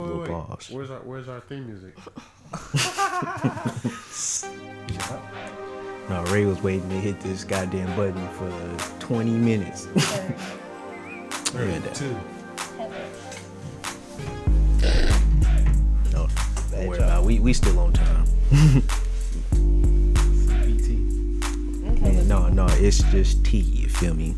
[0.00, 0.28] Little wait.
[0.28, 0.70] pause.
[0.72, 1.96] Where's our Where's our theme music?
[6.10, 8.50] No, Ray was waiting to hit this goddamn button for
[9.00, 9.86] 20 minutes.
[9.86, 10.04] Look
[11.54, 11.94] at that.
[11.94, 12.14] Two.
[16.12, 16.26] No,
[16.70, 17.24] bad job.
[17.24, 18.26] We, we still on time.
[22.02, 24.34] Yeah, no, no, it's just T, you feel me?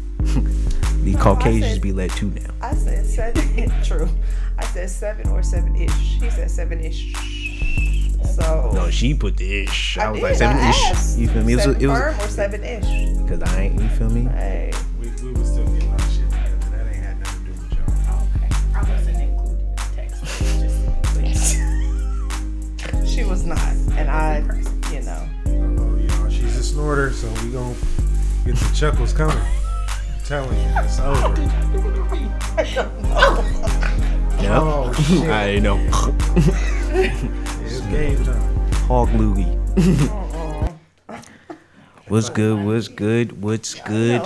[1.06, 2.40] The No, Caucasians said- be let to now.
[2.60, 3.72] I said seven.
[3.84, 4.08] True.
[4.58, 5.92] I said seven or seven ish.
[6.20, 7.12] He said seven ish.
[8.34, 8.70] So.
[8.74, 9.96] No, she put the ish.
[9.98, 10.24] I, I was did.
[10.26, 10.84] like seven I ish.
[10.90, 11.18] asked.
[11.18, 11.52] You feel me?
[11.52, 13.18] It was, seven it was firm or seven ish.
[13.22, 13.80] because I ain't.
[13.80, 14.22] You feel me?
[14.24, 14.72] Hey.
[15.00, 16.56] We, we was still getting our shit together.
[16.70, 17.72] That ain't had nothing to do with
[18.06, 18.26] y'all.
[18.34, 18.48] Okay.
[18.74, 20.24] I wasn't included in the text.
[21.22, 21.56] Just
[23.14, 23.58] She was not,
[23.96, 24.38] and I,
[24.92, 25.28] you know.
[25.46, 27.74] Oh, y'all, she's a snorter, so we gonna
[28.44, 29.38] get the chuckles coming.
[30.26, 31.40] Telling you, it's over.
[32.58, 33.44] I don't know.
[34.42, 34.58] Yeah.
[34.60, 35.28] Oh shit!
[35.28, 35.76] I know.
[37.64, 38.72] it's game time.
[38.88, 39.54] Hog loogie.
[41.08, 41.22] Uh-uh.
[42.08, 42.66] What's good?
[42.66, 43.40] What's good?
[43.40, 44.20] What's good?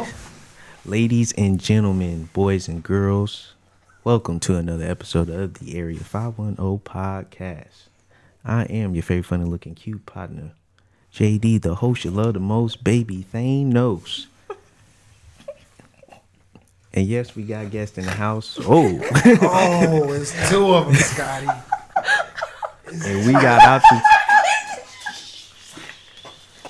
[0.86, 3.52] Ladies and gentlemen, boys and girls,
[4.02, 7.88] welcome to another episode of the Area 510 podcast.
[8.42, 10.52] I am your favorite funny looking cute partner,
[11.12, 14.28] JD, the host you love the most, baby Thane knows.
[16.92, 18.58] And yes, we got guests in the house.
[18.66, 18.98] Oh,
[19.42, 21.46] Oh, it's two of them, Scotty.
[23.04, 24.02] and we got options.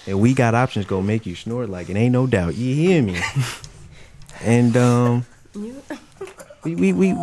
[0.06, 2.54] And we got options gonna make you snort like it ain't no doubt.
[2.56, 3.20] You hear me?
[4.42, 5.26] And um,
[6.64, 7.14] we we we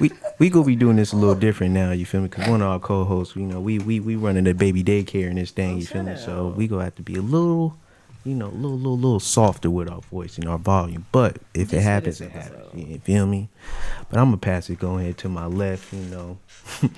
[0.00, 1.90] we we gonna be doing this a little different now.
[1.92, 2.28] You feel me?
[2.28, 5.38] Cause one of our co-hosts, you know, we we we running the baby daycare and
[5.38, 5.78] this thing.
[5.78, 6.16] You feel me?
[6.16, 7.76] So we gonna have to be a little,
[8.24, 11.06] you know, a little little little softer with our voice and our volume.
[11.12, 12.74] But if it happens, it happens.
[12.74, 13.48] You feel me?
[14.08, 14.78] But I'm gonna pass it.
[14.78, 15.92] Go ahead to my left.
[15.92, 16.38] You know.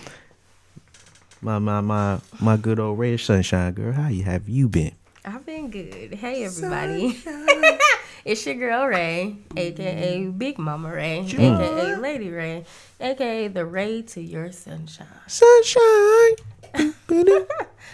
[1.44, 4.92] My my my my good old red sunshine girl, how you have you been?
[5.24, 6.14] I've been good.
[6.14, 7.20] Hey everybody.
[8.24, 12.64] it's your girl Ray, aka Big Mama Ray, aka Lady Ray,
[13.00, 15.08] aka the Ray to your sunshine.
[15.26, 16.36] Sunshine.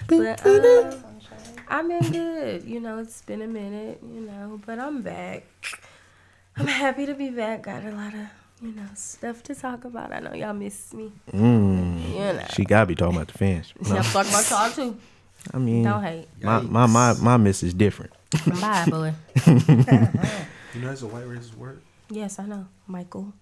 [0.07, 0.97] But uh,
[1.69, 2.65] I've been good.
[2.65, 5.45] You know, it's been a minute, you know, but I'm back.
[6.57, 7.63] I'm happy to be back.
[7.65, 8.27] Got a lot of,
[8.63, 10.13] you know, stuff to talk about.
[10.13, 11.13] I know y'all miss me.
[11.33, 12.47] Mm, You know.
[12.53, 13.73] she gotta be talking about the fans.
[13.83, 14.97] No, Y'all talk about y'all too.
[15.55, 16.27] I mean, Don't hate.
[16.43, 18.13] my, my my my miss is different.
[18.61, 19.15] Bye, boy.
[20.75, 21.81] You know it's a white racist word.
[22.11, 22.67] Yes, I know.
[22.87, 23.33] Michael.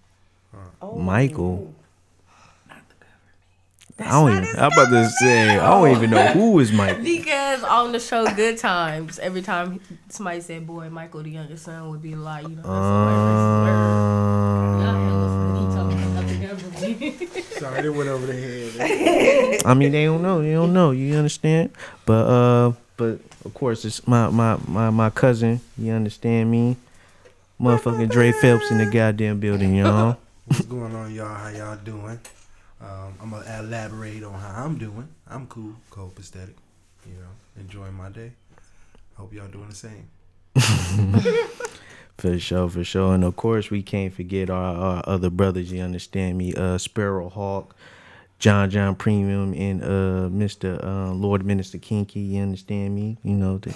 [0.81, 0.95] Oh.
[0.97, 1.73] Michael.
[3.99, 4.59] I don't even.
[4.59, 7.01] I'm about to say I don't even know who is Mike.
[7.03, 11.89] Because on the show Good Times, every time somebody said boy, Michael the youngest son
[11.89, 12.43] would be like.
[12.43, 12.71] You know, that's a
[13.05, 14.83] white racist word.
[14.83, 15.59] Y'all hella funny.
[15.59, 16.69] He told me nothing ever
[17.33, 17.41] be.
[17.41, 19.65] Sorry, they went over the head.
[19.65, 20.41] I mean, they don't know.
[20.41, 20.91] They don't know.
[20.91, 21.71] You understand?
[22.05, 25.59] But uh, but of course, it's my my my my cousin.
[25.77, 26.77] You understand me?
[27.59, 30.17] Motherfucking Dre Phelps in the goddamn building, y'all.
[30.45, 31.33] What's going on, y'all?
[31.33, 32.19] How y'all doing?
[32.81, 35.07] Um, I'm gonna elaborate on how I'm doing.
[35.27, 36.53] I'm cool, copacetic.
[37.05, 38.33] You know, enjoying my day.
[39.15, 40.09] Hope y'all doing the same.
[42.17, 43.13] For sure, for sure.
[43.13, 46.53] And of course, we can't forget our, our other brothers, you understand me?
[46.55, 47.75] Uh Sparrow Hawk,
[48.39, 50.83] John John Premium, and uh Mr.
[50.83, 53.17] Uh, Lord Minister Kinky, you understand me?
[53.23, 53.75] You know, the,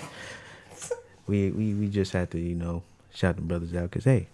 [1.28, 2.82] we, we we just had to, you know,
[3.14, 4.28] shout the brothers out because hey,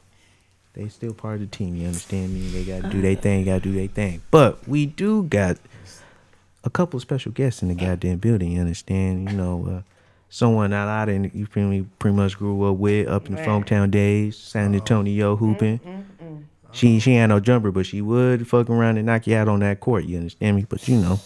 [0.78, 2.48] they still part of the team, you understand me?
[2.50, 4.22] They gotta do their thing, gotta do their thing.
[4.30, 5.58] But we do got
[6.64, 9.30] a couple of special guests in the goddamn building, you understand?
[9.30, 9.82] You know, uh
[10.30, 13.42] someone that I didn't you feel me pretty much grew up with up in the
[13.42, 13.64] Man.
[13.64, 15.80] Funktown days, San Antonio mm-hmm, hooping.
[15.80, 16.42] Mm-hmm, mm-hmm.
[16.74, 19.62] She she ain't no jumper, but she would fuck around and knock you out on
[19.62, 20.06] that court.
[20.06, 20.66] You understand me?
[20.70, 21.20] But you know,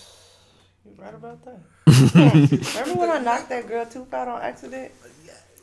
[0.85, 1.59] You right about that.
[2.85, 4.94] Remember when I knocked that girl tooth out on accident?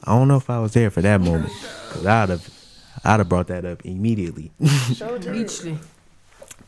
[0.05, 1.53] I don't know if I was there for that moment,
[1.91, 2.58] cause I'd have
[3.05, 4.51] I'd have brought that up immediately.
[4.95, 5.25] Showed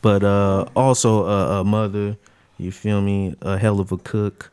[0.01, 2.17] but uh, also a, a mother,
[2.57, 3.35] you feel me?
[3.41, 4.51] A hell of a cook,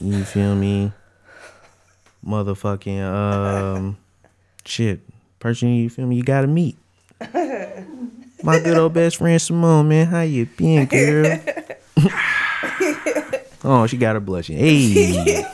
[0.00, 0.92] you feel me?
[2.26, 3.96] Motherfucking um,
[4.64, 5.00] shit,
[5.38, 6.16] person you feel me?
[6.16, 6.76] You gotta meet.
[8.42, 11.40] My good old best friend Simone, man, how you been, girl?
[13.64, 14.58] oh, she got her blushing.
[14.58, 15.44] Hey,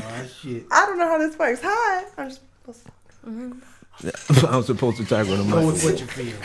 [0.00, 0.64] Oh shit!
[0.70, 1.60] I don't know how this works.
[1.62, 2.04] Hi.
[2.16, 2.40] I'm just.
[4.48, 5.66] I'm supposed to talk with Go him.
[5.66, 6.36] with what you feel.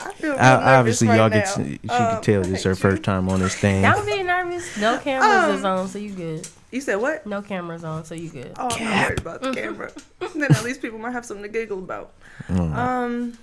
[0.00, 1.54] I feel real I, obviously, nervous y'all get now.
[1.54, 3.82] to, she Um, can tell this her first time on this thing.
[3.82, 4.76] Don't be nervous.
[4.78, 6.48] No cameras is Um, on, so you good.
[6.70, 7.26] You said what?
[7.26, 8.52] No cameras on, so you good.
[8.58, 9.92] Oh, I'm not worried about the camera.
[10.34, 12.12] then at least people might have something to giggle about.
[12.48, 12.74] Mm.
[12.74, 13.38] Um,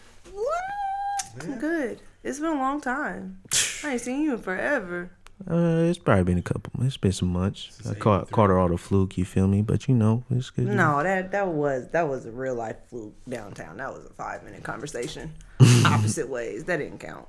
[1.41, 2.01] I'm good.
[2.23, 3.39] It's been a long time.
[3.83, 5.12] I ain't seen you in forever.
[5.50, 6.72] Uh, it's probably been a couple.
[6.84, 7.82] It's been some months.
[7.90, 9.18] I caught caught her all the fluke.
[9.18, 9.62] You feel me?
[9.62, 10.68] But you know, it's good.
[10.68, 13.78] No, that that was that was a real life fluke downtown.
[13.78, 15.34] That was a five minute conversation,
[15.86, 16.66] opposite ways.
[16.66, 17.28] That didn't count.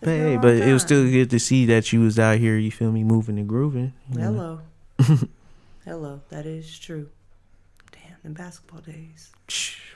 [0.00, 2.56] But hey, but it was still good to see that you was out here.
[2.56, 3.04] You feel me?
[3.04, 3.92] Moving and grooving.
[4.12, 4.60] Hello,
[5.84, 6.22] hello.
[6.30, 7.10] That is true.
[8.26, 9.30] Damn, in basketball days.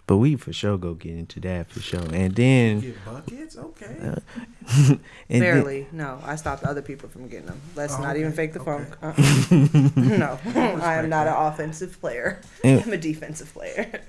[0.07, 2.01] But we for sure go get into that for sure.
[2.13, 3.97] And then, Get buckets, okay.
[4.01, 5.87] and then- Barely.
[5.93, 7.61] no, I stopped other people from getting them.
[7.77, 8.85] Let's Oh, not even fake the okay.
[8.85, 8.97] funk.
[9.03, 9.91] Uh-uh.
[10.19, 10.39] no,
[10.83, 12.41] I am not an offensive player.
[12.65, 14.01] And- I'm a defensive player.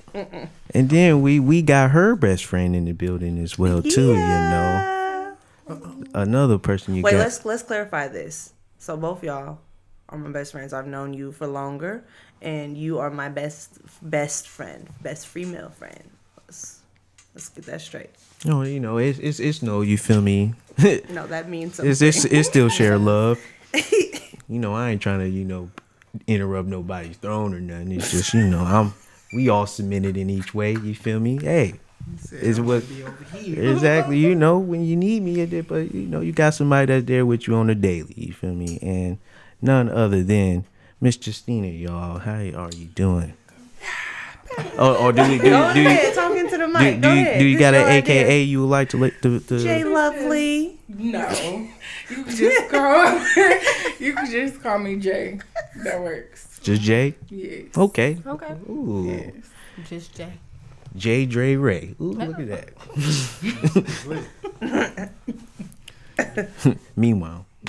[0.73, 4.09] and then we we got her best friend in the building as well too.
[4.09, 5.35] You know,
[5.69, 5.81] Yeah.
[6.15, 7.19] another person you Wait, got.
[7.19, 8.53] let's let's clarify this.
[8.79, 9.59] So both y'all
[10.09, 10.73] are my best friends.
[10.73, 12.03] I've known you for longer,
[12.41, 16.09] and you are my best best friend, best female friend.
[16.47, 16.81] Let's
[17.33, 18.09] let's get that straight.
[18.45, 19.81] No, you know, it's it's it's no.
[19.81, 20.53] You feel me?
[21.09, 21.91] No, that means something.
[21.91, 23.39] it's it's it's still share love.
[24.47, 25.69] you know, I ain't trying to you know
[26.27, 27.91] interrupt nobody's throne or nothing.
[27.91, 28.93] It's just you know, I'm
[29.33, 30.71] we all submitted in each way.
[30.73, 31.37] You feel me?
[31.41, 31.75] Hey,
[32.31, 33.71] is what gonna be over here.
[33.73, 37.05] exactly you know when you need me, it- but you know you got somebody that's
[37.05, 38.13] there with you on the daily.
[38.17, 38.79] You feel me?
[38.81, 39.19] And
[39.61, 40.65] none other than
[41.01, 42.19] Miss Justina, y'all.
[42.19, 43.33] How are you doing?
[44.77, 46.95] Oh, or do we do, Go do, you- ahead, talk into the do, mic.
[46.95, 47.39] do, Go you, ahead.
[47.39, 48.21] do you This got your an idea.
[48.21, 50.77] AKA you would like to like to, to Jay Lovely.
[50.89, 51.29] No,
[52.09, 53.25] you can just call.
[53.99, 55.39] you can just call me Jay.
[55.83, 56.59] That works.
[56.61, 57.15] just Jay?
[57.29, 57.77] Yes.
[57.77, 58.17] Okay.
[58.27, 58.53] Okay.
[58.69, 59.05] Ooh.
[59.07, 59.33] Yes.
[59.89, 60.33] Just Jay.
[60.97, 61.25] J.
[61.25, 61.95] Dre Ray.
[62.01, 62.47] Ooh, look at
[64.59, 65.11] that.
[66.97, 67.45] Meanwhile.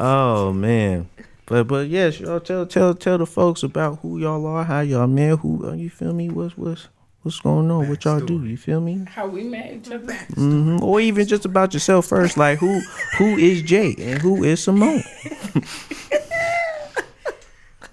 [0.00, 1.08] oh man.
[1.46, 5.06] But but yes, y'all tell tell tell the folks about who y'all are, how y'all
[5.06, 6.30] man, who uh, you feel me?
[6.30, 6.88] What's what's
[7.22, 7.88] what's going on?
[7.88, 8.44] What y'all do?
[8.44, 9.04] You feel me?
[9.08, 10.12] How we met each other.
[10.12, 10.82] Mm-hmm.
[10.82, 12.80] Or even just about yourself first, like who
[13.18, 15.02] who is Jay and who is Simone?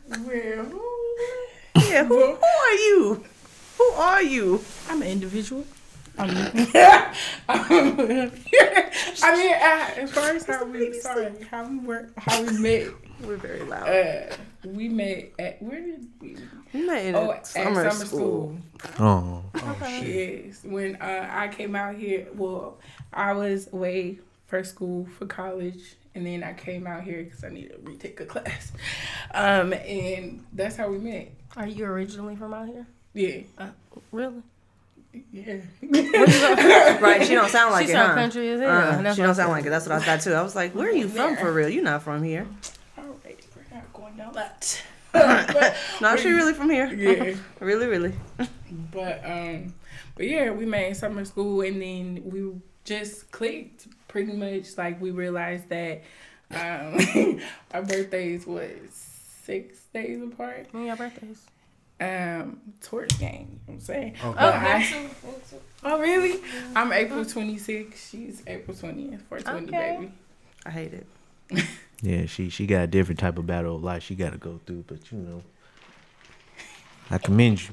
[0.10, 0.82] Well,
[1.90, 3.24] Yeah, who, who are you?
[3.78, 4.62] Who are you?
[4.90, 5.66] I'm an individual.
[6.18, 6.30] I'm,
[7.50, 9.54] I mean,
[10.04, 12.88] as far as how we sorry, how we work, how we met.
[13.24, 13.88] We're very loud.
[13.90, 14.36] Uh,
[14.66, 16.38] we met at where did we?
[16.74, 18.58] we met in Oh, a at summer, summer school.
[18.78, 19.44] school.
[19.56, 22.78] Oh, Yes, when uh, I came out here, well,
[23.12, 27.50] I was away for school for college, and then I came out here because I
[27.50, 28.72] needed to retake a class.
[29.34, 31.32] Um, and that's how we met.
[31.56, 32.86] Are you originally from out here?
[33.16, 33.70] Yeah, Uh,
[34.12, 34.44] really?
[35.32, 35.58] Yeah.
[37.02, 38.16] Right, she don't sound like she it, sound huh?
[38.16, 39.08] country as hell.
[39.08, 39.70] Uh, she don't sound like it.
[39.70, 40.34] That's what I thought too.
[40.34, 41.70] I was like, "Where are you from for real?
[41.70, 42.48] You're not from here."
[42.98, 44.82] Alright, we're not going down that.
[46.02, 46.88] No, she really from here.
[46.94, 48.14] yeah, Really, really.
[48.92, 49.74] but um,
[50.16, 52.52] but yeah, we made summer school, and then we
[52.84, 54.78] just clicked pretty much.
[54.78, 56.04] Like we realized that
[56.52, 57.40] um,
[57.74, 58.70] our birthdays was
[59.44, 60.68] six days apart.
[60.72, 61.46] When your birthdays?
[62.00, 63.30] Um torch game.
[63.32, 64.14] You know what I'm saying.
[64.24, 64.34] Okay.
[64.34, 65.10] But I-
[65.84, 66.40] oh really?
[66.76, 68.10] I'm April 26th.
[68.10, 69.22] She's April 20th.
[69.30, 69.96] 420 Okay.
[70.00, 70.12] baby.
[70.66, 71.08] I hate it.
[72.02, 72.26] yeah.
[72.26, 74.84] She she got a different type of battle of life she got to go through,
[74.88, 75.42] but you know,
[77.10, 77.70] I commend you.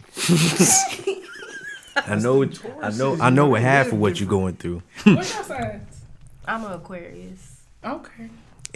[1.97, 4.83] I know it, I know I know what half of what you're going through.
[5.05, 6.01] What's your signs?
[6.47, 7.61] I'm an Aquarius.
[7.85, 8.29] Okay.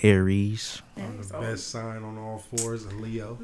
[0.02, 0.82] Aries.
[0.96, 3.38] I'm the best sign on all fours, a Leo.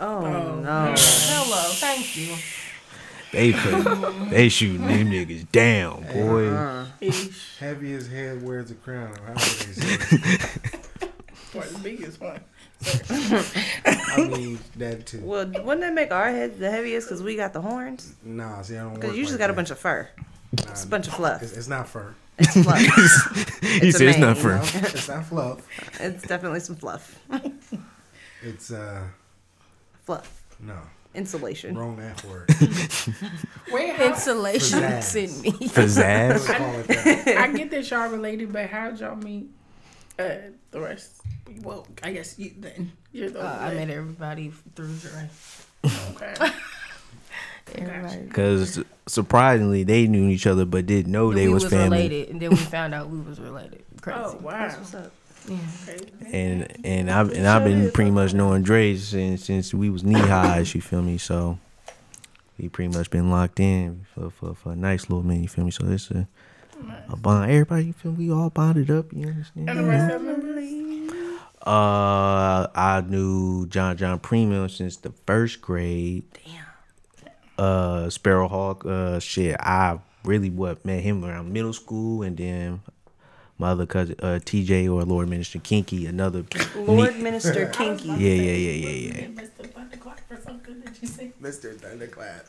[0.00, 0.94] Oh, Oh, no.
[0.96, 2.34] Hello, thank you.
[3.32, 6.48] They put, they shooting them niggas down, boy.
[6.48, 7.56] Uh, Ish.
[7.58, 9.14] Heavy as head wears a crown.
[9.26, 9.96] How would they say?
[11.52, 12.40] The biggest one.
[12.84, 15.20] I mean that too.
[15.22, 18.14] well, wouldn't that make our heads the heaviest because we got the horns?
[18.24, 18.94] Nah, see, I don't.
[18.94, 20.08] Because work you just like got a bunch of fur.
[20.64, 21.42] Nah, It's a bunch of fluff.
[21.42, 22.14] It's, it's not fur.
[22.38, 22.78] It's fluff.
[23.60, 24.42] He It's a said it's not mane.
[24.42, 26.00] for it's not fluff.
[26.00, 27.18] it's definitely some fluff.
[28.44, 29.04] It's uh
[30.04, 30.42] Fluff.
[30.58, 30.76] no
[31.14, 31.76] Insulation.
[31.78, 32.48] wrong that word.
[33.70, 35.02] Wait, how, Insulation Pizzazz.
[35.04, 35.52] send me.
[35.52, 36.28] pizzazz.
[36.30, 37.36] Let's call it that.
[37.38, 39.48] I get that y'all related, but how'd y'all meet
[40.18, 40.34] uh,
[40.72, 41.20] the rest?
[41.62, 42.92] Well, I guess you then.
[43.12, 45.28] You're the Uh, I met everybody through Dre.
[45.82, 46.50] that- Okay.
[47.74, 48.22] Everybody.
[48.22, 51.98] Because surprisingly, they knew each other but didn't know they we was, was family.
[51.98, 53.84] related, and then we found out we was related.
[54.00, 54.18] Crazy.
[54.22, 54.50] Oh wow.
[54.52, 55.12] That's what's up.
[55.48, 55.58] Yeah.
[56.32, 60.18] And and I've and I've been pretty much knowing Dre since since we was knee
[60.18, 60.74] highs.
[60.74, 61.18] You feel me?
[61.18, 61.58] So
[62.58, 65.42] we pretty much been locked in for for, for a nice little minute.
[65.42, 65.70] You feel me?
[65.70, 66.28] So it's a,
[67.08, 67.50] a bond.
[67.50, 68.28] Everybody, you feel me?
[68.28, 69.12] We all bonded up.
[69.12, 69.68] You understand?
[69.68, 70.42] And the rest of them.
[71.64, 76.24] Uh, I knew John John Premium since the first grade.
[76.44, 76.64] Damn.
[77.58, 78.84] Uh, Sparrowhawk.
[78.86, 79.56] Uh, shit.
[79.60, 82.80] I really what met him around middle school, and then
[83.58, 86.44] my other cousin uh, TJ or Lord Minister Kinky, another
[86.76, 88.08] Lord neat- Minister Kinky.
[88.08, 89.26] Yeah, yeah, yeah, yeah, yeah.
[89.28, 89.70] Mr.
[89.72, 91.32] Thunderclap or something that you say.
[91.40, 91.78] Mr.
[91.78, 92.46] Thunderclap.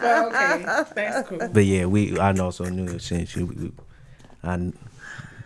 [0.00, 0.64] Well, okay,
[0.94, 1.38] that's cool.
[1.52, 3.72] But yeah, we I also knew him since we, we-
[4.42, 4.72] I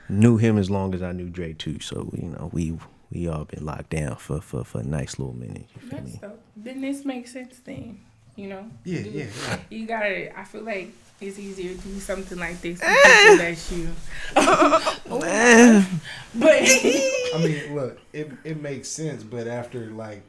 [0.09, 1.79] knew him as long as I knew Dre too.
[1.81, 2.79] So you know we
[3.11, 5.67] we all been locked down for for for a nice little minute.
[5.75, 6.19] You feel That's me?
[6.21, 6.41] dope.
[6.57, 8.01] Then this makes sense then.
[8.37, 8.71] You know?
[8.85, 9.59] Yeah, Do- yeah, yeah.
[9.71, 13.71] You gotta I feel like it's easier to do something like this with people that
[13.73, 13.89] you
[16.35, 20.23] but I mean, look, it it makes sense, but after like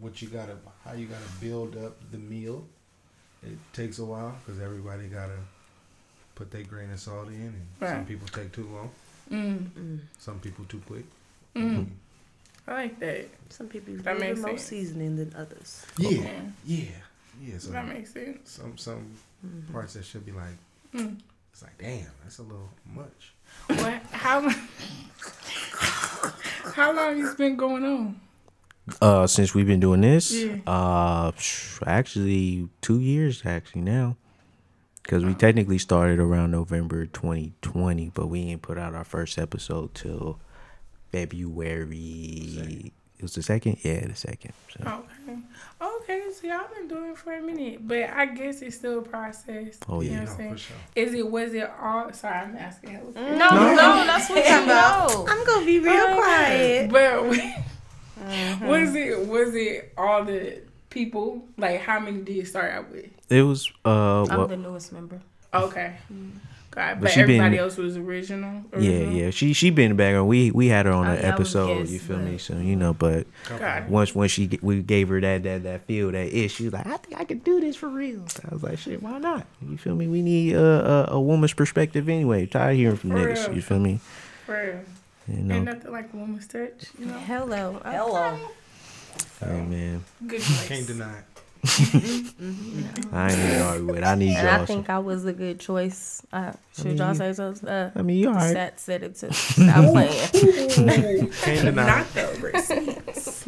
[0.00, 2.64] what you gotta, how you gotta build up the meal,
[3.42, 5.38] it takes a while because everybody gotta
[6.36, 7.34] put their grain of salt in,
[7.80, 8.90] and some people take too long,
[9.30, 11.04] mm, some people too quick.
[11.56, 11.86] mm,
[12.68, 13.28] I like that.
[13.48, 14.62] Some people use a That little makes more sense.
[14.64, 15.86] seasoning than others.
[15.98, 16.40] Yeah, Yeah.
[16.66, 16.84] yeah,
[17.42, 17.58] yeah.
[17.58, 18.50] So That makes sense.
[18.50, 19.06] some some
[19.72, 20.56] parts that should be like,
[20.94, 21.16] Mm.
[21.52, 23.32] it's like, damn, that's a little much.
[23.68, 24.48] What how
[26.74, 28.20] how long has been going on?
[29.02, 30.56] Uh, since we've been doing this, Yeah.
[30.66, 31.32] uh,
[31.86, 34.16] actually two years actually now,
[35.02, 39.94] because we technically started around November 2020, but we ain't put out our first episode
[39.94, 40.40] till
[41.12, 42.92] February.
[43.18, 44.52] It was the second, yeah, the second.
[44.70, 45.04] So.
[45.28, 45.38] Okay.
[45.80, 47.86] Okay, so y'all been doing it for a minute.
[47.86, 49.78] But I guess it's still a process.
[49.88, 50.16] Oh, You yeah.
[50.18, 50.52] know no, what I'm saying?
[50.52, 50.76] for sure.
[50.94, 55.26] Is it was it all sorry, I'm asking hella No, no, that's what you know.
[55.28, 56.90] I'm gonna be real quiet.
[56.90, 57.24] But
[58.68, 60.60] was it was it all the
[60.90, 61.44] people?
[61.56, 63.06] Like how many did you start out with?
[63.28, 65.20] It was uh, I'm well, the newest member.
[65.52, 65.96] Okay.
[66.70, 68.62] God, But but, she been- everybody else was original.
[68.78, 69.12] yeah, original?
[69.14, 69.30] yeah.
[69.30, 70.28] She she been in the background.
[70.28, 71.78] We we had her on Oh, an yeah, I was episode.
[71.78, 72.38] guest, you feel but- me?
[72.38, 73.88] So you know, but Got it.
[73.88, 76.86] once once she we gave her that that that feel that ish, she was like,
[76.86, 78.22] I think I could do this for real.
[78.48, 79.46] I was like, shit, why not?
[79.66, 80.08] You feel me?
[80.08, 82.46] We need a a, a woman's perspective anyway.
[82.46, 83.46] Tired of hearing from For niggas.
[83.48, 83.56] real.
[83.56, 84.00] You feel me?
[84.46, 85.36] For real.
[85.36, 85.54] You know?
[85.56, 87.12] Ain't nothing like a woman's touch, you know?
[87.18, 87.80] Hello.
[87.84, 88.38] Hello.
[89.40, 90.68] hey oh, man, Good choice.
[90.68, 91.24] Can't deny it.
[91.64, 94.04] I ain't even argue with.
[94.04, 94.62] I need And y'all.
[94.62, 96.22] I think I was a good choice.
[96.32, 97.54] Uh, should mean, y'all say so?
[97.66, 98.52] Uh, I mean, you alright.
[98.52, 100.28] Sat said it to stop playing.
[101.32, 102.14] Can't deny not it.
[102.14, 103.46] the receipts.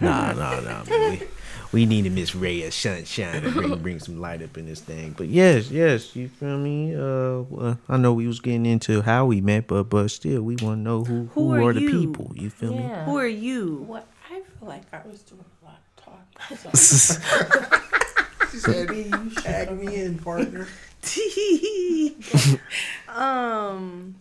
[0.00, 0.84] Nah, nah, nah.
[0.84, 1.10] Man.
[1.10, 1.26] We,
[1.72, 4.80] we need a Miss Ray of sunshine to bring bring some light up in this
[4.80, 5.14] thing.
[5.16, 6.94] But yes, yes, you feel me?
[6.94, 10.56] Uh, well, I know we was getting into how we met, but but still, we
[10.56, 12.32] want to know who who, Who are are, the people.
[12.34, 12.88] You feel me?
[13.04, 13.84] Who are you?
[13.86, 16.20] What I feel like I was doing a lot of talking.
[16.22, 16.23] So.
[18.50, 20.66] She said, "You shag me in, partner."
[23.08, 24.14] um,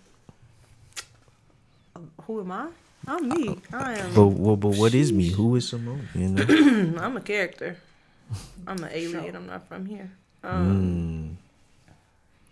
[2.23, 2.67] who am I?
[3.07, 3.57] I'm me.
[3.71, 4.13] I am.
[4.13, 5.29] But, well, but what is me?
[5.29, 6.07] Who is Simone?
[6.15, 6.43] You know.
[6.99, 7.77] I'm a character.
[8.65, 9.35] I'm an alien.
[9.35, 10.09] I'm not from here.
[10.43, 11.37] Um,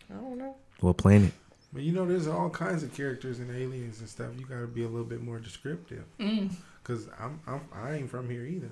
[0.10, 0.56] Mm, I don't know.
[0.82, 1.32] what planet?
[1.74, 4.27] But you know, there's all kinds of characters and aliens and stuff.
[4.38, 6.03] You gotta be a little bit more descriptive.
[6.20, 6.51] Mm.
[6.84, 8.70] Cause I'm, I'm I ain't from here either.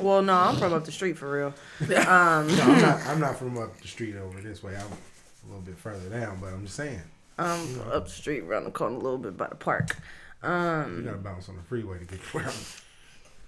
[0.00, 1.54] Well, no, I'm from up the street for real.
[2.06, 3.06] Um, No, I'm not.
[3.06, 4.76] I'm not from up the street over this way.
[4.76, 6.38] I'm a little bit further down.
[6.40, 7.00] But I'm just saying,
[7.38, 9.96] I'm from up the street, around the corner, a little bit by the park.
[10.42, 12.48] you Um, gotta bounce on the freeway to get to where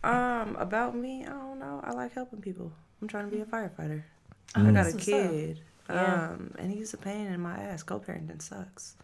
[0.05, 0.49] I'm.
[0.51, 1.81] um, about me, I don't know.
[1.85, 2.73] I like helping people.
[3.01, 4.03] I'm trying to be a firefighter.
[4.55, 4.65] I Mm.
[4.65, 5.31] got a That's what's up.
[5.31, 5.61] kid.
[5.89, 6.31] Yeah.
[6.33, 7.83] Um, and he's a pain in my ass.
[7.83, 8.95] Co-parenting sucks.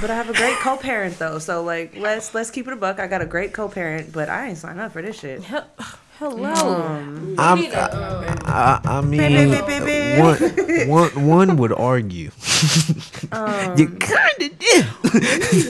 [0.00, 3.00] But I have a great co-parent though, so like let's let's keep it a buck.
[3.00, 5.42] I got a great co-parent, but I ain't signed up for this shit.
[6.18, 6.52] Hello.
[6.52, 11.56] Um, I'm, Need a, uh, I, I mean, Beep, beep, beep, beep, one, one, one
[11.56, 12.30] would argue.
[13.32, 14.86] um, you kind of did.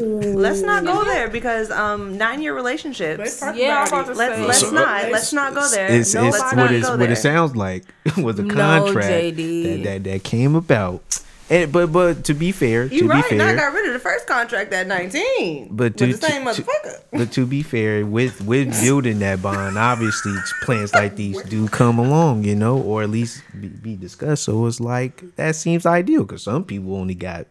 [0.34, 3.40] let's not go there because um nine year relationships.
[3.40, 4.14] Let's Yeah, I'm about about it.
[4.14, 5.86] to Let's let's So- not let's not go there.
[5.88, 7.12] It's, no, it's let's what not it's go what there.
[7.12, 7.84] it sounds like
[8.18, 9.62] was a No, contract JD.
[9.62, 11.20] that, that that came about.
[11.50, 13.92] And but but to be fair, You to right, be and I got rid of
[13.92, 15.68] the first contract at 19.
[15.72, 17.00] But with to- the same to- to- motherfucker.
[17.12, 21.98] but to be fair, with with building that bond, obviously plans like these do come
[21.98, 24.44] along, you know, or at least be, be discussed.
[24.44, 27.46] So it's like that seems ideal because some people only got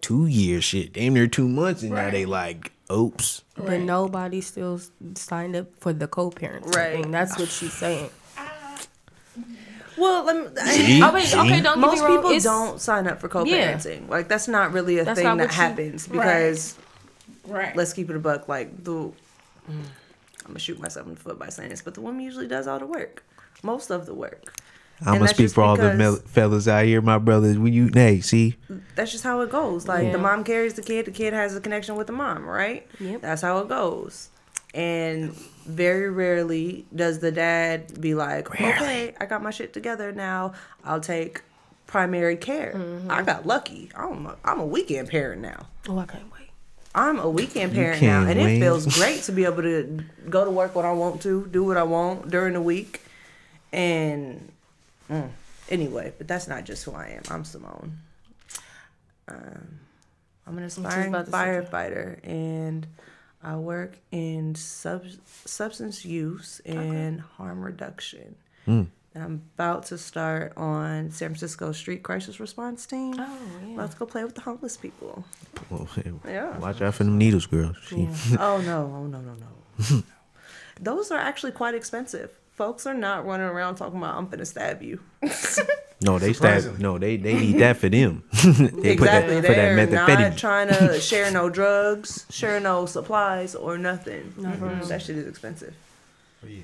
[0.00, 3.42] two years, shit, damn near two months, and now they like, oops.
[3.56, 4.80] But nobody still
[5.16, 6.92] signed up for the co-parent Right.
[7.02, 7.10] thing.
[7.10, 8.08] That's what she's saying.
[9.98, 11.02] Well, let me, See?
[11.02, 11.38] I mean, See?
[11.38, 12.16] okay, don't get most me wrong.
[12.16, 14.08] people it's- don't sign up for co-parenting.
[14.08, 16.74] Like that's not really a That's thing that what you- happens because
[17.46, 17.74] Right.
[17.76, 18.48] let's keep it a buck.
[18.48, 19.12] Like the, mm,
[19.68, 19.82] I'm
[20.46, 22.78] gonna shoot myself in the foot by saying this, but the woman usually does all
[22.78, 23.24] the work,
[23.62, 24.54] most of the work.
[25.00, 27.56] I'm And gonna speak for all the mel- fellas out here, my brothers.
[27.56, 28.56] When you, hey, see,
[28.96, 29.86] That's just how it goes.
[29.86, 30.12] Like Yeah.
[30.12, 32.84] the mom carries the kid, the kid has a connection with the mom, right?
[32.98, 33.20] Yep.
[33.22, 34.28] That's how it goes.
[34.74, 35.36] And
[35.68, 40.54] very rarely does the dad be like, okay, I got my shit together now.
[40.82, 41.42] I'll take
[41.86, 42.80] primary care.
[43.08, 43.90] I got lucky.
[43.94, 45.66] I'm a, I'm a weekend parent now.
[45.88, 46.50] Oh, I can't wait.
[46.94, 48.56] I'm a weekend parent now, and wait.
[48.56, 51.62] it feels great to be able to go to work when I want to, do
[51.64, 53.02] what I want during the week,
[53.72, 54.50] and
[55.10, 55.28] mm,
[55.68, 56.12] anyway.
[56.16, 57.22] But that's not just who I am.
[57.30, 57.98] I'm Simone.
[59.28, 59.80] Um,
[60.46, 61.36] I'm an aspiring about to say.
[61.36, 62.86] firefighter, and
[63.42, 65.04] I work in sub-
[65.44, 68.34] substance use and harm reduction.
[68.64, 68.84] Hmm.
[69.14, 73.14] And I'm about to start on San Francisco Street Crisis Response Team.
[73.18, 73.74] Oh, yeah.
[73.74, 75.24] About to go play with the homeless people.
[75.70, 75.88] Well,
[76.26, 76.58] Yeah.
[76.58, 77.74] Watch out for them needles, girl.
[77.86, 80.02] She, oh no, oh no, no, no.
[80.80, 82.30] Those are actually quite expensive.
[82.52, 85.00] Folks are not running around talking about I'm gonna stab you.
[86.00, 86.78] No, they stab.
[86.78, 88.22] No, they they need that for them.
[88.32, 89.36] they put that exactly.
[89.36, 90.36] for that They're not methamphetamine.
[90.36, 94.32] trying to share no drugs, share no supplies or nothing.
[94.38, 95.74] Mm-mm, That shit is expensive.
[96.40, 96.62] But yeah.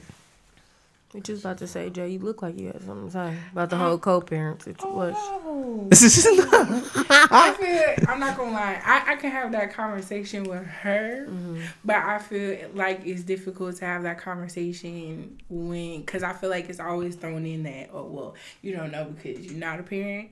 [1.14, 3.70] We just about to say, Jay, you look like you had something to say about
[3.70, 5.14] the whole co-parent situation.
[5.16, 5.88] Oh.
[5.92, 8.82] I feel I'm not gonna lie.
[8.84, 11.60] I, I can have that conversation with her, mm-hmm.
[11.84, 16.68] but I feel like it's difficult to have that conversation when because I feel like
[16.68, 20.30] it's always thrown in that oh well you don't know because you're not a parent,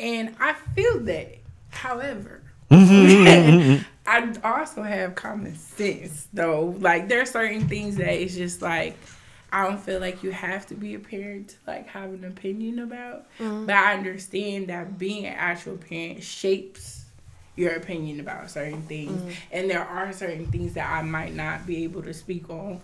[0.00, 1.38] and I feel that.
[1.70, 2.42] However.
[2.72, 3.82] Mm-hmm.
[4.06, 6.74] I also have common sense though.
[6.80, 8.96] Like there are certain things that it's just like
[9.52, 12.78] I don't feel like you have to be a parent to like have an opinion
[12.78, 13.26] about.
[13.66, 17.04] But I understand that being an actual parent shapes
[17.54, 19.20] your opinion about certain things.
[19.52, 22.80] And there are certain things that I might not be able to speak on.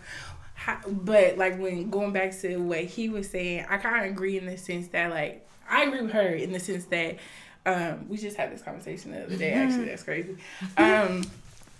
[0.86, 4.44] But like when going back to what he was saying, I kind of agree in
[4.44, 7.16] the sense that like I agree with her in the sense that
[7.64, 9.52] um, we just had this conversation the other day.
[9.52, 10.36] Actually, that's crazy.
[10.76, 11.24] Um,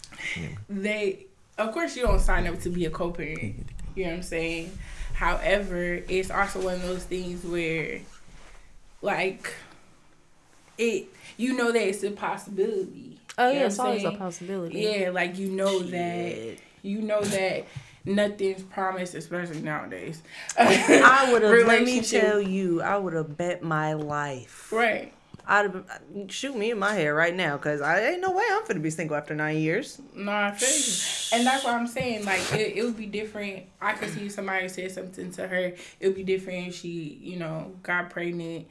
[0.68, 1.26] they,
[1.58, 3.66] of course, you don't sign up to be a co-parent.
[3.98, 4.78] You know what I'm saying?
[5.14, 8.00] However, it's also one of those things where,
[9.02, 9.52] like,
[10.78, 13.18] it you know that it's a possibility.
[13.36, 14.78] Oh You know yeah, it's I'm always a possibility.
[14.78, 17.66] Yeah, like you know that you know that
[18.04, 20.22] nothing's promised, especially nowadays.
[20.56, 21.66] I would have.
[21.66, 24.70] Let me tell you, I would have bet my life.
[24.70, 25.12] Right.
[25.50, 25.72] I'd
[26.28, 28.90] shoot me in my head right now, cause I ain't no way I'm gonna be
[28.90, 29.98] single after nine years.
[30.14, 31.38] No, I feel you.
[31.38, 32.26] And that's what I'm saying.
[32.26, 33.64] Like, it, it would be different.
[33.80, 35.72] I could see somebody say something to her.
[36.00, 38.66] It would be different if she, you know, got pregnant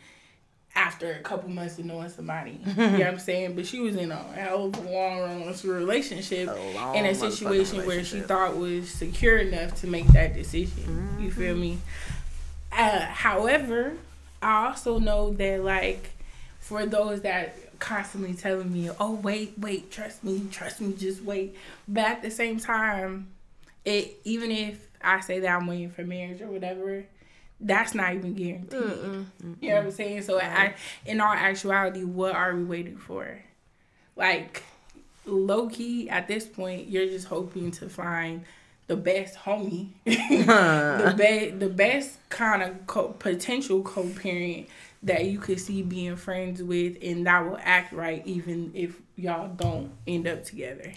[0.75, 2.59] after a couple months of knowing somebody.
[2.63, 3.55] you know what I'm saying?
[3.55, 7.87] But she was in a hell of a long run relationship A in a situation
[7.87, 11.17] where she thought was secure enough to make that decision.
[11.19, 11.79] You feel me?
[12.71, 13.93] Uh, however,
[14.43, 16.11] I also know that like
[16.67, 21.55] for those that constantly telling me, "Oh wait, wait, trust me, trust me, just wait,"
[21.87, 23.27] but at the same time,
[23.85, 27.05] it even if I say that I'm waiting for marriage or whatever,
[27.61, 28.73] that's not even guaranteed.
[29.61, 30.23] You know what I'm saying?
[30.23, 30.73] So I,
[31.05, 33.39] in all actuality, what are we waiting for?
[34.17, 34.63] Like
[35.25, 38.43] low key at this point, you're just hoping to find
[38.87, 44.67] the best homie, the best, the best kind of co- potential co-parent
[45.03, 49.49] that you could see being friends with, and that will act right even if y'all
[49.49, 50.93] don't end up together.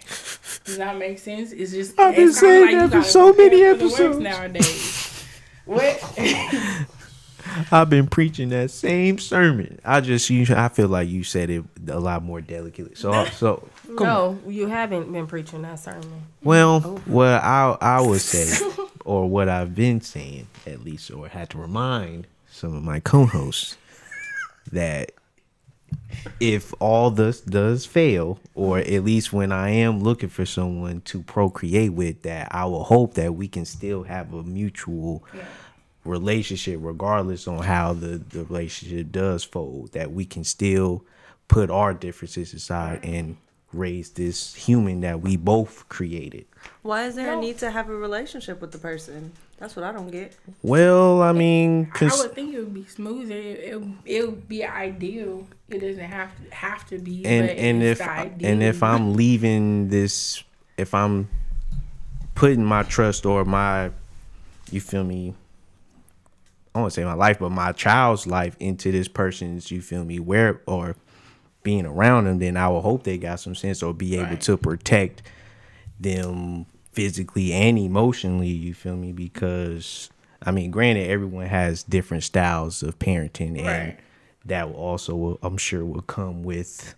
[0.64, 1.52] Does that make sense?
[1.52, 4.18] It's just I've been saying you that for so many for episodes.
[4.18, 5.24] nowadays.
[5.64, 6.18] What?
[7.72, 9.80] I've been preaching that same sermon.
[9.84, 12.94] I just you I feel like you said it a lot more delicately.
[12.94, 16.22] So so No, you haven't been preaching that sermon.
[16.42, 17.02] well oh.
[17.06, 18.66] what I I would say
[19.04, 23.76] or what I've been saying at least or had to remind some of my co-hosts
[24.72, 25.12] that
[26.38, 31.22] if all this does fail or at least when I am looking for someone to
[31.22, 35.24] procreate with that I will hope that we can still have a mutual
[36.04, 41.04] relationship regardless on how the, the relationship does fold that we can still
[41.48, 43.36] put our differences aside and
[43.72, 46.44] raise this human that we both created
[46.82, 47.38] Why is there No.
[47.38, 49.32] a need to have a relationship with the person?
[49.58, 50.36] That's what I don't get.
[50.62, 53.34] well i mean I would think it would be smoother.
[53.34, 55.46] It it, it would be ideal.
[55.68, 57.24] It doesn't have to have to be.
[57.26, 58.04] and but and if the
[58.48, 60.42] and if i'm leaving this
[60.76, 61.28] if i'm
[62.34, 63.90] putting my trust or my
[64.72, 65.34] you feel me
[66.74, 70.18] i won't say my life but my child's life into this person's you feel me
[70.18, 70.96] where or
[71.62, 74.40] being around them then i will hope they got some sense or be able Right.
[74.42, 75.22] to protect
[75.98, 80.10] them physically and emotionally you feel me because
[80.42, 83.98] i mean granted everyone has different styles of parenting and Right.
[84.46, 86.94] that will also i'm sure will come with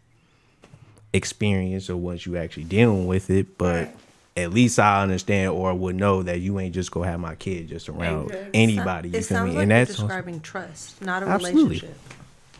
[1.12, 3.96] experience or once you actually dealing with it but Right.
[4.34, 7.68] at least I understand or would know that you ain't just gonna have my kid
[7.68, 8.50] just around Exactly.
[8.54, 9.08] anybody.
[9.10, 9.50] You it feel me?
[9.50, 11.74] like and you're that's describing trust, not a Absolutely.
[11.80, 11.98] relationship.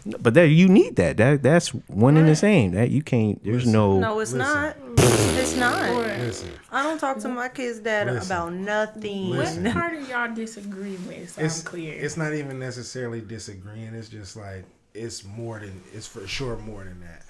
[0.05, 1.17] But there you need that.
[1.17, 2.73] That that's one and the same.
[2.73, 3.43] That you can't.
[3.45, 3.99] There's no.
[3.99, 4.55] No, it's Listen.
[4.55, 4.77] not.
[5.43, 5.91] It's not.
[5.91, 8.27] Listen, I don't talk to my kids' dad Listen.
[8.31, 9.31] about nothing.
[9.31, 11.31] what part of y'all disagree with?
[11.33, 11.95] So it's I'm clear.
[11.95, 13.93] It's not even necessarily disagreeing.
[13.95, 17.25] It's just like it's more than it's for sure more than that.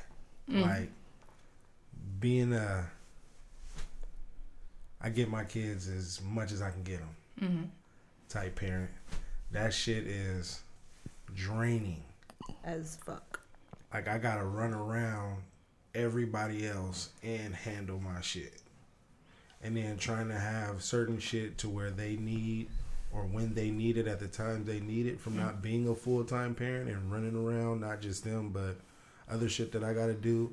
[0.48, 0.90] Like
[2.20, 2.85] being a,
[5.00, 7.16] I get my kids as much as I can get them.
[7.40, 7.62] Mm-hmm.
[8.28, 8.90] Type parent.
[9.50, 10.61] That shit is
[11.35, 12.02] draining.
[12.64, 13.40] As fuck.
[13.92, 15.42] Like I gotta run around
[15.94, 18.62] everybody else and handle my shit.
[19.62, 22.68] And then trying to have certain shit to where they need
[23.12, 25.94] or when they need it at the time they need it from not being a
[25.94, 28.76] full time parent and running around, not just them, but
[29.31, 30.52] other shit that I gotta do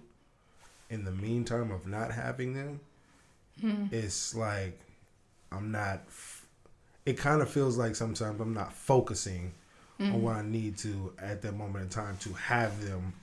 [0.90, 2.80] in the meantime of not having them.
[3.62, 3.86] Hmm.
[3.92, 4.80] It's like
[5.52, 6.46] I'm not f-
[7.06, 9.54] it kind of feels like sometimes I'm not focusing
[10.00, 10.22] on mm-hmm.
[10.22, 13.14] what I need to at that moment in time to have them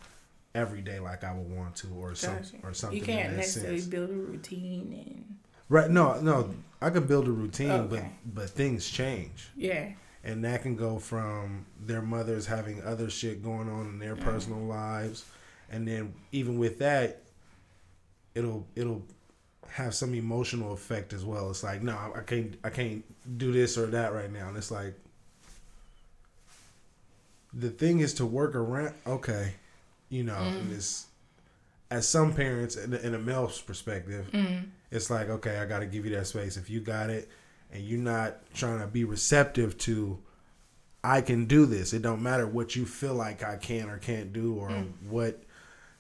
[0.55, 2.99] every day like I would want to or some or something.
[2.99, 3.91] You can't necessarily sense.
[3.91, 5.37] build a routine and
[5.69, 5.91] Right?
[5.91, 6.55] No, no.
[6.81, 8.11] I could build a routine, Okay.
[8.25, 9.93] but but things change, yeah.
[10.23, 14.21] and that can go from their mothers having other shit going on in their mm.
[14.21, 15.25] personal lives,
[15.71, 17.23] and then even with that,
[18.35, 19.03] it'll it'll
[19.71, 21.51] have some emotional effect as well.
[21.51, 23.03] It's like, no, I can't I can't
[23.39, 24.95] do this or that right now, and it's like.
[27.59, 28.95] The thing is to work around.
[29.07, 29.55] Okay,
[30.09, 30.61] you know, mm.
[30.61, 31.07] and it's
[31.91, 34.65] as some parents in, in a male's perspective, mm.
[34.91, 36.57] it's like okay, I got to give you that space.
[36.57, 37.29] If you got it,
[37.73, 40.19] and you're not trying to be receptive to,
[41.03, 41.93] I can do this.
[41.93, 44.93] It don't matter what you feel like I can or can't do, or mm.
[45.09, 45.43] what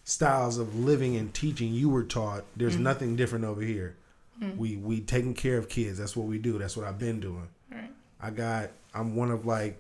[0.05, 2.45] styles of living and teaching you were taught.
[2.57, 3.97] There's nothing different over here.
[4.57, 5.99] We we taking care of kids.
[5.99, 6.59] That's what we do.
[6.59, 7.49] That's what I've been doing.
[7.71, 7.90] Right.
[8.21, 8.71] I got.
[8.95, 9.79] I'm one of like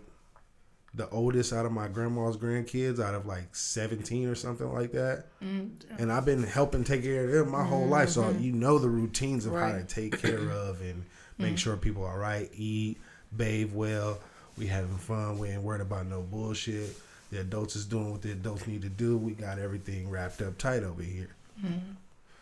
[0.96, 5.26] the oldest out of my grandma's grandkids, out of like 17 or something like that.
[5.42, 5.70] Mm.
[5.98, 8.08] And I've been helping take care of them my whole life.
[8.08, 8.42] So mm-hmm.
[8.42, 11.04] you know the routines of how to take care of and
[11.38, 11.58] make mm.
[11.58, 12.98] sure people are right, eat,
[13.36, 14.18] bathe well.
[14.56, 15.38] We having fun.
[15.38, 16.96] We ain't worried about no bullshit.
[17.30, 19.18] The adults is doing what the adults need to do.
[19.18, 21.34] We got everything wrapped up tight over here.
[21.62, 21.92] Mm-hmm.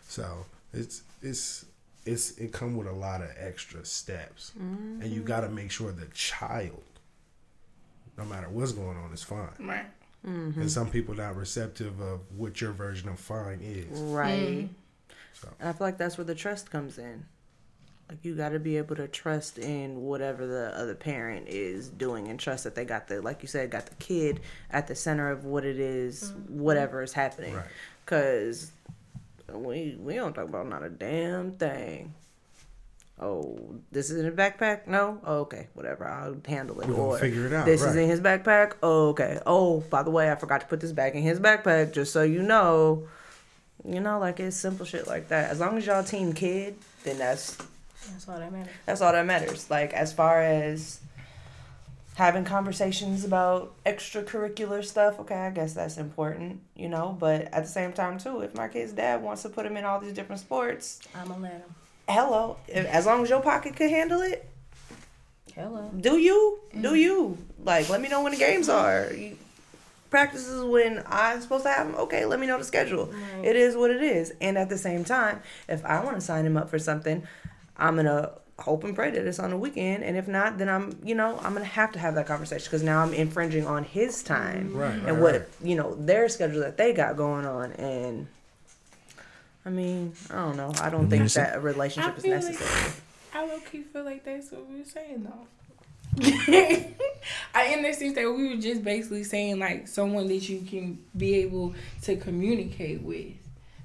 [0.06, 1.66] So it's it's
[2.06, 5.02] it's it come with a lot of extra steps, mm-hmm.
[5.02, 6.82] and you got to make sure the child,
[8.16, 9.48] no matter what's going on, is fine.
[9.58, 9.86] Right.
[10.26, 10.60] Mm-hmm.
[10.60, 13.98] And some people not receptive of what your version of fine is.
[14.00, 14.68] Right.
[14.68, 14.68] Mm.
[15.34, 17.26] So And I feel like that's where the trust comes in.
[18.08, 22.28] Like you got to be able to trust in whatever the other parent is doing,
[22.28, 25.30] and trust that they got the, like you said, got the kid at the center
[25.30, 26.60] of what it is, mm-hmm.
[26.60, 27.54] whatever is happening.
[27.54, 27.64] Right.
[28.04, 28.72] Cause
[29.52, 32.14] we we don't talk about not a damn thing.
[33.20, 34.88] Oh, this is in a backpack?
[34.88, 35.20] No?
[35.24, 36.06] Oh, okay, whatever.
[36.08, 36.88] I'll handle it.
[36.88, 38.74] We're gonna or figure it out, This is in his backpack?
[38.82, 39.40] Oh, okay.
[39.46, 42.22] Oh, by the way, I forgot to put this back in his backpack, just so
[42.22, 43.06] you know.
[43.84, 45.50] You know, like it's simple shit like that.
[45.50, 47.56] As long as y'all team kid, then that's
[48.10, 48.72] That's all that matters.
[48.86, 49.70] that's all that matters.
[49.70, 51.00] Like as far as
[52.16, 57.16] having conversations about extracurricular stuff, okay, I guess that's important, you know.
[57.18, 59.84] But at the same time, too, if my kid's dad wants to put him in
[59.84, 61.74] all these different sports, I'ma let him.
[62.08, 64.48] Hello, as long as your pocket could handle it,
[65.54, 65.90] Hello.
[65.98, 66.60] do you?
[66.72, 66.96] Do mm-hmm.
[66.96, 67.38] you?
[67.62, 69.12] Like, let me know when the games are.
[69.12, 69.36] You,
[70.14, 71.96] practices when I'm supposed to have them.
[71.96, 73.06] Okay, let me know the schedule.
[73.06, 73.46] Right.
[73.46, 74.32] It is what it is.
[74.40, 77.26] And at the same time, if I want to sign him up for something,
[77.76, 80.04] I'm gonna hope and pray that it's on the weekend.
[80.04, 82.84] And if not, then I'm, you know, I'm gonna have to have that conversation because
[82.84, 85.48] now I'm infringing on his time Right, and right, what right.
[85.64, 87.72] you know their schedule that they got going on.
[87.72, 88.28] And
[89.66, 90.72] I mean, I don't know.
[90.80, 92.92] I don't think that a relationship I is feel like- necessary.
[93.36, 95.46] I low key feel like that's what we were saying though.
[97.54, 100.98] I in the sense that we were just basically saying like someone that you can
[101.16, 103.32] be able to communicate with,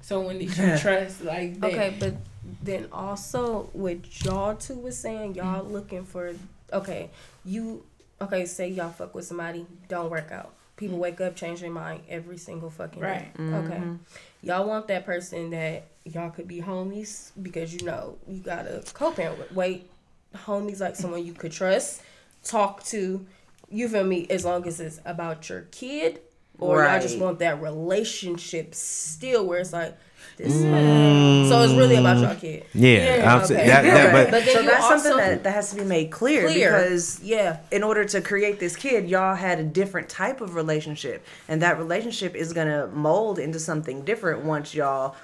[0.02, 1.66] someone that you trust like that.
[1.72, 2.14] Okay, but
[2.62, 5.72] then also what y'all two was saying, y'all Mm-hmm.
[5.72, 6.32] looking for
[6.72, 7.10] okay,
[7.44, 7.84] you
[8.20, 10.52] okay, say y'all fuck with somebody, don't work out.
[10.76, 13.36] People wake up, change their mind every single fucking Right.
[13.36, 13.42] day.
[13.42, 13.82] Okay.
[14.42, 18.82] Y'all want that person that y'all could be homies because you know you got a
[18.94, 19.52] co parent with.
[19.52, 19.90] Wait,
[20.34, 22.02] homies like someone you could trust,
[22.42, 23.24] talk to,
[23.68, 26.20] you feel me, as long as it's about your kid.
[26.58, 29.96] Or y'all just want that relationship still where it's like
[30.42, 31.48] this mm.
[31.48, 32.64] so it's really about your kid.
[32.74, 33.66] Yeah, Yeah, I'm sa- okay.
[33.66, 36.10] that, that, but But then so you that's something that, that has to be made
[36.10, 36.72] clear, Clear.
[36.72, 37.58] because Yeah.
[37.70, 41.78] in order to create this kid, y'all had a different type of relationship, and that
[41.78, 45.14] relationship is gonna mold into something different once y'all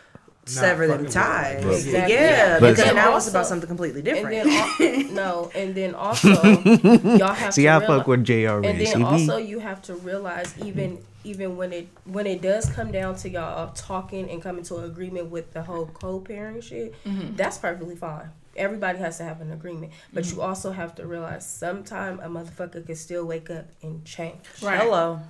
[0.48, 1.60] sever them ties.
[1.62, 1.70] them.
[1.72, 2.14] Exactly.
[2.14, 4.44] Yeah, But- because And now it's about something completely And different.
[4.78, 8.44] then al- no, and then also y'all have See, to I realize, fuck with Jay
[8.44, 12.92] and then also you have to realize even even when it when it does come
[12.92, 17.34] down to y'all talking and coming to an agreement with the whole co-parenting shit, mm-hmm.
[17.36, 18.30] that's perfectly fine.
[18.54, 20.40] Everybody has to have an agreement, but you mm-hmm.
[20.42, 24.38] also have to realize sometime a motherfucker can still wake up and change.
[24.62, 24.80] Right.
[24.80, 25.20] Hello.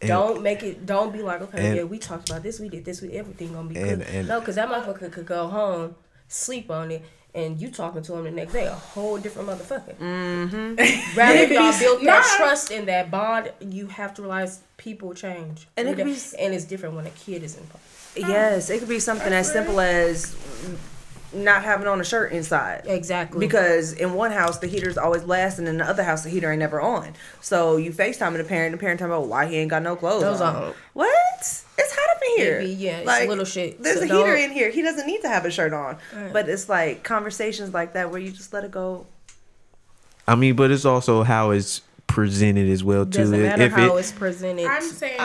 [0.00, 0.84] And- don't make it.
[0.84, 3.52] Don't be like, okay, and- yeah, we talked about this, we did this, we everything
[3.52, 4.26] gonna be And- good.
[4.26, 5.94] no, because that motherfucker could go home,
[6.26, 9.94] sleep on it, and you talking to him the next day, a whole different motherfucker.
[9.96, 11.16] Mm-hmm.
[11.18, 12.36] Rather y'all built that Nah.
[12.36, 16.54] trust and that bond, you have to realize people change, And it could be and
[16.54, 17.80] it's different when a kid is involved.
[18.16, 20.36] Yes, it could be something as simple as
[21.34, 22.82] not having on a shirt inside.
[22.86, 23.38] Exactly.
[23.40, 26.50] Because in one house the heater's always lasting, and in the other house the heater
[26.50, 27.12] ain't never on.
[27.40, 30.22] So you FaceTime the parent, the parent talking about why he ain't got no clothes
[30.22, 30.56] Those on.
[30.56, 30.74] on.
[30.92, 31.08] What?
[31.40, 31.64] It's
[31.96, 32.60] hot up in here.
[32.60, 33.82] It be- yeah, it's little shit.
[33.82, 34.70] There's So a heater in here.
[34.70, 35.96] He doesn't need to have a shirt on.
[36.14, 36.32] Right.
[36.32, 39.06] But it's like conversations like that where you just let it go.
[40.26, 43.18] I mean, but it's also how it's presented as well too.
[43.18, 44.66] doesn't matter if how it, it's presented.
[44.66, 45.18] I'm saying,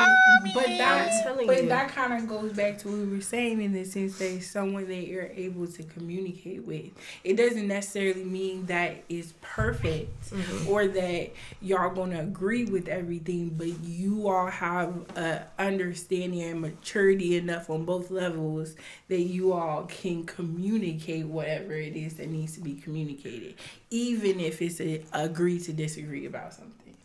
[0.56, 1.70] but that, but you.
[1.70, 4.48] that kind of goes back to what we were saying in the sense that it's
[4.50, 6.86] someone that you're able to communicate with.
[7.24, 10.68] It doesn't necessarily mean that it's perfect Mm-hmm.
[10.70, 17.36] or that y'all gonna agree with everything, but you all have a understanding and maturity
[17.36, 18.76] enough on both levels
[19.08, 23.56] that you all can communicate whatever it is that needs to be communicated,
[23.89, 26.95] even if it's a agree to disagree about something.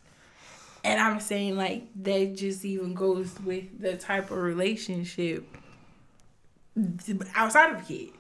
[0.83, 5.47] And I'm saying like that just even goes with the type of relationship
[7.35, 8.11] outside of a kid.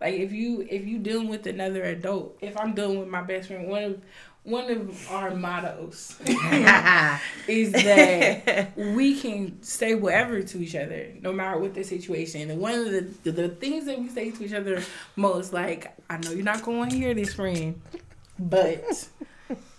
[0.00, 3.48] Like if you if you dealing with another adult, if I'm dealing with my best
[3.48, 4.02] friend, one of
[4.44, 6.18] one of our mottos
[7.46, 12.50] is that we can say whatever to each other, no matter what the situation.
[12.50, 14.82] And one of the, the the things that we say to each other
[15.16, 17.80] most, like, I know you're not going to hear this, friend,
[18.38, 19.08] but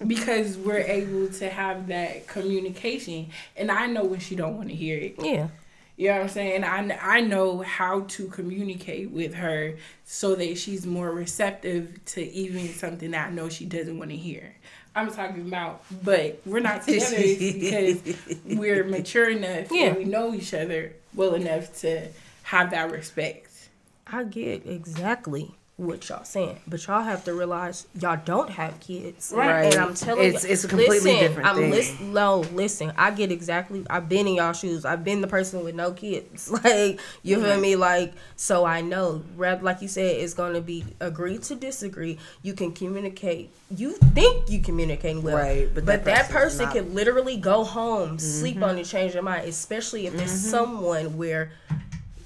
[0.07, 4.75] because we're able to have that communication, and I know when she don't want to
[4.75, 5.15] hear it.
[5.21, 5.49] yeah.
[5.95, 6.63] You know what I'm saying?
[6.63, 9.75] I, I know how to communicate with her
[10.05, 14.17] so that she's more receptive to even something that I know she doesn't want to
[14.17, 14.55] hear.
[14.95, 18.01] I'm talking about, but we're not together because
[18.45, 19.87] we're mature enough Yeah.
[19.87, 22.07] and we know each other well enough to
[22.43, 23.69] have that respect.
[24.07, 29.33] I get exactly what y'all saying, but y'all have to realize y'all don't have kids,
[29.35, 29.65] Right.
[29.65, 31.71] And I'm telling It's- you, it's a completely listen, different I'm thing.
[31.71, 33.85] lis- no, listen, I get exactly.
[33.89, 34.85] I've been in y'all shoes.
[34.85, 36.51] I've been the person with no kids.
[36.63, 37.75] Like you feel me?
[37.75, 39.23] Like so, I know.
[39.35, 42.17] Rather, like you said, it's gonna be agree to disagree.
[42.41, 43.51] You can communicate.
[43.69, 46.75] You think you communicating well, Right, but But, that that person not.
[46.75, 48.63] can literally go home, sleep mm-hmm.
[48.63, 49.47] on it, change their mind.
[49.47, 50.49] Especially if it's mm-hmm.
[50.49, 51.51] someone where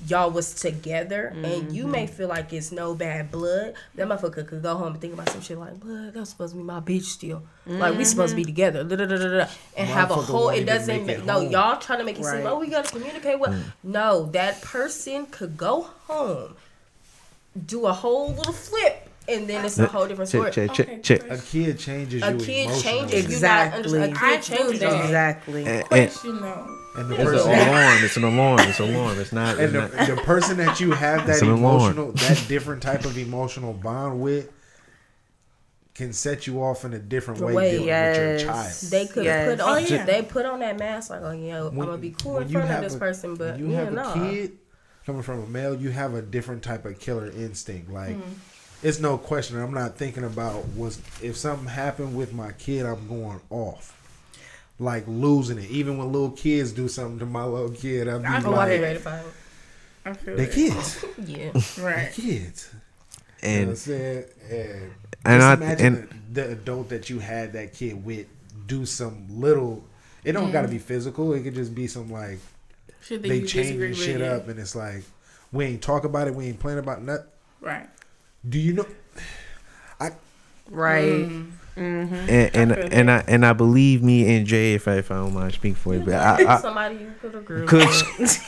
[0.07, 2.15] y'all was together and you may mm-hmm.
[2.15, 5.41] feel like it's no bad blood, that motherfucker could go home and think about some
[5.41, 7.43] shit like, blood, that's supposed to be my bitch still.
[7.65, 8.49] Like we supposed to be mm-hmm.
[8.49, 8.83] together.
[8.83, 11.41] Da, da, da, da, da, and have a whole it doesn't make make it no,
[11.41, 11.51] home.
[11.51, 13.63] y'all trying to make it seem oh we gotta communicate with mm.
[13.83, 16.55] no, that person could go home,
[17.65, 20.51] do a whole little flip, and then it's a whole different story.
[20.51, 21.31] check, check, Okay, check, check.
[21.31, 22.81] A kid changes A you kid emotionally.
[22.81, 23.99] changes you Exactly.
[23.99, 24.87] not under, a I kid changes you.
[24.87, 25.65] Exactly.
[25.65, 26.77] And, and Question though.
[26.97, 28.03] And the it's an person, alarm.
[28.03, 28.59] It's an alarm.
[28.61, 29.19] It's an alarm.
[29.19, 29.59] It's not.
[29.59, 31.59] and It's the, not the person that you have that an alarm.
[31.99, 34.51] emotional, that different type of emotional bond with,
[35.93, 38.17] can set you off in a different way, Way, yes.
[38.17, 38.73] with your child.
[38.91, 39.49] They could Yes.
[39.49, 40.05] put on Oh, yeah.
[40.05, 42.69] they put on that mask like oh yeah I'm gonna be cool in you front
[42.71, 44.51] of this a- person but when you yeah have no a kid
[45.07, 47.89] coming from a male, you have a different type of killer instinct.
[47.89, 48.31] Like Mm-hmm.
[48.83, 49.59] it's no question.
[49.59, 53.96] I'm not thinking about was if something happened with my kid, I'm going off.
[54.79, 55.69] Like losing it.
[55.71, 58.69] Even when little kids do something to my little kid, I'd be I I like,
[58.71, 59.25] be ready for it.
[60.05, 60.53] I feel they that.
[60.53, 61.05] kids.
[61.25, 62.11] yeah They Right.
[62.13, 62.69] kids.
[63.41, 64.25] you know what I'm and saying?
[64.51, 64.91] And,
[65.25, 68.27] and just I imagine and the, the adult that you had that kid with
[68.67, 69.83] do some little
[70.23, 72.39] it don't gotta be physical, it could just be some like
[73.01, 74.29] Shit that they you disagree changing shit with.
[74.29, 75.03] up and it's like
[75.51, 77.25] we ain't talk about it, we ain't playing about nothing.
[77.61, 77.89] Right.
[78.47, 78.85] Do you know
[79.99, 80.11] I
[80.69, 81.27] Right.
[81.29, 81.51] Mm.
[81.77, 82.13] Mm-hmm.
[82.15, 85.15] and and, feel and I and I believe me and Jay if I, if I
[85.15, 88.03] don't mind speaking for you, but I, I somebody you could agree cause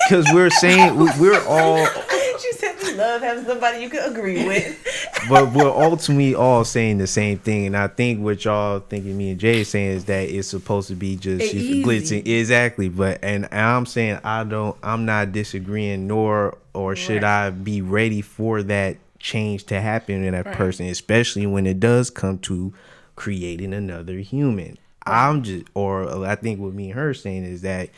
[0.10, 1.86] cause we're saying we- we're all
[2.40, 4.78] she said we love having somebody you can agree with.
[5.30, 9.32] but we're ultimately all saying the same thing, and I think what y'all thinking me
[9.32, 11.84] and Jay is saying is that it's supposed to be just It easy.
[11.84, 12.90] blitzing exactly.
[12.90, 17.48] But and I'm saying I don't, I'm not disagreeing, nor or should Right.
[17.48, 20.56] I be ready for that change to happen in that Right.
[20.56, 22.74] person, especially when it does come to
[23.20, 24.78] creating another human.
[25.06, 27.90] I'm just, or I think what me and her saying is that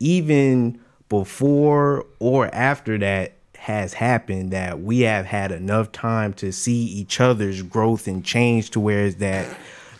[0.00, 6.82] even before or after that has happened that we have had enough time to see
[6.84, 9.46] each other's growth and change to where is that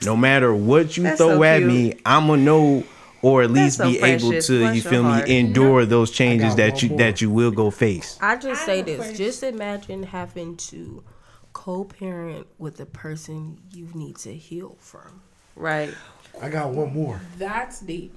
[0.03, 1.69] no matter what you That's throw so at cute.
[1.71, 2.85] me, I'm gonna know
[3.21, 5.29] or at least so be able to Bless you your feel heart.
[5.29, 6.99] me endure those changes that you more.
[6.99, 8.17] that you will go face.
[8.23, 8.97] I just I say this.
[8.97, 9.17] question.
[9.17, 11.05] Just imagine having to
[11.61, 15.21] co-parent with the person you need to heal from.
[15.55, 15.93] Right.
[16.41, 17.21] I got one more.
[17.37, 18.17] That's deep.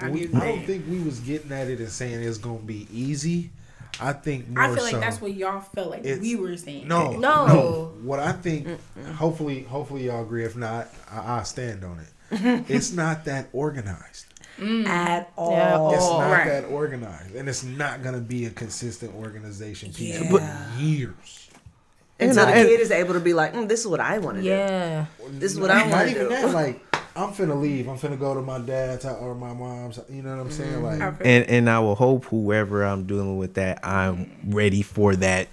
[0.00, 2.58] I We, give I don't think we was getting at it and saying it's gonna
[2.58, 3.52] be easy.
[4.00, 4.98] I think more I feel like so.
[4.98, 6.88] that's what y'all felt like we were saying.
[6.88, 7.92] no, No.
[8.02, 8.66] What I think,
[9.14, 10.44] hopefully, hopefully y'all agree.
[10.44, 12.64] If not, I, I stand on it.
[12.68, 14.26] it's not that organized.
[14.58, 14.86] Mm.
[14.86, 15.92] At all.
[15.94, 16.44] It's not right.
[16.46, 20.28] that organized, and it's not gonna be a consistent organization piece Yeah.
[20.28, 21.43] for years.
[22.30, 24.18] Until the And I- kid is able to be like, mm, this is what I
[24.18, 24.48] want to do.
[24.48, 25.06] Yeah.
[25.30, 26.28] This is what I Not want to even do.
[26.30, 26.50] that.
[26.54, 26.80] Like,
[27.16, 27.86] I'm finna leave.
[27.88, 30.00] I'm finna go to my dad's or my mom's.
[30.10, 30.82] You know what I'm saying?
[30.82, 34.82] Like, I feel- And and I will hope whoever I'm dealing with that I'm ready
[34.82, 35.48] for that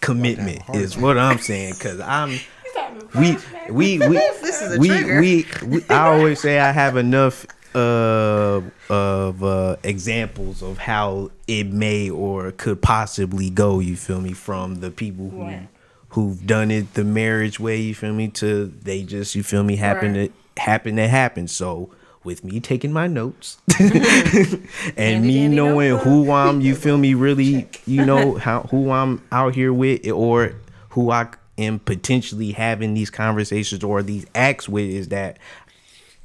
[0.00, 2.38] commitment heart is what I'm saying because I'm
[3.18, 3.36] we
[3.70, 8.60] we we This is a we, we we I always say I have enough uh
[8.90, 14.76] of uh examples of how it may or could possibly go you feel me from
[14.80, 15.68] the people who Right.
[16.16, 19.76] Who've done it the marriage way you feel me to they just you feel me
[19.76, 20.32] happen Right.
[20.56, 21.46] to happen to happen.
[21.46, 21.90] So
[22.24, 27.68] with me taking my notes and me dandy knowing who I'm you feel me really
[27.86, 30.54] you know how who I'm out here with or
[30.90, 35.38] who I am potentially having these conversations or these acts with is that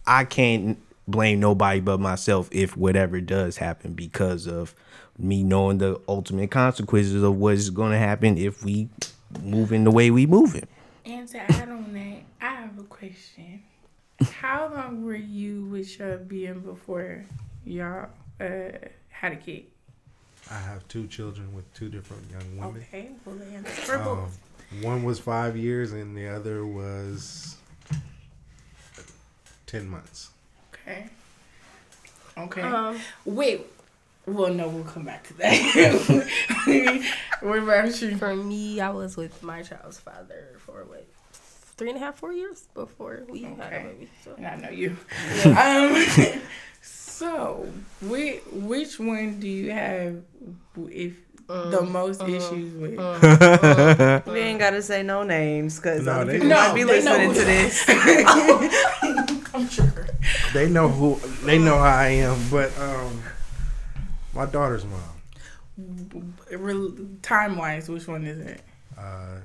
[0.07, 4.73] I can't blame nobody but myself if whatever does happen because of
[5.19, 8.87] me knowing the ultimate consequences of what is going to happen if we
[9.43, 10.67] move in the way we move it.
[11.05, 13.63] And to add on that, I have a question.
[14.21, 17.25] How long were you with your being before
[17.65, 18.45] y'all uh,
[19.09, 19.65] had a kid?
[20.49, 22.81] I have two children with two different young women.
[22.87, 24.83] Okay, well, the answer for Um, both.
[24.83, 27.55] one was five years, and the other was
[29.65, 30.29] ten months.
[30.73, 31.07] Okay.
[32.37, 32.61] Okay.
[32.61, 33.65] Um, Wait.
[34.25, 37.05] Well, no, we'll come back to that.
[37.41, 38.17] what about you?
[38.17, 41.07] for me, I was with my child's father for what
[41.77, 44.09] three and a half, four years before we had a baby.
[44.23, 44.35] So.
[44.37, 44.95] And I know you.
[45.45, 46.41] um,
[46.81, 47.67] so,
[48.01, 50.21] which, which one do you have
[50.89, 51.13] if
[51.47, 52.97] the most issues with?
[54.27, 57.33] We ain't got to say no names because No, they- people No, might be listening
[57.33, 57.83] to this.
[59.53, 60.07] I'm sure.
[60.53, 61.15] They know who.
[61.45, 63.23] They know how I am, but um,
[64.33, 66.33] my daughter's mom.
[67.21, 68.61] Time wise, which one is it?
[68.97, 69.37] Uh,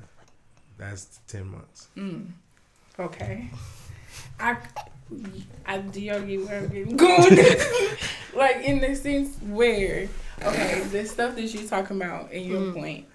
[0.79, 1.89] that's ten months.
[1.97, 2.29] Mm.
[2.99, 3.51] Okay.
[4.41, 4.57] I,
[5.65, 7.39] I do y'all get where I'm getting going?
[8.35, 10.09] like in the sense where,
[10.43, 13.07] okay, the stuff that you're talking about and your point,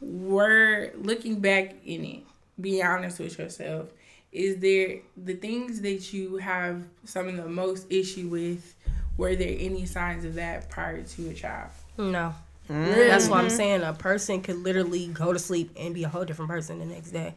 [0.00, 2.22] we're looking back in it.
[2.60, 3.88] Be honest with yourself.
[4.32, 8.74] Is there the things that you have some of the most issue with?
[9.16, 11.70] Were there any signs of that prior to a child?
[11.96, 12.34] No.
[12.68, 13.08] Really?
[13.08, 13.56] That's what I'm mm-hmm.
[13.56, 13.82] saying.
[13.82, 17.12] A person could literally go to sleep and be a whole different person the next
[17.12, 17.34] day.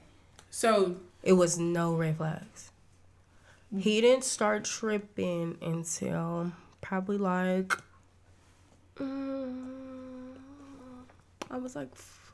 [0.50, 2.72] So It was no red flags.
[3.78, 7.72] He didn't start tripping until probably like
[8.98, 10.36] mm,
[11.52, 12.34] I was like f-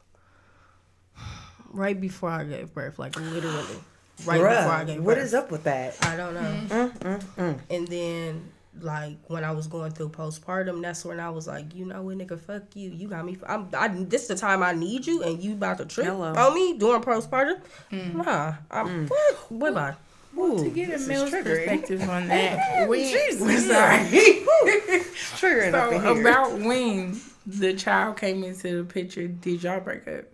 [1.71, 3.79] right before I gave birth, like literally
[4.25, 5.17] right before I gave birth.
[5.17, 5.97] is up with that?
[6.03, 6.87] I don't know.
[6.91, 11.47] Mm, mm, and then, like when I was going through postpartum, that's when I was
[11.47, 12.89] like, you know what, nigga, fuck you.
[12.91, 13.37] You got me.
[13.47, 13.69] I'm.
[13.73, 16.33] I, this is the time I need you, and you about to trip Hello.
[16.33, 17.59] on me during postpartum.
[17.91, 19.07] Nah, I'm.
[19.07, 19.35] What?
[19.59, 19.95] Bye bye.
[20.35, 23.67] to get a this is male's perspective on that, we, Jesus.
[23.67, 23.99] sorry.
[25.35, 26.21] Triggering up in So here.
[26.27, 30.25] about when the child came into the picture, did y'all break up?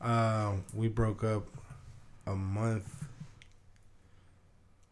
[0.00, 1.46] Um, we broke up
[2.26, 3.04] a month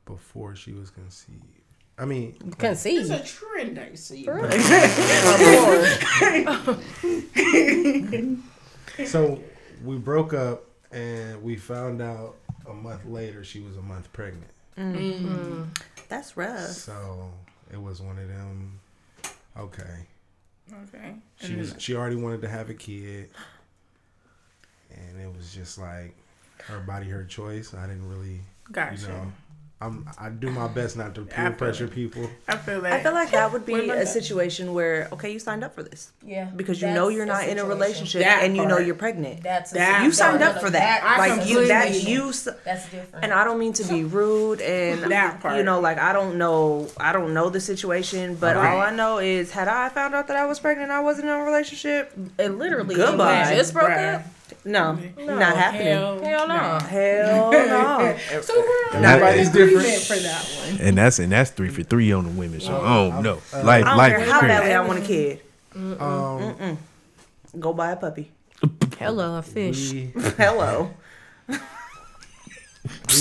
[0.06, 1.51] before she was conceived.
[1.98, 2.96] I mean, you can see.
[2.96, 4.24] It's a trend I see.
[9.06, 9.40] so
[9.84, 12.36] we broke up, and we found out
[12.68, 14.50] a month later she was a month pregnant.
[14.78, 15.64] Mm-hmm.
[16.08, 16.68] That's rough.
[16.70, 17.30] So
[17.72, 18.78] it was one of them.
[19.58, 20.06] Okay,
[20.72, 21.14] Okay.
[21.36, 23.30] she was she already wanted to have a kid,
[24.90, 26.14] and it was just like
[26.64, 27.74] her body, her choice.
[27.74, 28.40] I didn't really,
[28.70, 29.02] Gotcha.
[29.02, 29.32] you know,
[29.82, 31.92] I'm I do my best not to I peer pressure it.
[31.92, 32.28] people.
[32.48, 32.92] I feel that.
[32.92, 34.08] I feel like that would be What a that?
[34.08, 36.44] situation where okay, you signed up for this Yeah.
[36.54, 39.42] because you know you're a not in a relationship That and you know you're pregnant.
[39.42, 41.02] That's a That you signed no, up no, for that.
[41.02, 42.32] I like you that completely- you
[42.64, 43.24] That's different.
[43.24, 45.56] and I don't mean to be rude and That part.
[45.56, 48.74] you know like I don't know I don't know the situation, but Right.
[48.74, 51.34] all I know is had I found out that I was pregnant, I wasn't in
[51.34, 52.12] a relationship.
[52.38, 52.94] it literally.
[52.94, 53.48] Goodbye.
[53.50, 54.14] We just broke Bruh.
[54.16, 54.22] up.
[54.64, 55.86] No, No, not happening.
[55.88, 56.78] Hell, Hell no.
[56.78, 58.16] Hell no.
[58.42, 59.86] So we're And that- everybody's Everybody's different.
[59.86, 60.80] different for that one.
[60.88, 62.60] And that's and that's three for three on the women.
[62.60, 63.40] So I don't know.
[63.54, 64.48] uh, Life, I don't life care how crazy.
[64.54, 65.40] badly I want a kid.
[66.00, 66.78] Um,
[67.58, 68.30] Go buy a puppy.
[68.98, 69.92] Hello, a fish.
[69.92, 70.90] we Hello.
[71.48, 71.58] we've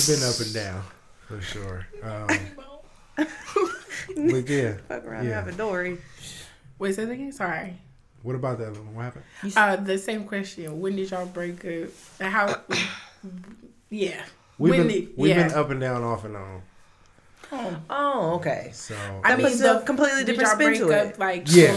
[0.08, 0.84] been up and down
[1.28, 1.88] for sure.
[2.04, 2.28] Um,
[3.18, 5.36] but yeah, Fuck around and Yeah.
[5.36, 5.98] have a Dory.
[6.80, 7.32] Wait, say that again.
[7.32, 7.78] Sorry.
[8.24, 8.72] What about that?
[8.72, 8.96] one?
[8.96, 9.26] What happened?
[9.56, 10.80] Uh, the same question.
[10.80, 11.90] When did y'all break up?
[12.20, 12.56] How?
[13.90, 14.24] yeah.
[14.58, 15.48] We've when been did, we've yeah.
[15.48, 16.62] been up and down, off and on.
[17.90, 18.70] Oh, okay.
[18.74, 18.96] So
[19.26, 21.20] I mean, puts a but completely did different y'all spin break to up it.
[21.20, 21.74] like Yeah.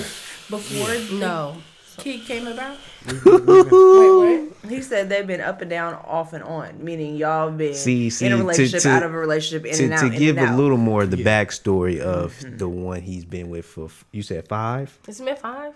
[0.48, 1.56] before the No.
[1.96, 2.76] kid came about?
[3.06, 4.70] we've been, we've been, Wait, what?
[4.70, 8.26] He said they've been up and down, off and on, meaning y'all been See, see,
[8.26, 10.00] in a relationship, to- out of a relationship, in To, and out.
[10.00, 10.58] to in give and a out.
[10.58, 11.44] little more of the Yeah.
[11.44, 12.56] backstory of Mm-hmm.
[12.58, 15.74] the one he's been with for you said five, It's been five.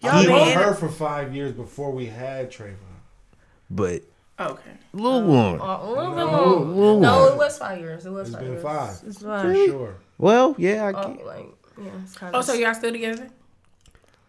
[0.00, 2.74] Y'all I been knew her for five years before we had Trayvon.
[3.68, 4.02] but
[4.38, 4.70] Okay.
[4.94, 5.62] a little longer.
[5.62, 6.54] Uh, a little bit No.
[6.54, 7.00] long.
[7.02, 8.06] No, it was five years.
[8.06, 8.62] It was It's five been years.
[8.62, 8.98] five.
[9.06, 9.94] It's For sure.
[10.16, 11.46] Well, yeah, I Oh, get, like
[11.78, 12.44] yeah, it's kind Oh, of.
[12.46, 13.28] so y'all still together?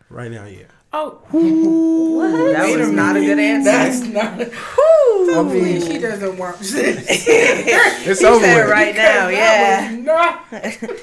[0.09, 0.65] Right now, yeah.
[0.93, 3.71] Oh, That Wait a was not a good answer.
[3.71, 4.41] that's not.
[4.51, 7.05] I Hopefully, mean, she doesn't watch this.
[7.27, 8.71] it's He over said with.
[8.71, 9.95] right now, yeah.
[10.01, 10.39] No.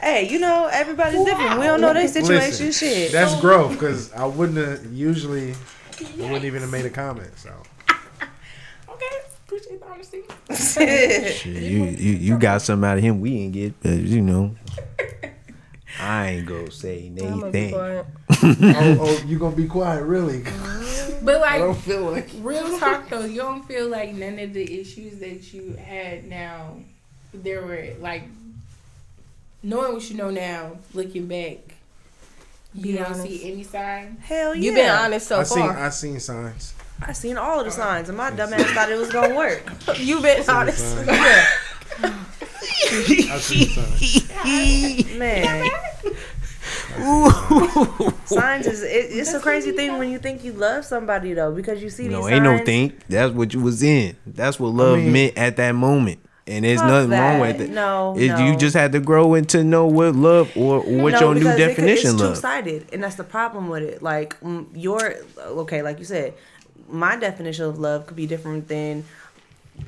[0.00, 1.58] Hey, you know everybody's different.
[1.58, 2.66] We don't know their situation.
[2.66, 3.10] Listen, Shit.
[3.12, 5.52] That's growth because I wouldn't have usually.
[5.98, 7.30] I wouldn't even have made a comment.
[7.38, 7.50] So
[7.88, 9.06] Okay.
[9.46, 10.22] Appreciate the honesty.
[10.54, 14.54] shit, you, you you got something out of him we ain't get, but you know,
[16.00, 17.72] I ain't gonna say I'm gonna be anything.
[17.72, 18.06] quiet.
[18.30, 20.44] oh, oh, you gonna be quiet, really?
[21.22, 22.28] But I like, don't feel like.
[22.40, 26.76] real talk though, you don't feel like none of the issues that you had now,
[27.32, 28.24] there were like,
[29.62, 31.58] knowing what you know now, looking back,
[32.74, 33.22] you Be don't honest.
[33.22, 34.18] see any sign.
[34.22, 34.62] Hell yeah.
[34.62, 35.78] You've been honest so I seen far.
[35.78, 36.74] I seen signs.
[37.00, 39.62] I seen all of the signs, and my dumb ass thought it was gonna work.
[39.96, 40.96] You've been honest.
[42.64, 43.10] Signs.
[43.26, 45.18] Yeah, I seen signs.
[45.18, 45.70] man.
[48.26, 51.82] Signs is it, it's a crazy thing when you think you love somebody though, because
[51.82, 52.32] you see these No, signs.
[52.34, 53.00] ain't no think.
[53.08, 54.16] That's what you was in.
[54.26, 56.20] That's what love mean- meant at that moment.
[56.46, 57.70] And there's Fuck nothing wrong with it.
[57.70, 58.36] No, It- no.
[58.46, 61.40] You just had to grow into know what love or, or what No, your new
[61.40, 62.34] because it could- definition it's love.
[62.34, 64.02] two sided, and that's the problem with it.
[64.02, 64.36] Like
[64.74, 66.34] your okay, like you said,
[66.88, 69.04] my definition of love could be different than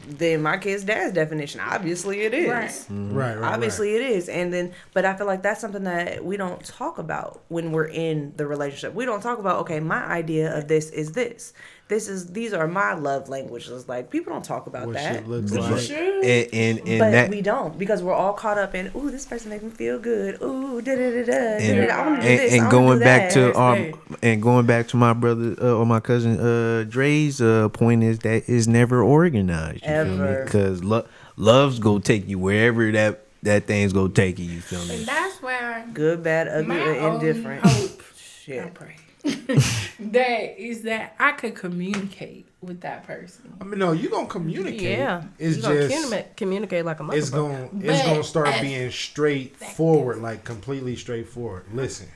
[0.07, 1.61] than my kid's dad's definition.
[1.61, 2.49] Obviously, it is.
[2.49, 2.71] Right.
[2.71, 3.15] Mm-hmm.
[3.15, 3.53] Right, right.
[3.53, 4.29] Obviously, it is.
[4.29, 7.89] And then, but I feel like that's something that we don't talk about when we're
[7.89, 8.95] in the relationship.
[8.95, 11.53] We don't talk about okay, my idea of this is this.
[11.89, 13.89] This is these are my love languages.
[13.89, 15.29] Like people don't talk about What that.
[15.29, 15.91] looks But- like.
[15.91, 19.25] And and, and But that we don't because we're all caught up in ooh this
[19.25, 22.29] person makes me feel good ooh da da da da and, I want to do
[22.29, 25.75] and, this I and going back to um and going back to my brother uh,
[25.77, 29.83] or my cousin uh Dre's uh point is that is never organized.
[29.83, 30.13] You feel me?
[30.25, 30.45] Ever.
[30.45, 31.07] Because lo-
[31.37, 34.47] love's gonna take you wherever that that thing's gonna take you.
[34.47, 34.97] You feel me?
[34.97, 38.97] And that's where good bad ugly or indifferent hope I shit pray
[40.01, 43.57] that is that I could communicate with that person.
[43.61, 44.99] I mean, no, you gonna communicate.
[44.99, 45.25] Yeah.
[45.39, 47.17] It's you gonna just communicate, communicate like a motherfucker.
[47.17, 51.65] it's gonna it's gonna start as- being straightforward, like completely straightforward.
[51.73, 52.09] Listen,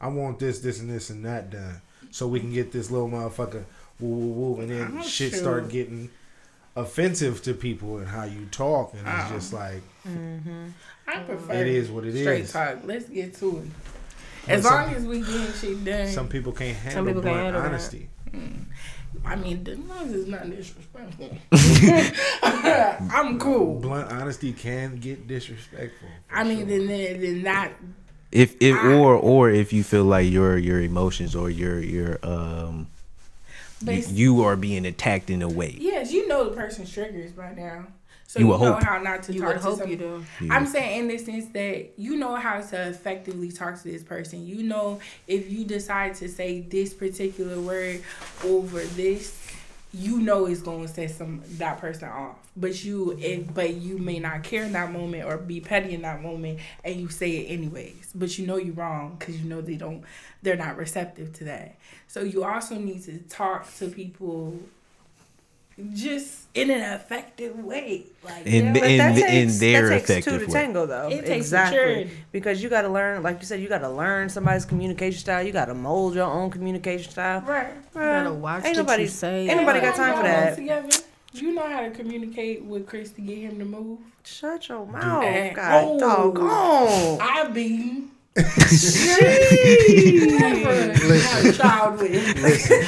[0.00, 1.80] I want this, this, and this, and that done,
[2.10, 3.64] so we can get this little motherfucker
[4.00, 5.40] woo woo woo, and then I'm shit sure.
[5.40, 6.10] start getting
[6.74, 9.34] offensive to people and how you talk, and it's Oh.
[9.34, 10.66] just like mm-hmm.
[11.06, 11.26] I mm-hmm.
[11.26, 12.52] prefer it is what it straight is.
[12.52, 12.78] talk.
[12.84, 13.68] Let's get to it.
[14.46, 16.08] But As some- long as we getting shit done.
[16.08, 17.68] Some people can't handle people can't blunt handle that.
[17.68, 18.08] honesty.
[19.24, 21.36] I mean, as long as it's not disrespectful.
[23.12, 23.78] I'm cool.
[23.80, 26.08] Blunt honesty can get disrespectful.
[26.28, 26.66] for I mean, sure.
[26.66, 27.70] then then then not.
[28.32, 32.18] If if I- or or if you feel like your your emotions or your your
[32.22, 32.88] um
[33.84, 35.76] you, you are being attacked in a way.
[35.78, 37.86] Yes, you know the person's triggers by now,
[38.32, 38.82] so You you, would know hope.
[38.82, 40.24] how not to You talk would to hope some- you do.
[40.50, 44.46] I'm saying in the sense that you know how to effectively talk to this person.
[44.46, 48.00] You know if you decide to say this particular word
[48.42, 49.38] over this,
[49.92, 52.36] you know it's going to set some that person off.
[52.56, 56.00] But you, it, but you may not care in that moment or be petty in
[56.02, 58.12] that moment, and you say it anyways.
[58.14, 60.02] But you know you're wrong because you know they don't,
[60.42, 61.76] they're not receptive to that.
[62.08, 64.58] So you also need to talk to people
[65.94, 68.04] just in an effective way.
[68.22, 70.60] Like In- yeah, in- that in takes, their that takes two effective to way.
[70.60, 71.08] tango, though.
[71.08, 72.10] It takes exactly maturity.
[72.30, 75.42] because you got to learn, like you said, you got to learn somebody's communication style.
[75.42, 77.40] You got to mold your own communication style.
[77.42, 77.72] right.
[77.94, 79.48] Bruh, gotta watch ain't what nobody you say.
[79.48, 80.56] Ain't nobody got time for that.
[80.56, 80.88] Together.
[81.34, 83.98] You know how to communicate with Chris to get him to move.
[84.24, 85.98] Shut your mouth, Eh, God, oh.
[85.98, 87.18] doggone.
[87.20, 88.04] I be
[88.36, 88.48] never
[91.48, 92.42] a child with.
[92.42, 92.82] Listen,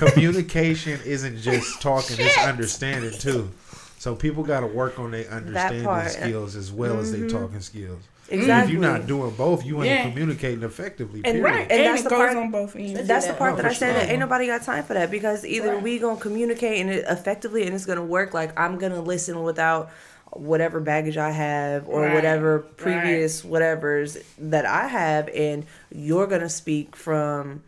[0.08, 3.50] communication isn't just talking; it's understanding too.
[3.98, 7.36] So people got to work on their understanding skills as well as their mm-hmm.
[7.36, 8.00] talking skills.
[8.30, 8.74] Exactly.
[8.74, 10.02] If you're not doing both, you ain't Yeah.
[10.10, 11.22] communicating effectively.
[11.24, 11.44] And period.
[11.44, 13.06] Right, And and, that's it the goes part- on both ends.
[13.06, 15.46] That's the part No, that I said that ain't nobody got time for that because
[15.46, 15.82] either Right.
[15.82, 19.90] we gonna communicate and it effectively and it's gonna work like I'm gonna listen without
[20.32, 26.48] whatever baggage I have or Right, whatever previous whatevers that I have and you're gonna
[26.48, 27.62] speak from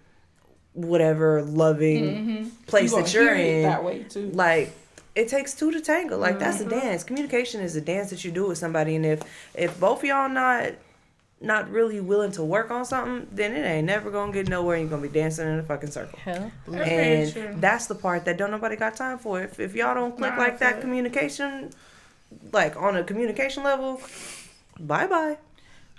[0.72, 2.48] whatever loving mm-hmm.
[2.66, 3.62] place You gonna that you're hear it in.
[3.62, 4.30] that way too.
[4.30, 4.72] Like
[5.14, 6.16] it takes two to tango.
[6.18, 6.78] Like that's a mm-hmm.
[6.78, 7.04] dance.
[7.04, 9.22] Communication is a dance that you do with somebody and if
[9.54, 10.72] if both of y'all not
[11.42, 14.76] not really willing to work on something, then it ain't never gonna get nowhere.
[14.76, 16.18] You're gonna be dancing in a fucking circle.
[16.18, 19.40] Hell, That's And that's the part that don't nobody got time for.
[19.40, 20.80] If if y'all don't click Nah, like that it.
[20.82, 21.70] communication,
[22.52, 24.00] like on a communication level,
[24.78, 25.38] bye bye.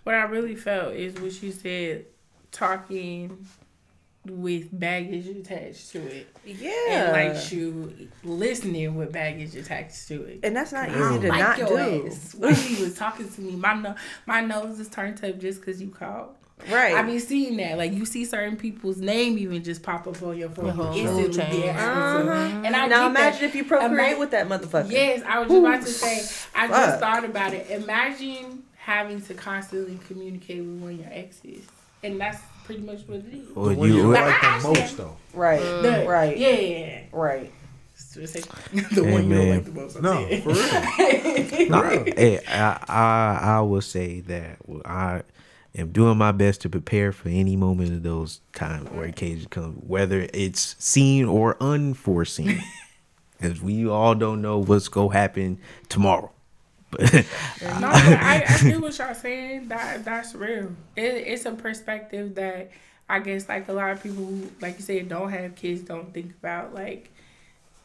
[0.04, 2.06] What I really felt is what you said,
[2.52, 3.46] talking
[4.26, 6.28] with baggage attached to it.
[6.46, 6.72] Yeah.
[6.90, 10.40] And like you listening with baggage attached to it.
[10.44, 12.08] And that's not I easy don't to like not your do.
[12.08, 12.36] ass.
[12.36, 15.82] When he was talking to me, my no, my nose is turned up just because
[15.82, 16.36] you called.
[16.70, 16.93] Right.
[16.95, 17.78] I be seeing that.
[17.78, 20.66] Like you see certain people's name even just pop up on your phone.
[20.66, 21.78] Your whole You mood instantly get change.
[21.78, 22.32] Uh-huh.
[22.66, 23.09] And I now get that.
[23.09, 24.91] imagine if you procreate Ima- with that motherfucker.
[24.91, 26.47] Yes, I was just about to say.
[26.55, 26.76] I Fuck.
[26.86, 27.70] just thought about it.
[27.72, 31.64] Imagine having to constantly communicate with one of your exes,
[32.03, 33.47] and that's pretty much what it is.
[33.55, 35.18] Or The one you, you, Like, like the actually- most though.
[35.34, 35.59] Right.
[35.62, 36.38] The- Right.
[36.38, 37.01] Yeah.
[37.12, 37.51] Right.
[37.95, 38.45] So it's like
[38.91, 40.01] the Hey, one you don't like the most.
[40.01, 41.70] No, for real.
[41.70, 41.84] Nah,
[42.16, 45.22] hey, I, I I will say that I
[45.76, 49.82] am doing my best to prepare for any moment of those times where occasion comes,
[49.86, 52.61] whether it's seen or unforeseen,
[53.39, 55.59] because we all don't know what's gonna happen
[55.89, 56.32] tomorrow.
[56.91, 57.24] But No,
[57.61, 59.69] but I, I get what y'all saying.
[59.69, 60.76] That that's real.
[60.95, 62.72] It, it's a perspective that
[63.07, 66.13] I guess like a lot of people who, like you said, don't have kids, don't
[66.13, 66.74] think about.
[66.74, 67.11] Like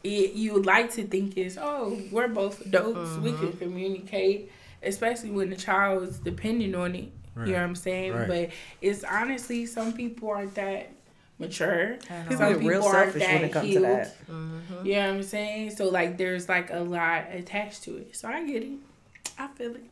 [0.03, 3.27] it, you would like to think is, oh, we're both adults, we mm-hmm.
[3.27, 3.47] mm-hmm.
[3.47, 4.51] can communicate,
[4.83, 7.11] especially when the child is dependent on it.
[7.45, 8.13] You know what I'm saying?
[8.13, 8.27] Right.
[8.27, 8.49] But
[8.81, 10.89] it's honestly some people aren't that
[11.39, 11.97] mature.
[11.97, 13.83] People Some get real people aren't selfish when it comes to healed.
[13.85, 14.15] that.
[14.83, 15.71] You know what I'm saying?
[15.71, 18.15] So like there's like a lot attached to it.
[18.15, 18.71] So I get it.
[19.37, 19.83] I feel it.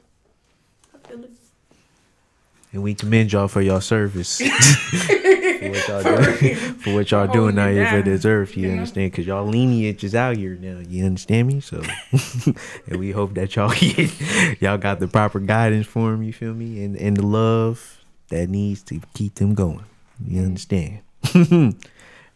[0.94, 1.32] I feel it.
[2.76, 7.58] And we commend y'all for your service for what y'all doing for what y'all doing
[7.58, 8.58] out Holding it here for this earth.
[8.58, 8.74] You you know?
[8.74, 9.12] understand?
[9.12, 10.80] Because y'all lineage is out here now.
[10.88, 11.62] You understand me?
[11.62, 11.82] So,
[12.88, 16.22] and we hope that y'all get, y'all got the proper guidance for them.
[16.22, 16.84] You feel me?
[16.84, 19.86] And and the love that needs to keep them going.
[20.24, 21.00] You understand?
[21.32, 21.74] hey,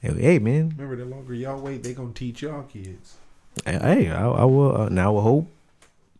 [0.01, 0.69] hey, man.
[0.69, 3.17] Remember, the longer y'all wait, they gonna teach y'all kids.
[3.65, 4.83] Hey, I, I will.
[4.83, 5.51] Uh, now I will hope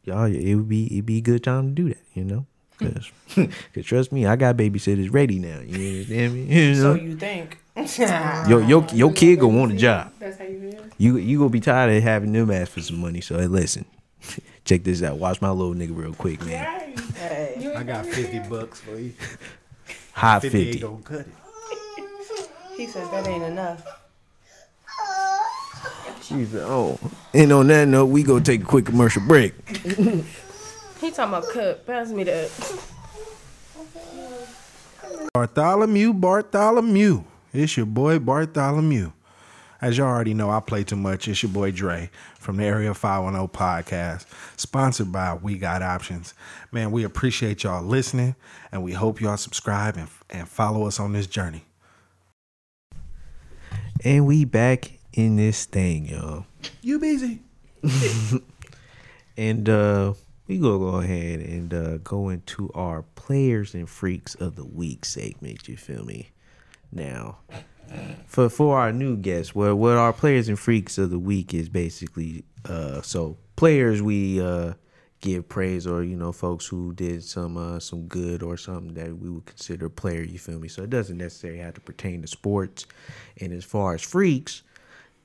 [0.04, 0.26] y'all.
[0.26, 2.04] It would be it be a good time to do that.
[2.14, 2.46] You know.
[2.80, 3.12] Cause,
[3.76, 5.60] cause trust me, I got babysitters ready now.
[5.60, 6.44] You understand me?
[6.44, 7.58] You So you think?
[8.50, 10.12] Your your your kid gonna want a job.
[10.20, 10.84] That's how you feel.
[10.98, 13.22] You you gonna be tired of having them ask for some money.
[13.22, 13.86] So hey, listen,
[14.66, 15.18] check this out.
[15.18, 16.94] Watch my little nigga real quick, man.
[17.16, 17.74] Hey.
[17.76, 19.14] I got got fifty bucks for you.
[20.12, 20.80] High Fifty ain't fifty.
[20.82, 21.28] gonna cut it.
[22.76, 23.86] He says that ain't enough.
[26.22, 27.00] She's like, oh,
[27.34, 29.54] and on that note, we gonna take a quick commercial break.
[31.00, 31.86] He talking about cut.
[31.86, 32.50] Pass me that.
[35.34, 37.24] Bartholomew, Bartholomew.
[37.54, 39.12] It's your boy Bartholomew.
[39.82, 41.30] As y'all already know, I play too much.
[41.30, 44.26] It's your boy Dre from the Area 510 podcast,
[44.58, 46.34] sponsored by We Got Options.
[46.72, 48.36] Man, we appreciate y'all listening,
[48.72, 51.64] and we hope y'all subscribe and, and follow us on this journey.
[54.04, 56.46] And we back in this thing, y'all.
[56.82, 57.40] You busy?
[59.40, 60.16] And uh
[60.50, 65.06] we gonna go ahead and uh go into our players and freaks of the week
[65.06, 66.32] segment, you feel me?
[66.92, 67.38] Now
[68.26, 71.70] for for our new guests, what what our players and freaks of the week is
[71.70, 74.74] basically uh so players we uh
[75.22, 79.18] give praise or you know folks who did some uh some good or something that
[79.18, 80.68] we would consider a player, you feel me?
[80.68, 82.88] So it doesn't necessarily have to pertain to sports.
[83.40, 84.64] And as far as freaks,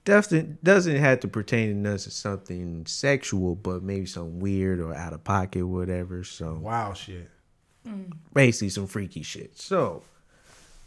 [0.05, 4.95] doesn't doesn't have to pertain to us as something sexual, but maybe some weird or
[4.95, 6.25] out of pocket, whatever.
[6.25, 7.31] So Wow, shit.
[7.87, 8.13] Mm.
[8.33, 9.59] basically some freaky shit.
[9.59, 10.03] So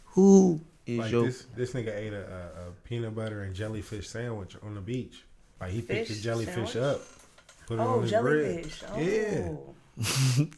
[0.06, 4.08] who is Like your this, this nigga ate a, a, a peanut butter and jellyfish
[4.08, 5.24] sandwich on the beach.
[5.60, 6.76] Like he picked the jellyfish sandwich?
[6.96, 7.00] up,
[7.66, 8.64] put it Oh, on his bread.
[8.68, 8.82] jellyfish.
[8.90, 8.98] Oh.
[9.00, 9.48] Yeah.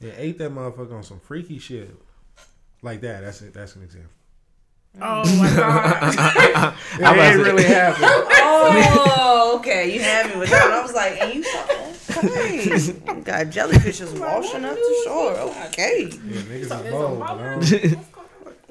[0.00, 1.94] Yeah, ate that motherfucker on some freaky shit.
[2.82, 3.22] Like that.
[3.22, 3.54] That's it.
[3.54, 4.10] That's an example.
[5.00, 6.74] Oh my god.
[6.94, 8.29] It about ain't really happened.
[8.62, 9.92] Oh, okay.
[9.94, 10.70] You had me with that.
[10.70, 11.44] I was like, and you
[12.16, 12.64] okay.
[12.64, 12.92] You
[13.22, 15.32] got jellyfishes washing up the shore.
[15.66, 16.08] Okay.
[16.10, 17.18] Yeah, niggas So is bold.
[17.18, 17.96] mother-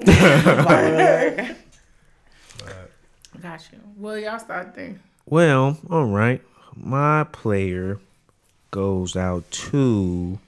[0.00, 1.56] But I don't-
[3.42, 3.78] Got you.
[3.96, 4.96] Well, y'all start there.
[5.26, 6.42] Well, all right.
[6.76, 7.98] My player
[8.70, 10.38] goes out to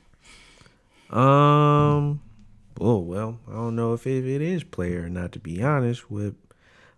[1.11, 2.20] um
[2.80, 6.11] oh well, I don't know if it, it is player or not to be honest
[6.11, 6.34] with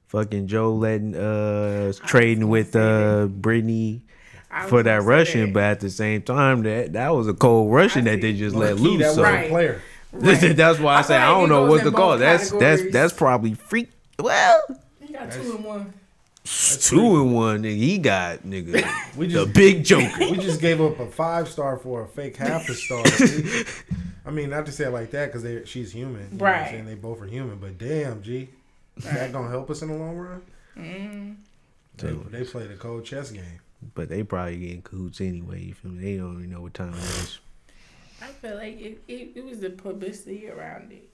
[0.06, 4.00] fucking Joe letting uh trading with uh Brittney
[4.68, 5.52] for that Russian, that.
[5.52, 8.78] but at the same time that that was a cold Russian that they just let
[8.78, 9.02] loose.
[9.02, 9.48] That So Right.
[9.48, 9.82] player.
[10.12, 10.56] Right.
[10.56, 12.18] that's why I, I say feel I don't know what in to call.
[12.18, 13.90] That's that's that's probably freak.
[14.20, 14.62] Well,
[15.00, 15.92] You got two and one.
[16.44, 17.76] two in one nigga.
[17.76, 18.84] He got nigga
[19.16, 20.28] We the big joker.
[20.30, 23.02] we just gave up a five star for a fake half a star.
[24.26, 26.28] I mean, not to say it like that because she's human.
[26.30, 26.70] You Know what I'm Right.
[26.70, 28.50] saying they both are human, but damn, G,
[28.96, 30.42] is that gonna help us in the long run?
[30.76, 31.36] Mm.
[31.96, 33.60] They, they played a cold chess game.
[33.94, 35.62] But they probably getting cahoots anyway.
[35.62, 36.02] You feel me?
[36.02, 37.38] They don't even know what time it is.
[38.22, 41.08] I feel like it, it, it was the publicity around it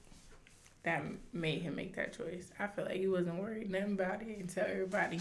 [0.85, 1.03] that
[1.33, 2.51] made him make that choice.
[2.59, 5.19] I feel like he wasn't worried nothing about it until everybody.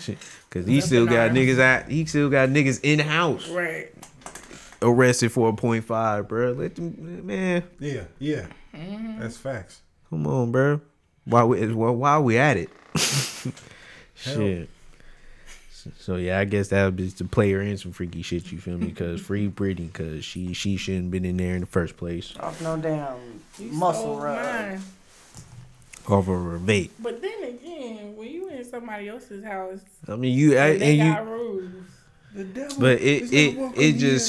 [0.50, 1.38] Cause he still got arms.
[1.38, 1.90] niggas out.
[1.90, 3.92] he still got niggas in house Right.
[4.82, 6.52] arrested for a point five, bro.
[6.54, 8.46] Let them man, Yeah, yeah,
[8.76, 9.20] Mm-hmm.
[9.20, 9.82] that's facts.
[10.10, 10.80] come on, bro.
[11.26, 12.70] Why we why, why we at it?
[14.16, 14.70] shit.
[15.72, 18.52] So, so yeah, I guess that was play her in some freaky shit.
[18.52, 18.88] You feel me?
[18.88, 22.34] Because free Brittney, cause she she shouldn't been in there in the first place.
[22.40, 23.16] Off no damn
[23.58, 24.36] You muscle stole rub.
[24.44, 24.82] mine.
[26.08, 26.90] Off of her vape.
[27.00, 31.00] But then again, when you in somebody else's house, I mean, you I, and they
[31.00, 31.72] and you rules.
[32.34, 32.78] The devil.
[32.80, 34.20] But is it it welcome it here.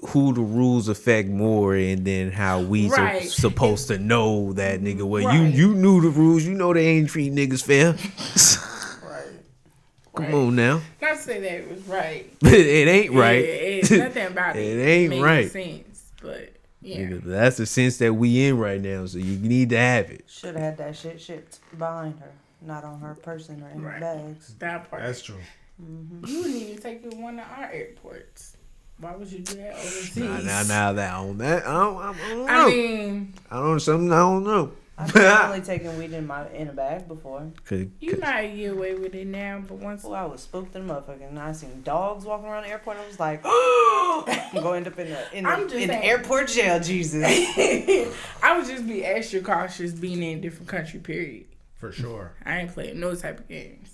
[0.00, 3.22] Just who the rules affect more, and then how we so- Right.
[3.28, 5.02] supposed to know that nigga.
[5.02, 5.54] Well, you Right.
[5.54, 6.44] you knew the rules.
[6.44, 7.92] You know they ain't treat niggas fair.
[7.92, 9.26] Right.
[10.14, 10.34] Come Right.
[10.34, 12.30] on now, Not to say that it was right.
[12.42, 13.44] it ain't right.
[13.44, 14.78] Yeah, it's nothing about it.
[14.78, 15.50] It ain't made right.
[15.50, 16.98] sense, but yeah.
[17.00, 19.04] Nigga, that's the sense that we in right now.
[19.06, 20.24] So you need to have it.
[20.26, 22.30] Should have had that shit shipped behind her,
[22.62, 23.94] not on her person or in Right.
[23.94, 24.54] her bags.
[24.58, 25.02] That part.
[25.02, 25.36] That's true.
[25.82, 26.26] Mm-hmm.
[26.26, 28.55] You wouldn't even take it to one of our airports.
[28.98, 30.16] Why would you do that overseas?
[30.16, 31.66] Nah, nah, nah, that on that.
[31.66, 32.46] I don't, I don't know.
[32.48, 34.12] I mean, I don't something.
[34.12, 34.72] I don't know.
[34.98, 37.52] I've definitely taken weed in my in a bag before.
[37.70, 40.74] You you 'cause- might get away with it now, but once Well, I was spooked
[40.74, 42.96] in the motherfucker, and I seen dogs walking around the airport.
[42.96, 46.48] I was like, I'm gonna end up in the in the, I'm in the airport
[46.48, 47.22] jail, Jesus.
[48.42, 51.00] I would just be extra cautious being in a different country.
[51.00, 51.44] Period.
[51.74, 52.32] For sure.
[52.46, 53.92] I ain't playing no type of games.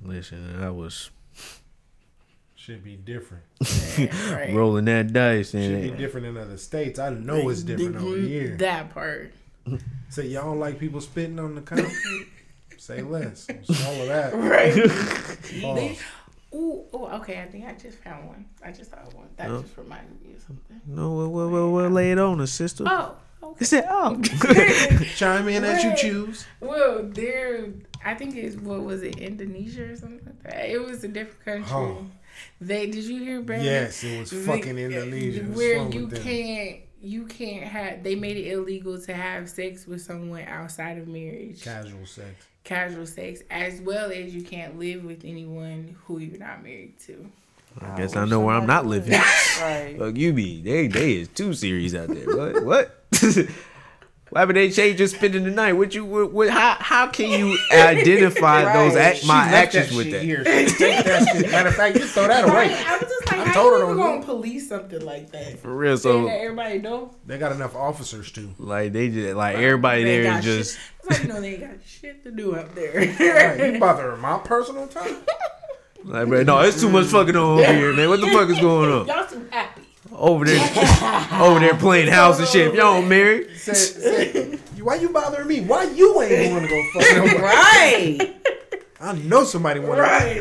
[0.00, 1.10] listen, I was
[2.68, 3.44] Should be different.
[3.96, 4.52] Yeah, right.
[4.54, 6.98] rolling that dice, Should be different in other states.
[6.98, 8.58] I know it's different over here.
[8.58, 9.32] That part.
[10.10, 12.28] Say y'all don't like people spitting on the concrete.
[12.76, 13.46] Say less.
[13.62, 14.34] Swallow that.
[14.34, 14.74] Right.
[15.62, 15.98] Pause.
[16.52, 16.58] Oh.
[16.58, 17.40] Ooh, ooh, okay.
[17.40, 18.44] I think I just found one.
[18.62, 19.28] I just saw one.
[19.38, 19.62] That Oh.
[19.62, 20.78] just reminded me of something.
[20.86, 22.84] no, well, well, well, well, lay it on us, sister.
[22.86, 23.64] Oh, okay.
[23.64, 24.20] said, "Oh,
[25.16, 26.44] Chime in as you choose.
[26.60, 27.68] Well, there,
[28.04, 30.68] I think it's what was it, Indonesia or something like that.
[30.68, 31.72] It was a different country.
[31.74, 32.04] Oh.
[32.60, 33.66] They did you hear, Brandon?
[33.66, 35.42] Yes, it was The- fucking Indonesia.
[35.44, 38.02] Where you can't, you can't have.
[38.02, 42.46] They made it illegal to have sex with someone outside of marriage, Casual sex.
[42.64, 47.30] casual sex, as well as you can't live with anyone who you're not married to.
[47.80, 49.12] I guess I know where I'm not living."
[49.60, 49.94] right.
[49.98, 50.60] Fuck you be.
[50.62, 52.26] They they is too serious out there.
[52.26, 52.64] What?
[52.64, 52.94] What?
[54.30, 55.72] Why would they change just spending the night?
[55.72, 59.16] What you what, what how how can you identify those Right.
[59.16, 60.22] act, my left actions that with that?
[60.22, 60.44] Here.
[60.44, 61.48] That.
[61.50, 62.52] Matter of fact, you throw that away.
[62.54, 62.86] Right?
[62.86, 65.58] I was just like, I how told her you don't gonna police something like that?
[65.60, 65.96] For real.
[65.96, 67.14] Saying that So everybody know.
[67.26, 68.54] They got enough officers too.
[68.58, 70.80] like they just like everybody They there got just shit.
[70.98, 72.94] It's like you know they got shit to do up there.
[73.58, 75.16] Right, you bother my personal time?
[76.04, 78.08] like bro, no, it's too much fucking on over here, man.
[78.10, 79.06] What the fuck is going on?
[79.06, 79.82] Y'all too happy.
[80.18, 80.58] Over there
[81.40, 82.66] over there playing house and shit.
[82.68, 83.56] If y'all don't married.
[83.56, 85.60] Say, say, why you bothering me?
[85.60, 87.38] Why you ain't going to go fuck nobody?
[87.42, 88.34] Right.
[89.00, 90.02] I know somebody want to.
[90.02, 90.36] Right.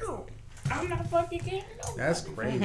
[0.00, 0.24] to.
[0.72, 1.62] I'm not fucking kidding.
[1.84, 1.96] No.
[1.96, 2.64] That's crazy.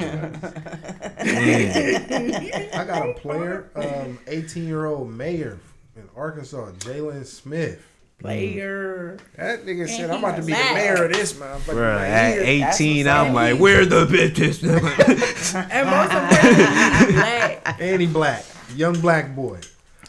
[2.72, 5.60] I got a player, um, 18 year old mayor
[5.96, 7.84] in Arkansas, Jaylen Smith.
[8.20, 9.16] Player.
[9.36, 11.66] That nigga said, I'm about to be the mayor of this motherfucker.
[11.72, 12.38] bro, right at
[12.74, 13.34] 18, I'm up.
[13.34, 14.62] like, where the bitches?
[15.70, 16.64] And most importantly,
[17.06, 17.80] he's black.
[17.80, 18.44] And he black.
[18.74, 19.60] Young black boy.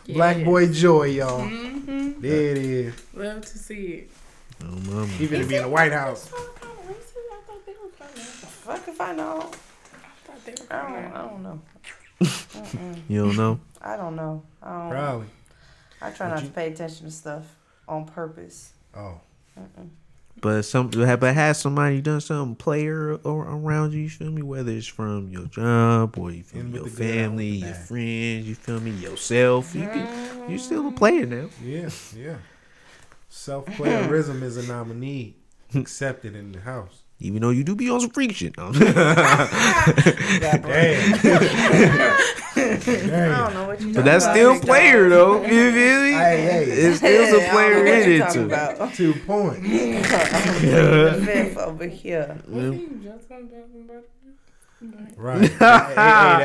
[0.07, 1.41] Black boy joy, y'all.
[1.41, 2.19] Mm-hmm.
[2.21, 2.93] There it is.
[3.13, 4.11] Love to see it.
[4.63, 5.05] oh, mama.
[5.07, 6.29] He finna be in the White House.
[6.29, 7.13] So kind of racist.
[7.31, 8.19] I thought they were kind of.
[8.19, 9.55] Fuck if find out.
[10.25, 11.15] thought they were I coming don't.
[11.15, 11.61] I don't know.
[13.07, 13.59] You don't know?
[13.81, 14.41] I don't know.
[14.63, 14.89] I don't.
[14.89, 15.27] Probably.
[16.01, 17.43] I try But not you- to pay attention to stuff
[17.89, 18.73] on purpose.
[18.95, 19.19] Oh.
[20.41, 24.01] But some, but has somebody done something player or around you?
[24.01, 24.41] You feel me?
[24.41, 27.15] Whether it's from your job or you feel In me, your the good, out with
[27.15, 27.87] family, your bad.
[27.87, 28.47] friends.
[28.47, 28.91] You feel me?
[28.91, 29.75] Yourself.
[29.75, 30.95] You can, you still a mm-hmm.
[30.95, 31.49] player now.
[31.61, 32.37] Yeah, yeah.
[33.29, 35.35] Self playerism is a nominee
[35.75, 37.03] accepted in the house.
[37.21, 38.55] Even though you do be on some freak shit.
[38.57, 38.71] No.
[38.73, 38.89] Damn.
[40.65, 40.67] I
[42.55, 43.37] Damn.
[43.37, 43.93] don't know what you.
[43.93, 45.41] but that's still player though.
[45.41, 46.11] You feel me?
[46.11, 46.63] Hey, hey.
[46.65, 48.45] It's still some player in it too.
[48.45, 48.93] About.
[48.99, 49.59] Two points.
[49.61, 52.37] the fifth over here.
[52.47, 55.17] Wasn't you just on Bath and Body Works?
[55.17, 55.41] Right.
[55.41, 55.95] hey, hey,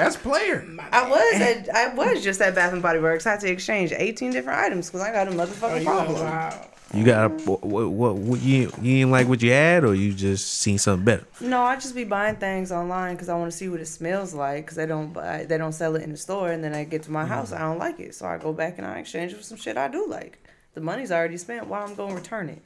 [0.01, 0.67] that's player.
[0.91, 3.27] I was at, I was just at Bath and Body Works.
[3.29, 6.19] I had to exchange 18 different items because I got a Oh, motherfucking you problem.
[6.19, 6.67] know, wow.
[6.95, 10.13] You got what, what, what, what you you didn't like what you had, or you
[10.13, 11.27] just seen something better?
[11.41, 14.33] No, I just be buying things online because I want to see what it smells
[14.33, 16.85] like because they don't buy, they don't sell it in the store, and then I
[16.85, 17.57] get to my house, mm.
[17.57, 19.77] I don't like it, so I go back and I exchange it for some shit
[19.77, 20.39] I do like.
[20.75, 21.67] The money's already spent.
[21.67, 22.63] Why I'm gonna return it?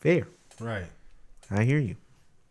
[0.00, 0.28] Fair.
[0.60, 0.86] Right.
[1.50, 1.96] I hear you.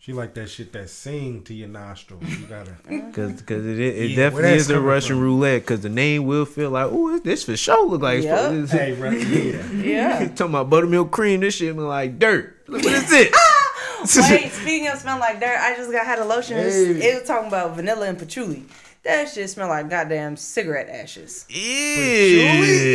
[0.08, 2.24] She like that shit that sing to your nostrils.
[2.24, 2.72] You gotta.
[3.12, 5.24] Cause, cause it, it Yeah, definitely is a Russian from?
[5.24, 5.66] roulette.
[5.66, 8.24] Cause the name will feel like, oh, this for sure look like.
[8.24, 8.54] Yup.
[8.54, 9.20] it's hey, right.
[9.28, 9.68] Yeah.
[9.74, 10.28] Yeah.
[10.36, 11.42] talking about buttermilk cream.
[11.42, 12.56] This shit look like dirt.
[12.70, 13.34] Look what is it?
[14.32, 16.58] Wait, speaking of smell like dirt, I just got had a lotion.
[16.58, 17.10] It was, Hey.
[17.12, 18.64] it was talking about vanilla and patchouli.
[19.04, 21.44] That shit smell like goddamn cigarette ashes.
[21.50, 21.60] Patchouli?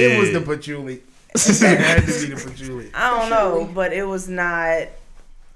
[0.02, 1.02] It was the patchouli.
[1.34, 2.90] it had to be the patchouli.
[2.94, 4.88] I don't know, but it was not.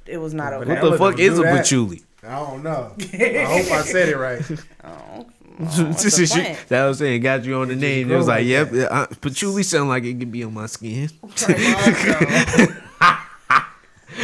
[0.08, 0.80] It was not But okay.
[0.82, 1.56] What the fuck is a that.
[1.58, 2.02] patchouli?
[2.22, 2.92] I don't know.
[2.98, 4.42] I hope I said it right.
[5.58, 6.68] Oh, what's the plant?
[6.68, 8.10] that was saying got you on the It name.
[8.12, 8.92] It was like, like yep, that.
[8.92, 11.08] uh, patchouli sound like it could be on my skin.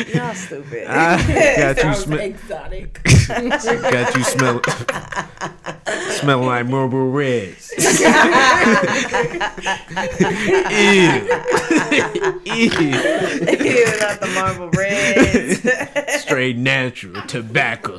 [0.14, 0.86] Y'all stupid.
[0.88, 1.16] I
[1.56, 3.02] got you Sounds smell, exotic.
[3.28, 4.60] got you smell,
[6.10, 7.72] smelling like Marlboro Reds.
[7.78, 7.88] Ew.
[12.44, 12.70] Ew.
[12.72, 16.22] Ew, not the Marlboro Reds.
[16.22, 17.98] Straight natural tobacco.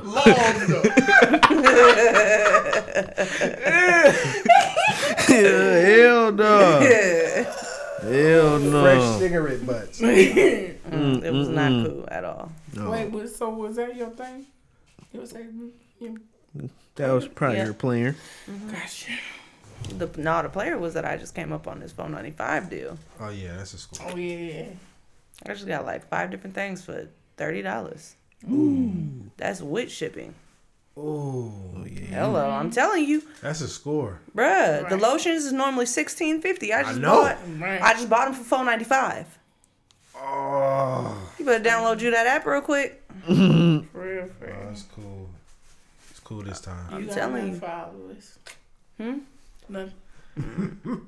[5.28, 7.64] Hell no.
[8.04, 8.82] Hell no.
[8.84, 10.02] Fresh cigarette butts.
[10.94, 12.52] Mm, it was not cool at all.
[12.76, 12.92] no.
[12.92, 14.46] Wait, was, so was that your thing?
[15.12, 15.46] It was like,
[16.00, 16.10] yeah,
[16.96, 17.66] That was probably Yeah.
[17.66, 18.16] your player.
[18.72, 19.12] gotcha.
[19.98, 22.70] The no, the player was that I just came up on this phone ninety five
[22.70, 22.98] deal.
[23.20, 24.08] Oh yeah, that's a school.
[24.12, 24.66] Oh yeah.
[25.46, 28.16] I just got like five different things for thirty dollars.
[28.52, 28.92] Ooh.
[29.38, 30.36] That's with shipping.
[30.98, 32.26] Ooh, Oh yeah.
[32.26, 34.20] Hello, I'm telling you, that's a score.
[34.36, 34.88] bruh.
[34.90, 36.72] The lotions is normally sixteen fifty.
[36.74, 37.22] I just know.
[37.24, 37.38] bought.
[37.60, 37.82] Right.
[37.82, 39.26] I just bought them for four ninety five.
[40.16, 43.04] Oh, You better download you that app real quick.
[43.26, 45.30] for real, for oh, that's cool.
[46.12, 46.86] It's cool this time.
[46.92, 47.56] I'm you telling you.
[47.60, 48.38] for Alois.
[48.98, 49.20] Hmm?
[49.70, 51.02] Nothing.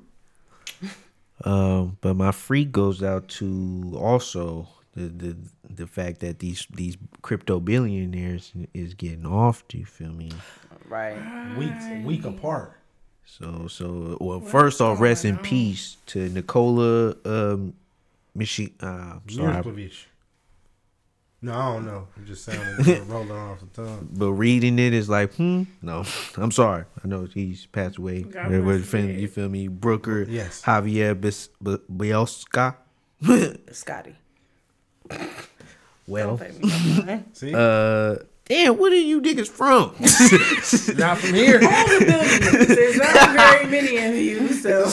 [1.44, 5.36] Um, but my freak goes out to also the the
[5.76, 9.64] the fact that these these crypto billionaires is getting off.
[9.68, 10.30] Do you feel me?
[10.88, 11.16] Right.
[11.58, 12.72] Weeks, week apart.
[13.24, 15.42] So so well, first off, rest in on?
[15.42, 17.74] peace to Nicola um,
[18.36, 18.72] Michi.
[18.80, 20.04] Uh, sorry, Mirokovic.
[21.42, 22.08] No, I don't know.
[22.16, 24.08] It just sounded rolling off the tongue.
[24.10, 25.64] but reading it is like, hmm.
[25.82, 26.04] No,
[26.36, 26.84] I'm sorry.
[27.04, 28.22] I know he's passed away.
[28.22, 29.16] God Where- where bless the fam- you.
[29.16, 29.68] you feel me?
[29.68, 30.62] Brooker, Yes.
[30.62, 32.76] Javier Bis- B- Bielska.
[33.72, 34.14] Scotty.
[36.06, 37.22] Well, Don't pay me.
[37.32, 39.94] See, uh, damn, where are you niggas from?
[40.98, 41.58] not from here.
[41.60, 44.84] There's not very many of you, so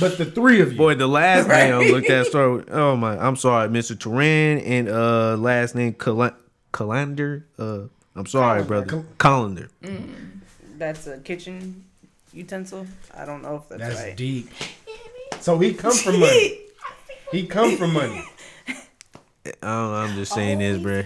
[0.00, 0.78] but the three of you.
[0.78, 3.98] Boy, the last name I looked at started with, oh my, I'm sorry, Mr.
[3.98, 6.36] Turan and uh last name Cal-
[6.72, 7.44] Calander.
[7.58, 7.82] Uh,
[8.16, 8.86] I'm sorry, brother.
[8.86, 9.70] Cal- Colander.
[10.76, 11.84] That's a kitchen
[12.32, 12.86] utensil.
[13.16, 14.16] I don't know if that's, That's right.
[14.16, 14.48] deep.
[15.40, 16.58] So he come from money.
[17.32, 18.24] He come from money.
[19.46, 21.02] I don't know, I'm just saying this, bro.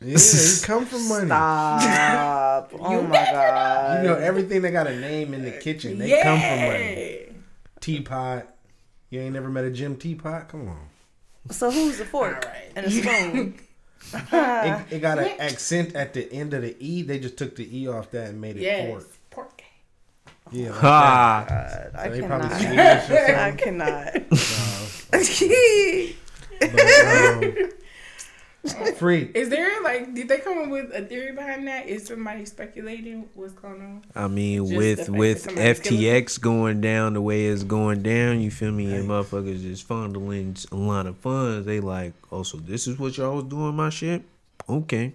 [0.00, 1.26] Yeah, he come from money.
[1.26, 2.70] Stop.
[2.78, 4.02] oh my god.
[4.04, 5.98] You know everything that got a name in the kitchen.
[5.98, 7.26] They come from money.
[7.80, 8.46] Teapot.
[9.10, 10.48] You ain't never met a Jim Teapot?
[10.48, 10.88] Come on.
[11.50, 12.72] So who's the fork Alright.
[12.76, 13.54] and a spoon?
[14.32, 17.02] It, it got an accent at the end of the E.
[17.02, 18.88] They just took the E off that and made it Yes.
[18.88, 19.06] fork.
[19.30, 19.62] Pork.
[20.52, 20.70] Yeah.
[20.70, 21.46] Like Ha!
[21.48, 23.02] God, I So they probably cannot.
[23.04, 23.64] Swedish or I something.
[23.64, 24.14] cannot.
[26.60, 27.70] But, um,
[28.96, 29.30] free.
[29.34, 31.86] Is there like did they come up with a theory behind that?
[31.86, 34.04] Is somebody speculating what's going on?
[34.14, 38.02] I mean, Just with with that somebody's killing FTX going down the way it's going
[38.02, 38.92] down, you feel me?
[38.94, 41.66] And motherfuckers just funneling a lot of funds.
[41.66, 44.22] They like, oh, so this is what y'all was doing, my shit.
[44.68, 45.14] Okay,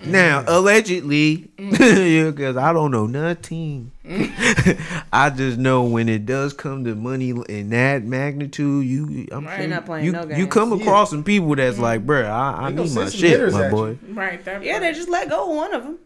[0.00, 0.12] Mm-hmm.
[0.12, 2.30] Now, allegedly, mm-hmm.
[2.30, 3.90] because I don't know nothing.
[4.04, 5.02] Mm-hmm.
[5.12, 9.56] I just know when it does come to money in that magnitude, you, I'm I
[9.56, 12.70] sure not playing you, no you come across some people that's like, bruh, I, I
[12.70, 13.88] need my shit, my boy.
[13.88, 13.98] you.
[14.10, 14.44] Right.
[14.44, 15.98] That Yeah, they just let go of one of them.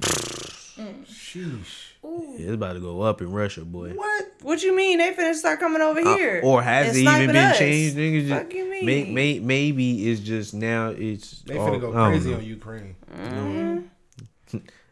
[0.00, 1.06] Mm.
[1.06, 1.87] Sheesh.
[2.36, 3.90] It's about to go up in Russia, boy.
[3.94, 4.24] What?
[4.42, 4.98] What you mean?
[4.98, 6.40] They finna start coming over Uh, here.
[6.44, 7.58] or has and it even been us.
[7.58, 7.96] changed?
[7.96, 8.86] Niggas just, Fuck you mean?
[8.86, 11.42] may, may, maybe it's just now it's.
[11.42, 12.94] They oh, finna go crazy on Ukraine.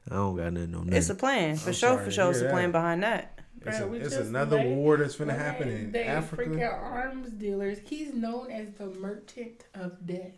[0.09, 0.97] I don't got nothing on that.
[0.97, 1.57] It's a plan.
[1.57, 3.33] For I'm sure, sorry for sure, it's hear a plan behind that.
[3.64, 6.43] It's, a, it's another made- war that's finna Okay, happen in they Africa.
[6.51, 7.79] freaking arms dealers.
[7.85, 10.35] He's known as the merchant of death.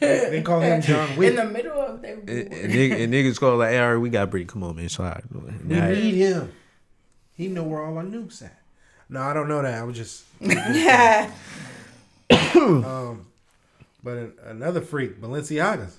[0.00, 1.30] They call him John Wick.
[1.30, 4.10] In the middle of their and, and, and niggas call like, hey, all right, we
[4.10, 4.48] got break.
[4.48, 4.88] Come on, man.
[4.88, 5.22] Sorry.
[5.32, 6.52] We need him.
[7.34, 8.60] He know where all our nukes at.
[9.08, 9.74] No, I don't know that.
[9.74, 10.24] I was just.
[10.40, 11.30] Yeah.
[12.56, 13.26] Um,
[14.02, 15.96] but an- another freak, Balenciagas.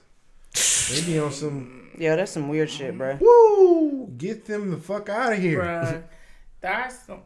[0.89, 1.89] They be on some.
[1.97, 3.17] Yo, that's some weird shit, bro.
[3.21, 4.11] Woo!
[4.17, 5.61] Get them the fuck out of here.
[5.61, 6.03] Bruh,
[6.61, 7.19] that's some,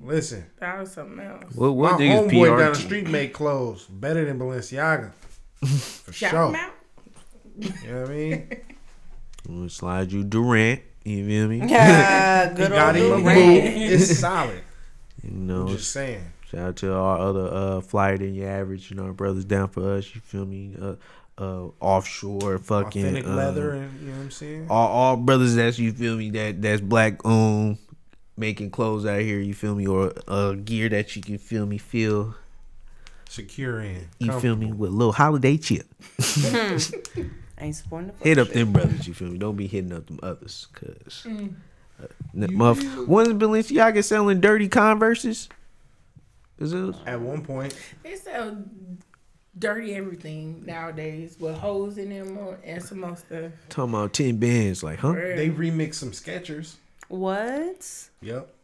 [0.00, 1.54] Listen, that was something else.
[1.54, 2.58] What, what my homeboy PR?
[2.58, 5.12] down the street made clothes better than Balenciaga.
[5.64, 6.56] For Shout sure.
[6.56, 6.72] out.
[7.58, 8.56] You know what I mean?
[9.48, 10.82] We'll slide you Durant.
[11.04, 11.62] You feel me?
[11.66, 13.22] Yeah, He good got old move.
[13.24, 13.66] Durant.
[13.78, 14.60] It's solid.
[15.24, 16.22] You know, I'm just saying.
[16.50, 18.90] shout out to our other uh, flyer than your average.
[18.90, 20.14] You know, our brothers down for us.
[20.14, 20.74] You feel me?
[20.78, 20.96] Uh,
[21.38, 24.66] uh, offshore fucking Authentic uh, leather, and you know what I'm saying?
[24.68, 27.78] All, all brothers that's you feel me that that's black owned,
[28.38, 29.40] making clothes out here.
[29.40, 29.86] You feel me?
[29.86, 32.34] Or uh, gear that you can feel me feel.
[33.28, 34.08] Secure in.
[34.18, 35.86] You feel me with a little holiday chip.
[37.60, 39.06] Ain't supporting the Hit up them brothers.
[39.06, 39.38] You feel me?
[39.38, 41.26] Don't be hitting up them others, cause.
[41.26, 45.48] Uh, n- muff, when's Balenciaga selling dirty Converses?
[46.58, 46.94] Is it?
[47.06, 48.64] At one point, They sell
[49.58, 53.52] dirty everything nowadays with holes in them and some more stuff.
[53.68, 55.12] Talking about ten bands, like, huh?
[55.12, 56.76] they remix some Skechers.
[57.08, 58.08] What?
[58.22, 58.54] Yep.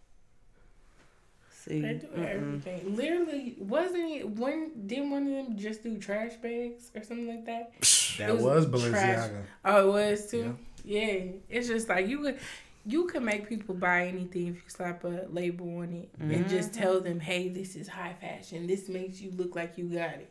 [1.50, 2.26] See, They do mm-mm.
[2.28, 2.94] everything.
[2.94, 4.70] Literally, wasn't it one?
[4.86, 7.72] Didn't one of them just do trash bags or something like that?
[8.18, 9.30] That It was, was trash.
[9.30, 9.42] Balenciaga.
[9.64, 10.58] Oh, it was too.
[10.84, 12.38] Yeah, it's just like you could.
[12.86, 16.74] You can make people buy anything if you slap a label on it and just
[16.74, 18.66] tell them, "Hey, this is high fashion.
[18.66, 20.30] This makes you look like you got it."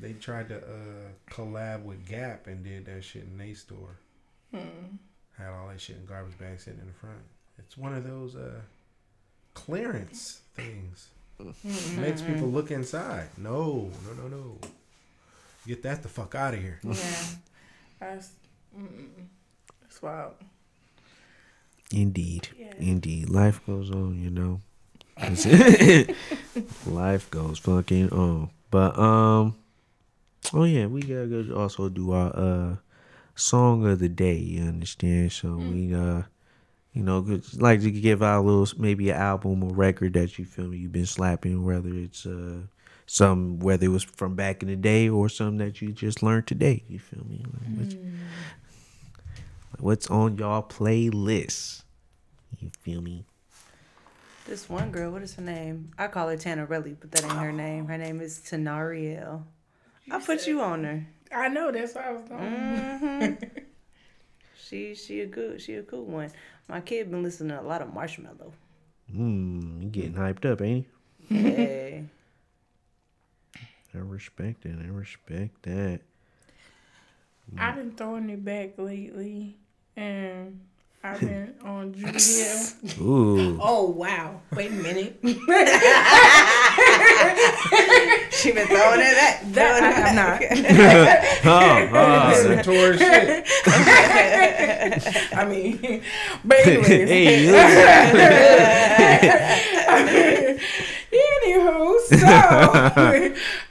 [0.00, 3.98] They tried to uh, collab with Gap and did that shit in their store.
[4.50, 4.96] Hmm.
[5.36, 7.20] Had all that shit in garbage bags sitting in the front.
[7.66, 8.60] It's one of those uh,
[9.54, 11.08] clearance things.
[11.96, 13.28] Makes people look inside.
[13.36, 14.58] No, no, no, no.
[15.66, 16.78] Get that the fuck out of here.
[16.82, 16.92] Yeah,
[18.00, 18.30] that's
[18.78, 19.08] mm,
[19.82, 20.34] that's wild.
[21.90, 22.72] Indeed, Yeah.
[22.78, 23.28] indeed.
[23.30, 24.60] Life goes on, you know.
[26.86, 28.50] Life goes fucking on.
[28.70, 29.56] But um,
[30.52, 32.76] oh yeah, we gotta go also do our uh
[33.34, 34.36] song of the day.
[34.36, 35.32] You understand?
[35.32, 36.22] So we uh.
[36.94, 40.38] You know, just like to give out a little, maybe an album or record that
[40.38, 42.60] you feel me you've been slapping, whether it's uh
[43.06, 46.46] some, whether it was from back in the day or something that you just learned
[46.46, 46.84] today.
[46.88, 47.44] You feel me?
[47.44, 47.96] Like, what's,
[49.78, 51.82] what's on y'all playlist?
[52.60, 53.24] You feel me?
[54.46, 55.90] This one girl, what is her name?
[55.98, 57.86] I call her Tanarelli, but that ain't her name.
[57.86, 59.42] Her name is Tanerélle.
[60.10, 61.06] I put you on her.
[61.32, 62.98] I know that's what I was going.
[62.98, 63.34] hmm
[64.66, 66.30] she she a good she a cool one.
[66.68, 68.52] My kid been listening to a lot of Marshmello.
[69.12, 70.86] Hmm, you getting hyped up, ain't
[71.28, 72.04] Hey,
[73.54, 73.60] you?
[73.94, 74.74] I respect it.
[74.82, 76.00] I respect that.
[77.58, 79.56] I've been throwing it back lately,
[79.96, 80.58] and
[81.02, 82.66] I've been on Dru Hill.
[83.00, 84.40] Ooh, Oh wow!
[84.56, 85.18] Wait a minute.
[88.30, 89.40] she been throwing it at.
[89.54, 90.42] That I have not.
[91.44, 93.46] oh, oh, Inventory shit.
[95.34, 96.02] I mean,
[96.44, 97.08] but anyways.
[97.08, 97.64] hey, look.
[101.14, 102.16] Anywho, so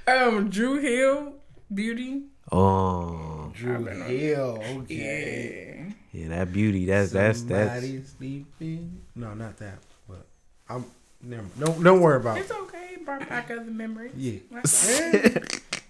[0.07, 1.33] um, Dru Hill
[1.73, 2.23] Beauty.
[2.51, 4.63] oh, Dru Hill.
[4.77, 5.85] Okay.
[6.13, 6.21] Yeah.
[6.21, 6.85] yeah, that beauty.
[6.85, 7.73] That's that's that's.
[7.73, 9.01] Somebody sleeping.
[9.15, 9.79] No, not that.
[10.07, 10.25] But
[10.69, 10.85] I'm
[11.23, 11.45] never.
[11.59, 12.37] Don't don't worry about.
[12.37, 12.41] it.
[12.41, 12.97] It's okay.
[13.03, 14.11] Brought back other memories.
[14.15, 14.39] Yeah.
[14.51, 15.11] That's all.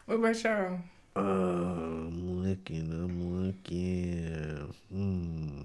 [0.05, 0.79] what about y'all?
[1.15, 2.91] Uh, I'm looking.
[2.91, 4.73] I'm looking.
[4.91, 5.61] Hmm.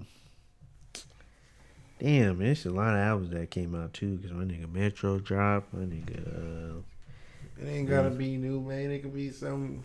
[1.99, 4.19] Damn, it's a lot of albums that came out too.
[4.21, 5.73] Cause my nigga Metro dropped.
[5.73, 6.77] My nigga.
[6.77, 6.81] Uh,
[7.61, 8.91] It ain't gotta be new, man.
[8.91, 9.83] It could be some.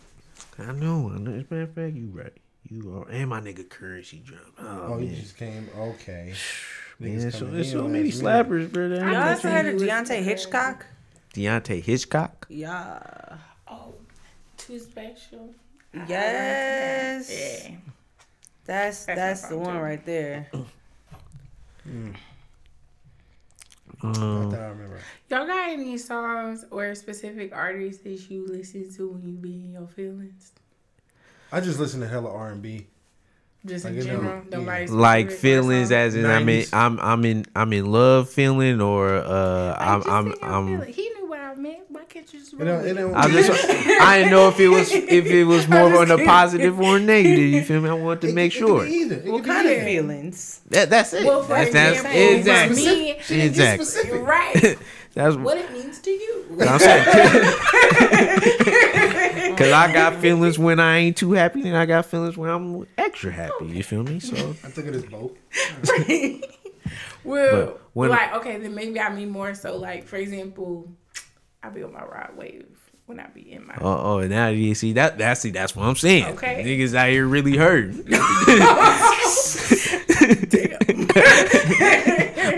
[0.57, 1.11] I know.
[1.13, 1.31] I know.
[1.31, 2.33] As a matter of fact, you right.
[2.69, 3.09] You are.
[3.09, 4.51] And my nigga Curren$y dropped.
[4.59, 5.07] Oh, Oh, man.
[5.07, 5.69] you just came.
[5.77, 6.33] Okay.
[6.99, 8.87] Man, Niggas so there's so many slappers, bro.
[8.87, 10.85] Y'all ever heard of Deante' Hitchcock?
[11.33, 12.45] Deante' Hitchcock.
[12.49, 13.37] Yeah.
[13.67, 13.93] Oh,
[14.57, 15.53] too special.
[16.07, 17.29] Yes.
[17.31, 17.75] Yeah.
[18.65, 19.81] That's That's that's the one too.
[19.81, 20.49] right there.
[24.03, 24.99] Not Um, that I remember.
[25.29, 29.71] Y'all got any songs or specific artists that you listen to when you be in
[29.73, 30.51] your feelings?
[31.51, 32.87] I just listen to hella R and B.
[33.65, 34.57] Just Like, in you know, general, yeah.
[34.57, 39.15] nobody's like feelings as in I mean I'm I'm in I'm in love feeling or
[39.15, 41.79] uh I'm I'm I'm He knew what I meant.
[41.89, 44.69] Why can't you just It don't, it don't, I just I didn't know if it
[44.69, 47.49] was if it was more on the positive or negative.
[47.51, 47.89] You feel me?
[47.89, 48.85] I wanted to it- make it sure.
[48.85, 49.15] be either.
[49.15, 49.83] It What could be kind of either.
[49.85, 50.61] feelings?
[50.69, 51.25] That, that's it.
[51.25, 52.75] Well, for that's, that's example, exactly
[53.19, 53.85] for me, exactly.
[53.85, 54.21] specific.
[54.25, 54.77] right?
[55.15, 56.45] That's what it means to you.
[56.61, 57.03] I'm saying.
[59.59, 62.87] Cause I got feelings when I ain't too happy, and I got feelings when I'm
[62.97, 63.65] extra happy.
[63.67, 64.19] You feel me?
[64.19, 65.33] So I took it as both.
[67.23, 69.77] well, when- like okay, then maybe I mean more so.
[69.77, 70.87] Like for example,
[71.61, 72.65] I be on my ride wave
[73.05, 73.75] when I be in my.
[73.81, 76.25] oh oh and now you see that that's see that's what I'm saying.
[76.35, 76.63] Okay.
[76.63, 77.93] Niggas out here really hurt.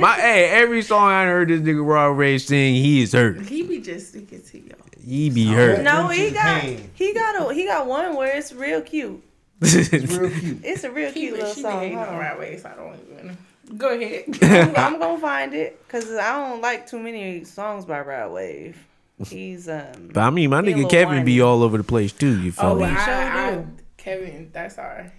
[0.01, 3.39] My hey, every song I heard this nigga Rod Wave sing, he is hurt.
[3.41, 4.80] He be just speaking to y'all.
[5.05, 5.81] He be hurt.
[5.81, 9.23] No, he got he got a he got one where it's real cute.
[9.61, 10.59] It's real cute.
[10.63, 11.79] It's a real cute be, little she be song.
[11.79, 12.19] hating Hold on on.
[12.19, 13.37] ride wave, so I don't even.
[13.77, 14.25] Go ahead.
[14.75, 18.77] I'm, I'm gonna find it because I don't like too many songs by Rod Wave.
[19.27, 20.09] He's um.
[20.13, 22.41] But I mean, my nigga little Kevin be all over the place too.
[22.41, 22.81] You feel oh, me?
[22.81, 25.11] well, he I, sure Kevin, that's all right.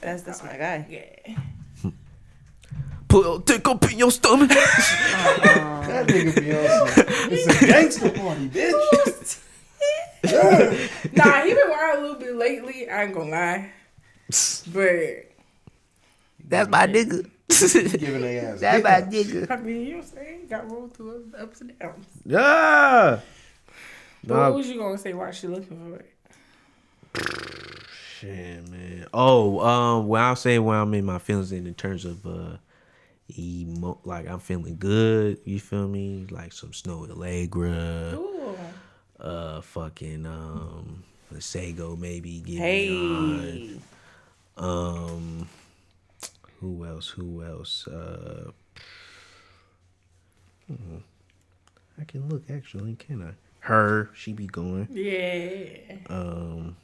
[0.00, 0.86] That's that's my guy.
[0.88, 1.36] Yeah.
[3.08, 4.48] Put a dick up in your stomach.
[4.50, 7.04] That nigga Beyonce.
[7.30, 9.42] It's a gangster party, bitch.
[11.14, 12.88] Nah, he been wild a little bit lately.
[12.90, 13.70] I ain't gonna lie,
[14.72, 15.30] but
[16.48, 17.30] That's my nigga.
[17.98, 18.60] Giving their ass.
[18.60, 19.50] That's my nigga.
[19.50, 20.46] I mean, you know what I'm saying?
[20.50, 22.06] Got rolled through ups and downs.
[22.24, 23.20] Yeah.
[24.24, 26.12] But Nah, what was you gonna say while she looking for it?
[28.18, 29.06] Shit, man.
[29.14, 32.56] Oh, um, when I say when I'm in my feelings in terms of uh,
[33.38, 35.38] emo, like I'm feeling good.
[35.44, 36.26] You feel me?
[36.30, 38.56] Like some Snoh Aalegra, Ooh.
[39.20, 42.40] uh, fucking um, the Sego maybe.
[42.40, 43.40] Get me on.
[43.40, 43.80] Hey,
[44.56, 45.48] Um,
[46.60, 47.08] who else?
[47.08, 47.86] Who else?
[47.88, 48.50] Uh,
[50.66, 50.96] hmm.
[52.00, 53.30] I can look actually, can I?
[53.60, 54.86] Her, she be going.
[54.90, 55.96] Yeah.
[56.08, 56.76] Um,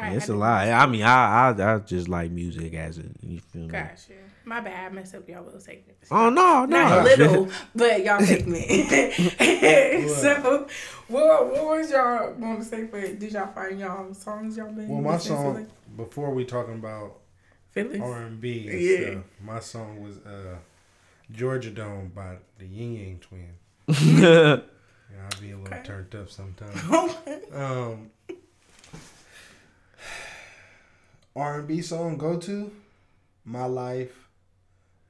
[0.00, 0.68] Sorry, it's a lot.
[0.68, 3.68] I mean, I, I I just like music as a you feel me.
[3.68, 4.12] Gotcha.
[4.44, 4.92] My bad.
[4.92, 6.08] I messed up y'all a little segments.
[6.10, 6.66] Oh no, no.
[6.66, 8.64] Not little, but y'all segment.
[10.08, 10.66] so,
[11.08, 13.00] what what was y'all going to say for?
[13.00, 15.66] Did y'all find y'all songs y'all been Well, my song lately?
[15.96, 17.18] before we talking about
[17.76, 19.10] R and B and Yeah.
[19.12, 20.56] stuff, my song was uh,
[21.30, 23.58] Georgia Dome by the Ying Yang Twins.
[25.10, 25.82] Oh, Yeah, I'll be a little Okay.
[25.84, 26.82] turned up sometimes.
[27.54, 28.10] um,
[31.38, 32.70] R and B song go to
[33.44, 34.28] My Life,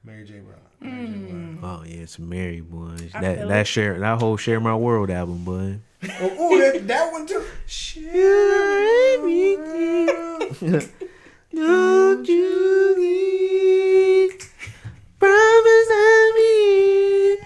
[0.03, 0.39] Mary J.
[0.39, 0.55] Blige.
[0.79, 1.13] Mary J.
[1.13, 1.31] Blige.
[1.33, 1.59] Mm.
[1.63, 2.95] oh yeah, it's Mary boy.
[3.13, 3.67] I That that it.
[3.67, 5.79] share that whole share my world album, boy.
[6.21, 7.43] Oh, ooh, that, that one too.
[11.53, 14.51] Don't you leave.
[15.19, 17.37] Promise I'll be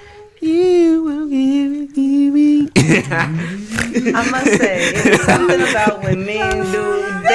[0.41, 3.11] You will give it, give it.
[4.15, 6.92] I must say, it's something about when men do.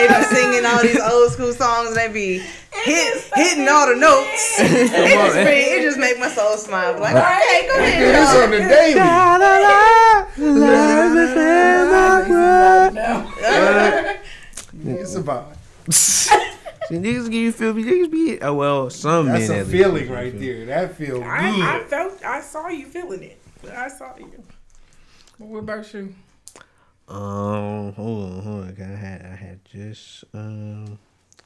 [0.09, 2.39] They be singing all these old school songs and they be
[2.73, 4.57] hit, hitting all the notes.
[4.61, 5.47] it, just man.
[5.49, 6.99] it just make my soul smile.
[6.99, 8.43] Like, okay, go ahead, It's y'all.
[8.45, 8.95] on the daily.
[8.95, 14.17] La, la, la, la, within my world.
[15.01, 15.55] It's about
[15.91, 17.85] See, niggas give you feel me.
[17.85, 19.79] Niggas be oh well, some that's men a at least.
[19.85, 20.65] feeling right there.
[20.67, 21.27] That feel good.
[21.27, 23.39] I, I felt, I saw you feeling it.
[23.71, 24.43] I saw you.
[25.37, 26.15] What about you?
[27.09, 28.77] Um, hold on, hold on.
[28.79, 30.99] I had, I had just um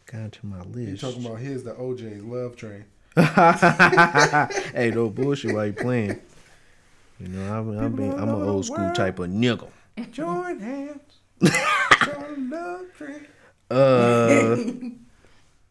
[0.07, 0.91] got to my list.
[0.91, 2.85] You talking about his the O'Jays love train?
[3.17, 6.21] hey, no bullshit Why you playing.
[7.21, 9.69] You know, I'm, I'm, being, I'm an old school type of nigga.
[10.11, 11.21] Join hands.
[11.41, 13.27] Join love train.
[13.71, 14.57] Uh,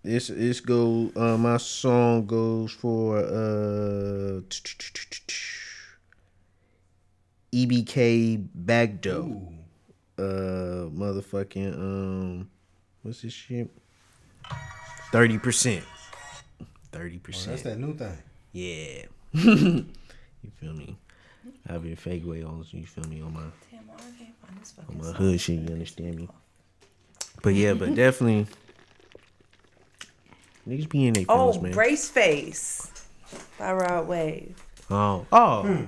[0.04, 1.12] it's it's go.
[1.16, 4.42] Uh, my song goes for uh,
[7.52, 9.28] EBK Bagdo.
[9.28, 9.61] Ooh.
[10.18, 12.50] Uh, motherfucking um,
[13.02, 13.70] what's this shit?
[15.12, 15.84] Thirty percent.
[16.92, 17.52] Thirty percent.
[17.52, 18.18] that's that new thing.
[18.52, 19.06] Yeah.
[19.34, 19.86] you
[20.60, 20.98] feel me?
[21.68, 23.42] I've been fake way on you feel me on my
[24.90, 25.60] on my hood shit.
[25.60, 26.30] You understand me?
[27.42, 28.48] But yeah, but definitely
[30.68, 31.72] niggas be in their Oh, feelings, man.
[31.72, 32.92] Brace Face
[33.58, 34.56] by Rod Wave.
[34.90, 35.86] Oh, oh,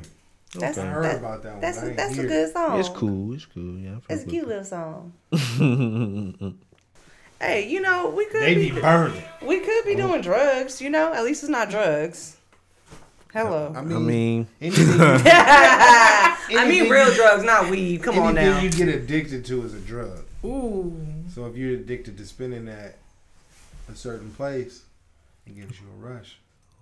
[0.56, 1.62] That's, I heard that- about that one.
[1.62, 2.80] that's, but I a, ain't that's a good song.
[2.80, 3.34] It's cool.
[3.34, 3.78] It's cool.
[3.80, 5.14] Yeah, It's a cute little song.
[7.41, 9.22] Hey, you know, we could They be, be burning.
[9.41, 10.08] we could be oh.
[10.08, 11.12] doing drugs, you know?
[11.14, 12.38] At least it's not drugs.
[13.34, 13.74] Hello.
[13.76, 18.01] I I mean, mean, anything, I mean real you- drugs, not weed.
[18.01, 18.62] Come on anything now.
[18.62, 20.24] you get addicted to is a drug.
[20.45, 20.95] Ooh.
[21.34, 22.95] So if you're addicted to spending at
[23.91, 24.84] a certain place,
[25.45, 26.38] it gives you a rush.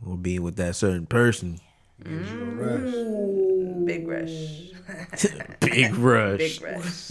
[0.06, 1.60] Or being with that certain person.
[2.04, 2.58] It gives you a Mm.
[2.60, 3.86] rush.
[3.86, 4.36] Big rush.
[5.62, 6.60] Big rush.
[6.60, 7.08] Big rush.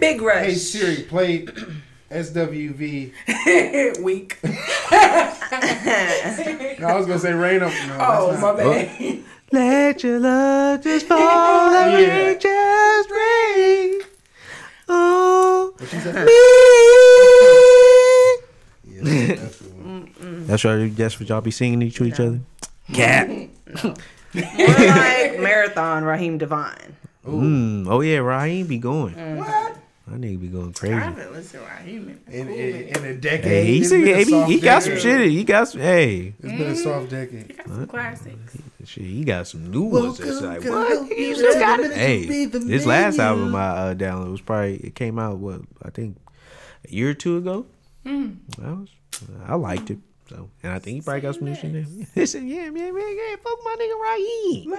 [0.00, 0.44] Big rush.
[0.46, 1.46] Hey Siri, play
[2.10, 3.12] SWV.
[4.02, 4.38] Weak.
[6.80, 7.72] No, I was gonna say rain up.
[7.86, 8.56] No, Oh, my not.
[8.58, 9.18] bad.
[9.52, 12.26] Let your love just fall like Yeah.
[12.26, 14.00] rain, just rain.
[14.88, 16.14] Oh, What you said?
[16.26, 17.93] me.
[19.04, 20.46] Yeah, that's the one.
[20.46, 20.96] That's right.
[20.96, 22.40] That's what y'all be singing to each other.
[22.92, 23.28] Cat.
[23.28, 23.94] More
[24.34, 26.96] like Marathon Raheem DeVaughn.
[27.26, 27.86] Mm.
[27.88, 29.14] Oh yeah, Raheem be going.
[29.38, 29.78] What?
[30.06, 30.94] My nigga be going crazy.
[30.94, 33.44] I haven't listened to Raheem in In, in, in a decade.
[33.44, 35.30] Hey, he, said, been a he, he got some shit.
[35.30, 35.80] He got some.
[35.80, 37.56] Hey, It's been a soft decade.
[37.56, 38.58] Got some classics.
[38.84, 39.04] shit.
[39.04, 40.20] He got some new ones.
[40.20, 40.88] It's Welcome, like can what?
[40.88, 41.96] help You you still got the it.
[41.96, 45.38] Hey, to be the this last album I uh, downloaded was probably it came out
[45.38, 46.18] what I think
[46.86, 47.64] a year or two ago.
[48.04, 48.36] Mm.
[48.62, 48.88] I was
[49.46, 49.98] I liked it.
[50.28, 51.86] So and I think he probably got some new shit in there.
[52.14, 54.70] He said, "Yeah, man, man, yeah, fuck my nigga Raheem."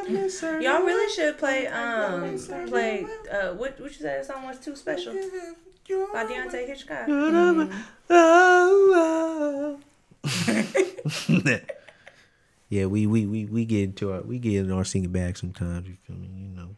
[0.63, 4.75] Y'all really should play um play uh what what you said that song was too
[4.75, 7.07] special by Deante' Hitchcock.
[12.69, 15.87] yeah, we, we we we get into our we get in our singing bag sometimes.
[15.87, 16.27] You feel me?
[16.33, 16.75] You know,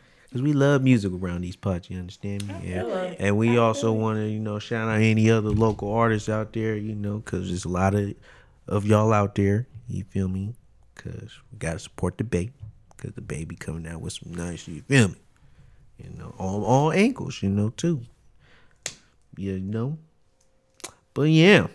[0.36, 1.88] because we love music around these parts.
[1.88, 2.54] You understand me?
[2.62, 2.84] Yeah.
[3.18, 6.76] And we also want to you know shout out any other local artists out there.
[6.76, 8.12] You know, because there's a lot of
[8.68, 9.66] of y'all out there.
[9.88, 10.54] You feel me?
[10.94, 12.50] Because we gotta support the Bay.
[12.94, 14.68] Because the baby coming out with some nice.
[14.68, 15.16] You feel me?
[15.96, 17.42] You know, all all ankles.
[17.42, 18.02] You know too.
[19.38, 19.96] You know.
[21.14, 21.68] But yeah.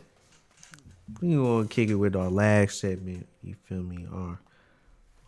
[1.19, 3.27] We gonna kick it with our last segment.
[3.41, 4.05] You feel me?
[4.13, 4.39] Our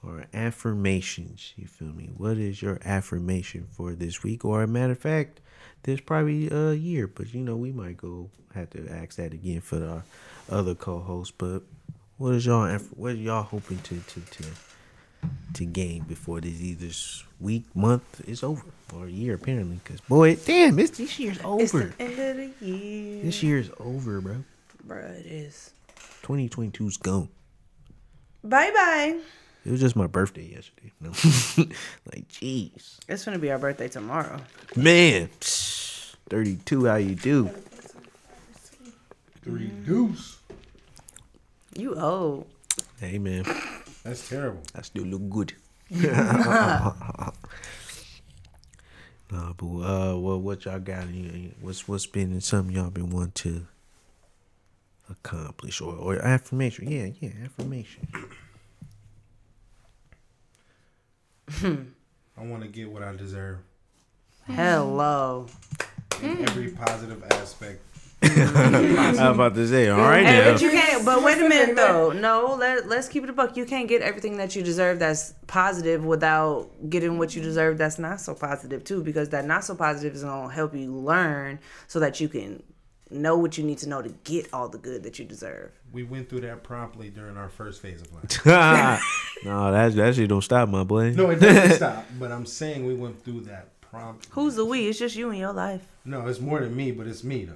[0.06, 1.54] our affirmations.
[1.56, 2.10] You feel me?
[2.16, 4.43] What is your affirmation for this week?
[4.45, 5.39] Or a matter of fact,
[5.84, 9.62] this probably a year, but you know we might go have to ask that again
[9.62, 10.04] for our
[10.49, 11.34] other co-hosts.
[11.38, 11.64] But
[12.18, 12.78] what is y'all?
[12.95, 14.43] What are y'all hoping to to to
[15.54, 16.89] to gain before this either
[17.39, 19.80] week, month is over, or a year apparently?
[19.84, 21.62] Because boy, damn, it's this year's over.
[21.64, 23.24] It's the end of the year.
[23.24, 24.43] This year's over, bro.
[24.84, 25.72] Bro, it is.
[26.24, 27.30] 2022's gone.
[28.43, 29.20] Bye bye.
[29.66, 30.91] It was just my birthday yesterday.
[30.99, 31.09] No.
[32.11, 32.99] like, jeez.
[33.07, 34.39] It's gonna be our birthday tomorrow.
[34.76, 35.30] Man.
[36.30, 37.49] 32, how you do?
[39.43, 40.38] Three deuce.
[41.78, 42.47] You old.
[42.99, 43.45] Hey, man.
[44.03, 44.61] That's terrible.
[44.76, 45.53] I still look good.
[45.91, 47.32] nah,
[49.30, 51.03] but uh, what what y'all got?
[51.03, 53.68] in- What's what's been something y'all been wanting to
[55.09, 56.89] accomplish or, or affirmation?
[56.89, 58.07] Yeah, yeah, affirmation.
[61.64, 63.60] I want to get what I deserve
[64.48, 65.48] Hello.
[66.22, 66.50] in mm.
[66.50, 67.82] every positive aspect.
[68.24, 70.54] I was about to say, all right Hey, now.
[70.54, 71.06] but you can't.
[71.06, 72.12] But wait a minute though.
[72.12, 73.58] No, let let's keep it a buck.
[73.58, 78.00] You can't get everything that you deserve that's positive without getting what you deserve that's
[78.00, 79.04] not so positive too.
[79.04, 82.64] Because that not so positive is gonna help you learn so that you can
[83.10, 85.72] know what you need to know to get all the good that you deserve.
[85.91, 88.45] We went through that promptly during our first phase of life.
[89.45, 91.12] no, that that shit don't stop, my boy.
[91.12, 92.06] No, it doesn't stop.
[92.20, 94.30] But I'm saying we went through that promptly.
[94.32, 94.88] Who's the we?
[94.88, 95.86] It's just you in your life.
[96.06, 97.56] No, it's more than me, but it's me though.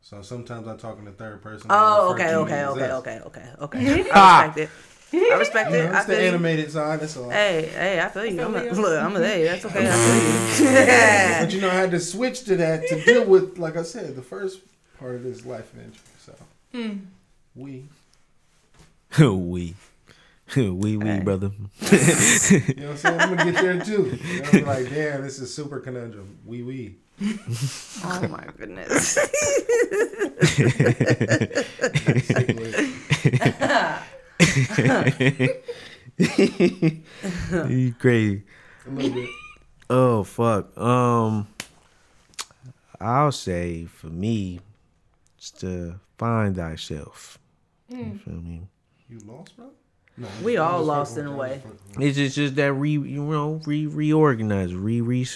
[0.00, 1.66] So sometimes I talk in the third person.
[1.68, 4.10] Oh, I refer okay, okay, okay, okay, okay, okay.
[4.12, 4.70] I respect it.
[5.16, 5.84] I respect You it.
[5.86, 6.28] know, I it's the feel you.
[6.28, 7.00] animated side.
[7.00, 7.30] That's all.
[7.30, 8.42] Hey, hey, I feel you.
[8.42, 9.88] I'm a, look, I'm a hey, that's okay.
[9.88, 10.76] I feel you.
[11.46, 14.14] But you know, I had to switch to that to deal with, like I said,
[14.16, 14.60] the first
[14.98, 16.00] part of this life venture.
[16.18, 16.34] So
[17.54, 17.84] we,
[19.24, 19.74] we.
[20.56, 21.20] we, we, Hey.
[21.20, 21.50] brother.
[21.80, 23.20] you know what I'm saying?
[23.20, 24.18] I'm gonna get there too.
[24.22, 26.38] You know, I'm like, damn, this is super conundrum.
[26.46, 26.96] We, we.
[28.04, 29.16] Oh my goodness.
[37.68, 38.42] You crazy.
[38.86, 39.28] A little bit.
[39.88, 40.76] Oh fuck.
[40.78, 41.46] Um
[43.00, 44.60] I'll say for me
[45.38, 47.38] it's to find thyself.
[47.88, 48.62] You feel me?
[49.08, 49.70] You lost, bro?
[50.16, 51.62] No, We all lost in a way.
[51.64, 51.70] you.
[51.70, 55.26] I'm just fucking with It's just, just that re you know, re reorganize, re re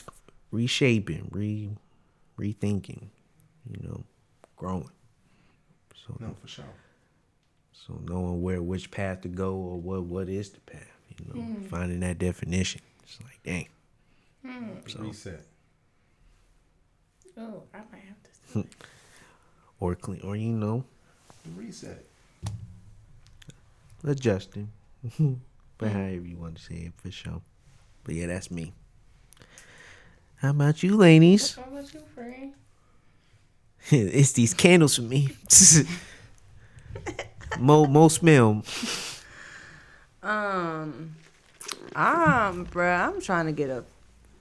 [0.51, 1.71] reshaping, re
[2.39, 3.09] rethinking,
[3.71, 4.05] you know,
[4.57, 4.91] growing.
[6.07, 6.17] So.
[6.19, 6.65] No, for sure.
[7.87, 11.41] So knowing where which path to go or what what is the path, you know,
[11.41, 11.63] hmm.
[11.65, 12.83] finding that definition.
[13.03, 13.69] It's like, dang.
[14.45, 14.69] Hmm.
[14.87, 15.47] So Reset.
[17.39, 18.69] Oh, I might have to.
[19.81, 20.85] or clean or you know,
[21.57, 22.05] Reset.
[24.05, 24.71] adjusting.
[25.03, 25.35] but hmm.
[25.89, 27.41] however you want to say it for sure.
[28.05, 28.73] But yeah, that's me.
[30.37, 31.55] How about you, ladies?
[31.55, 32.53] How about you, friend?
[33.91, 35.29] it's these candles for me.
[37.59, 38.63] Mo mo smell.
[40.23, 41.17] Um,
[41.97, 43.85] um, bruh, I'm trying to get a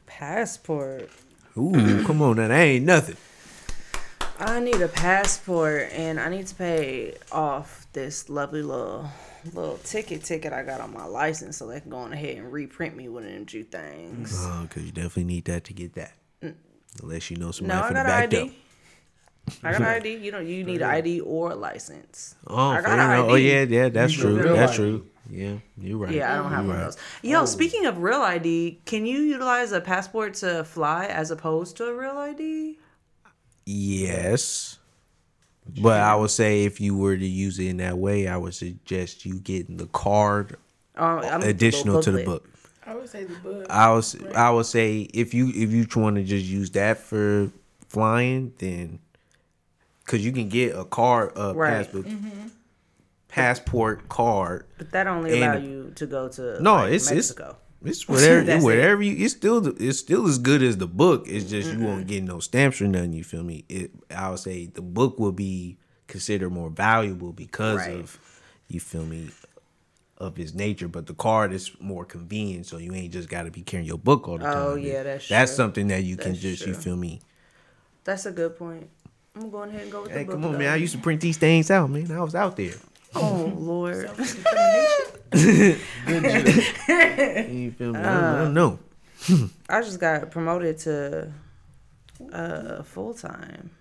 [0.06, 1.10] passport.
[1.57, 3.18] Ooh, come on that ain't nothing.
[4.40, 9.10] I need a passport and I need to pay off this lovely little
[9.53, 12.52] little ticket ticket I got on my license so they can go on ahead and
[12.52, 14.34] reprint me one of them two things.
[14.38, 16.14] Oh, cause you definitely need that to get that.
[17.02, 18.38] Unless you know No, somebody I the back ID.
[18.41, 18.49] up.
[19.63, 20.15] I got an ID.
[20.17, 22.35] You know, you need an ID or a license.
[22.47, 23.31] Oh, I got an real?
[23.31, 23.47] oh ID.
[23.51, 24.43] yeah, yeah, that's You true.
[24.55, 24.76] That's ID.
[24.77, 25.05] true.
[25.31, 26.11] Yeah, you're right.
[26.13, 26.88] Yeah, I don't have You're one right.
[26.88, 27.03] of those.
[27.21, 31.85] Yo, speaking of real ID, can you utilize a passport to fly as opposed to
[31.85, 32.77] a real ID?
[33.65, 34.80] Yes.
[35.81, 38.55] But I would say if you were to use it in that way, I would
[38.55, 40.57] suggest you getting the card
[40.95, 42.49] Um, I'm- additional to the book.
[42.85, 43.67] I would say the book.
[43.69, 47.51] I was I would say if you if you want to just use that for
[47.88, 48.97] flying, then
[50.10, 51.69] because you can get a card, a Right.
[51.86, 52.07] passport,
[53.27, 54.65] passport card.
[54.80, 57.57] But that only allow you to go to No, like, it's- it's- Mexico.
[57.86, 58.65] It's whatever, That's it.
[58.65, 59.23] whatever you.
[59.23, 61.26] It's still it's still as good as the book.
[61.27, 61.84] It's just you Mm-hmm.
[61.86, 63.14] won't get no stamps or nothing.
[63.14, 63.64] You feel me?
[63.69, 65.77] It, I would say the book will be
[66.07, 67.99] considered more valuable because Right.
[67.99, 68.19] of
[68.68, 69.30] you feel me
[70.18, 70.90] of its nature.
[70.90, 73.98] But the card is more convenient, so you ain't just got to be carrying your
[73.99, 74.57] book all the time.
[74.57, 75.56] Oh, yeah, that's that's true.
[75.57, 77.22] something that you can That's just you feel me.
[78.03, 78.90] That's a good point.
[79.40, 80.36] I'm going ahead and go with Hey, the book.
[80.36, 80.57] come on, though.
[80.60, 80.74] man!
[80.74, 82.11] I used to print these things out, man.
[82.11, 82.74] I was out there.
[83.16, 84.10] Oh Lord.
[85.34, 85.76] You
[87.72, 87.99] feel me?
[87.99, 88.80] I, I Uh, don't know.
[89.70, 91.32] I just got promoted to
[92.34, 93.72] uh full time.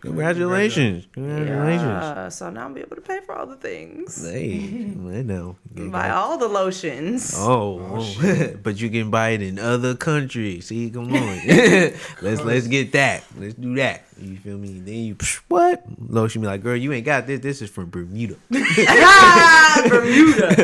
[0.00, 1.06] Congratulations!
[1.12, 1.82] Congratulations!
[1.82, 4.22] Yeah, so now I'll be able to pay for all the things.
[4.22, 5.56] Hey, I know.
[5.74, 7.34] Buy all the lotions.
[7.36, 8.54] Oh, oh.
[8.62, 10.66] but you can buy it in other countries.
[10.66, 13.24] See, come on, let's let's get that.
[13.38, 14.04] Let's do that.
[14.20, 14.80] You feel me?
[14.80, 15.84] Then you psh, what?
[16.08, 17.40] Lotion be like, girl, you ain't got this.
[17.40, 18.36] This is from Bermuda.
[18.52, 20.54] Ah, Bermuda.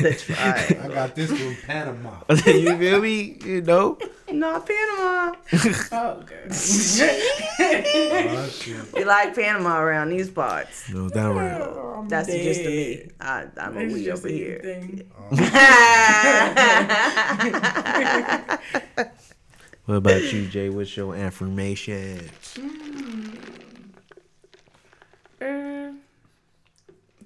[0.00, 0.80] That's right.
[0.80, 2.22] I got this from Panama.
[2.46, 3.38] you feel me?
[3.44, 3.98] You know.
[4.32, 5.34] Not Panama.
[5.92, 6.36] Oh, okay.
[6.48, 6.52] Oh,
[8.48, 8.76] shit.
[8.96, 10.88] You like Panama around these parts.
[10.90, 12.08] No, that right.
[12.08, 12.44] That's dead.
[12.44, 13.08] just to me.
[13.20, 14.60] I, I'm a It's we over here.
[14.64, 15.10] anything.
[19.86, 20.68] What about you, Jay?
[20.70, 22.30] What's your affirmations?
[25.40, 25.90] Uh,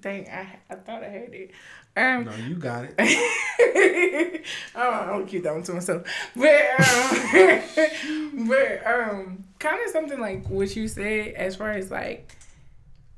[0.05, 1.51] dang, I, I thought I had it.
[1.97, 4.45] Um, No, you got it.
[4.75, 6.03] oh, I'll keep that one to myself.
[6.35, 12.37] But um, but um, kind of something like what you said, as far as like,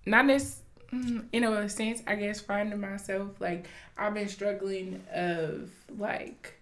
[0.05, 0.61] not this
[0.91, 6.53] in a sense, I guess finding myself like I've been struggling of like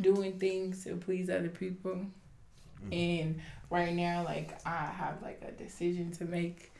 [0.00, 2.06] doing things to please other people,
[2.92, 3.40] and
[3.70, 6.72] right now like I have like a decision to make,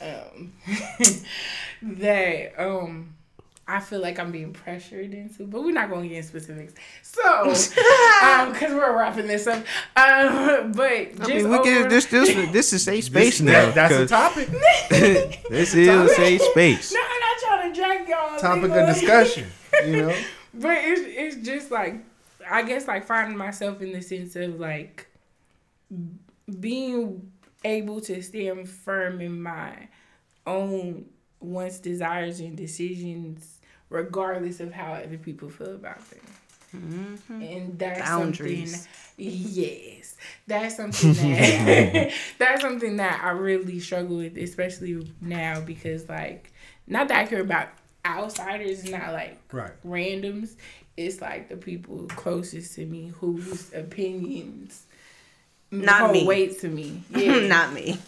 [0.00, 0.52] um,
[1.82, 3.14] that um.
[3.70, 6.72] I feel like I'm being pressured into, but we're not going to get in specifics.
[7.02, 7.22] So,
[8.22, 9.58] um, because we're wrapping this up,
[9.94, 13.66] um, but just I mean, we can, this this this is safe space This- now.
[13.66, 14.48] that- that's a 'cause topic.
[15.50, 16.94] This is a safe space.
[16.94, 18.38] No, I'm not trying to drag y'all.
[18.38, 19.46] Topic of discussion.
[19.84, 20.16] You know.
[20.54, 21.02] But it's
[21.36, 21.96] it's just like
[22.50, 25.08] I guess like finding myself in the sense of like
[26.58, 27.30] being
[27.64, 29.88] able to stand firm in my
[30.46, 31.06] own
[31.40, 33.58] wants, desires, and decisions,
[33.90, 36.20] regardless of how other people feel about them.
[36.76, 37.42] Mm-hmm.
[37.42, 38.72] And that's Boundaries.
[38.72, 38.88] something.
[39.16, 40.16] Yes,
[40.46, 46.52] that's something that that's something that I really struggle with, especially now because like
[46.86, 47.68] not that I care about
[48.04, 49.72] outsiders, not like Right.
[49.86, 50.56] randoms.
[50.96, 54.84] It's like the people closest to me whose opinions
[55.72, 56.26] Mm, not hold me.
[56.26, 57.02] weight to me.
[57.10, 57.98] Yeah, Not me.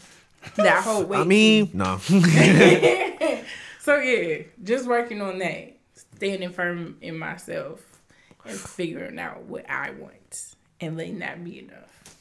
[0.57, 1.21] that whole weight.
[1.21, 1.99] I mean, no.
[3.81, 5.77] so yeah, just working on that,
[6.17, 7.81] standing firm in myself,
[8.45, 12.15] and figuring out what I want, and letting that be enough.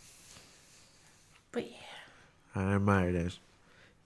[1.51, 1.77] But yeah,
[2.55, 3.37] I admire that.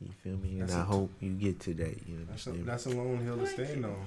[0.01, 0.51] You feel me?
[0.59, 1.97] And That's I a- hope you get to that.
[2.07, 2.67] You That's a, understand?
[2.67, 4.05] that's a lone hill to stand on.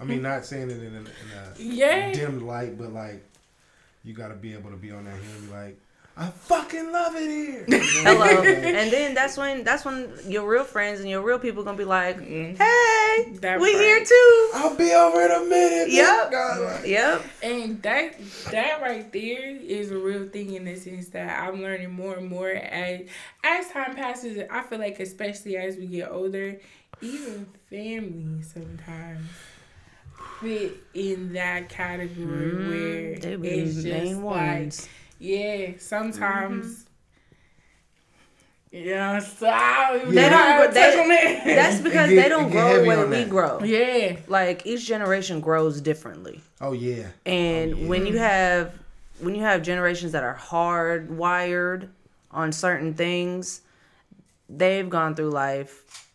[0.00, 2.12] I mean, not saying it in a, in a Yeah.
[2.12, 3.22] dim light, but like
[4.02, 5.80] you got to be able to be on that hill and be like,
[6.20, 7.64] I fucking love it here.
[8.04, 8.42] Hello.
[8.44, 11.84] and then that's when that's when your real friends and your real people gonna be
[11.84, 12.58] like, Mhm.
[12.58, 13.82] hey, That we part.
[13.84, 14.50] here too.
[14.54, 15.90] I'll be over in a minute.
[15.90, 16.30] Yep.
[16.30, 16.84] God.
[16.84, 17.22] Yep.
[17.42, 18.14] And that
[18.50, 22.28] that right there is a real thing in the sense that I'm learning more and
[22.28, 23.00] more as
[23.42, 24.42] as time passes.
[24.50, 26.60] I feel like especially as we get older,
[27.00, 29.24] even family sometimes
[30.40, 34.88] fit in that category where Mm, They be it's just main like ones.
[35.20, 36.86] Yeah, sometimes.
[38.72, 41.42] Yeah, so I They know don't- to they- touch on that.
[41.44, 43.28] That's because get- they don't grow the way we that.
[43.28, 43.62] grow.
[43.64, 46.40] yeah, Like each generation grows differently.
[46.60, 47.08] Oh yeah.
[47.26, 47.88] And Oh, yeah.
[47.88, 48.74] when you have
[49.18, 51.88] when you have generations that are hardwired
[52.30, 53.60] on certain things,
[54.48, 56.08] they've gone through life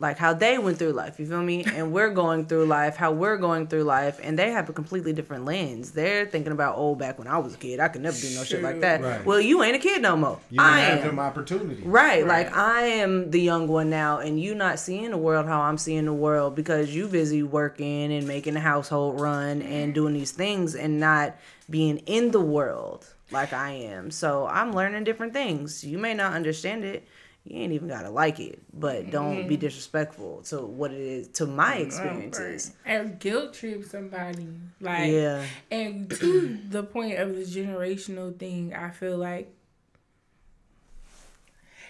[0.00, 1.64] like how they went through life, you feel me?
[1.74, 5.12] And we're going through life how we're going through life and they have a completely
[5.12, 5.92] different lens.
[5.92, 8.44] They're thinking about oh back when I was a kid, I could never do no
[8.44, 9.02] shit like that.
[9.02, 9.24] Right.
[9.24, 10.38] Well, you ain't a kid no more.
[10.50, 11.06] You I have am.
[11.06, 11.84] them opportunities.
[11.84, 12.46] Right, Right.
[12.46, 15.78] like I am the young one now, and you not seeing the world how I'm
[15.78, 19.92] seeing the world because you busy working and making the household run and mm-hmm.
[19.92, 21.36] doing these things and not
[21.68, 24.10] being in the world like I am.
[24.10, 25.84] So I'm learning different things.
[25.84, 27.06] You may not understand it.
[27.46, 31.46] You ain't even gotta like it, but don't be disrespectful to what it is to
[31.46, 32.72] my experiences.
[32.86, 34.48] and guilt trip somebody
[34.80, 39.52] like Yeah, And to the point of the generational thing, I feel like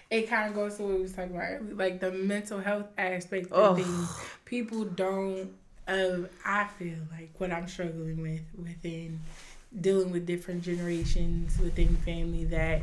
[0.09, 2.87] it kind of goes to what we was talking about, earlier, like the mental health
[2.97, 3.71] aspect Oh.
[3.71, 4.09] of things.
[4.45, 5.51] People don't.
[5.87, 9.19] Of I feel like what I'm struggling with within
[9.81, 12.81] dealing with different generations within family that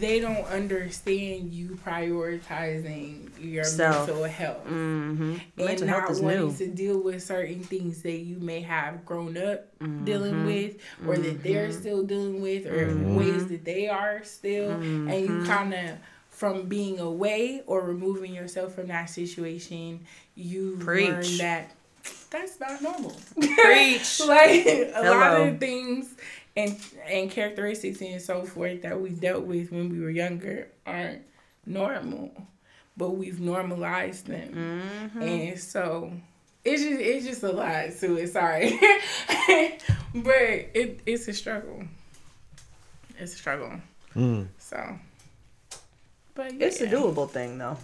[0.00, 5.22] they don't understand you prioritizing your mental health mm-hmm.
[5.32, 6.56] and Mental not health is wanting new.
[6.56, 9.66] to deal with certain things that you may have grown up
[10.04, 10.46] dealing Mm-hmm.
[10.46, 10.76] with
[11.06, 15.46] or that they're still dealing with or ways that they are still and you Mm-hmm.
[15.46, 15.90] kind of
[16.30, 20.00] from being away or removing yourself from that situation
[20.34, 21.70] you learn that
[22.30, 24.20] that's not normal Preach.
[24.26, 26.14] like a lot of things
[26.56, 26.76] and
[27.06, 31.22] and characteristics and so forth that we dealt with when we were younger aren't
[31.66, 32.30] normal
[32.96, 34.52] but we've normalized them
[35.12, 35.22] Mm-hmm.
[35.22, 36.12] and so
[36.64, 38.78] it's just it's just a lot to it sorry
[40.14, 40.34] but
[40.74, 41.82] it it's a struggle
[43.18, 43.72] it's a struggle
[44.14, 44.46] Mm.
[44.58, 44.98] so
[46.34, 46.66] but yeah.
[46.66, 47.76] It's a doable thing though.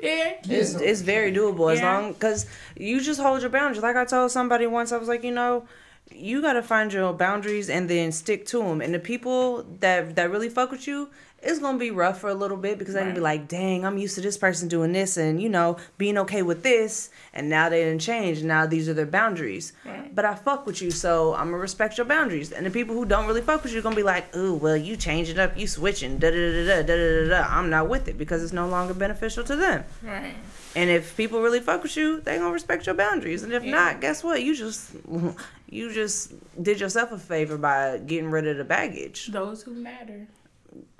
[0.00, 1.92] yeah It's, it's very doable as Yeah.
[1.98, 2.46] long because
[2.76, 3.82] you just hold your boundaries.
[3.82, 5.66] Like I told somebody once, I was like, you know,
[6.12, 8.80] you got to find your boundaries and then stick to them.
[8.80, 11.10] And the people that that really fuck with you,
[11.42, 13.96] it's gonna be rough for a little bit because they're gonna be like, dang, I'm
[13.96, 17.68] used to this person doing this and you know being okay with this, and now
[17.68, 18.42] they didn't change.
[18.42, 19.72] Now these are their boundaries.
[19.84, 20.14] Right.
[20.14, 22.52] But I fuck with you, so I'm gonna respect your boundaries.
[22.52, 24.76] And the people who don't really fuck with you are gonna be like, ooh, well,
[24.76, 27.48] you changing up, you switching, da da da da da da da.
[27.48, 29.84] I'm not with it because it's no longer beneficial to them.
[30.02, 30.34] right
[30.76, 33.42] And if people really fuck with you, they gonna respect your boundaries.
[33.42, 33.72] And if Yeah.
[33.72, 34.42] not, guess what?
[34.42, 34.90] You just
[35.68, 36.32] you just
[36.62, 39.28] did yourself a favor by getting rid of the baggage.
[39.28, 40.26] those who matter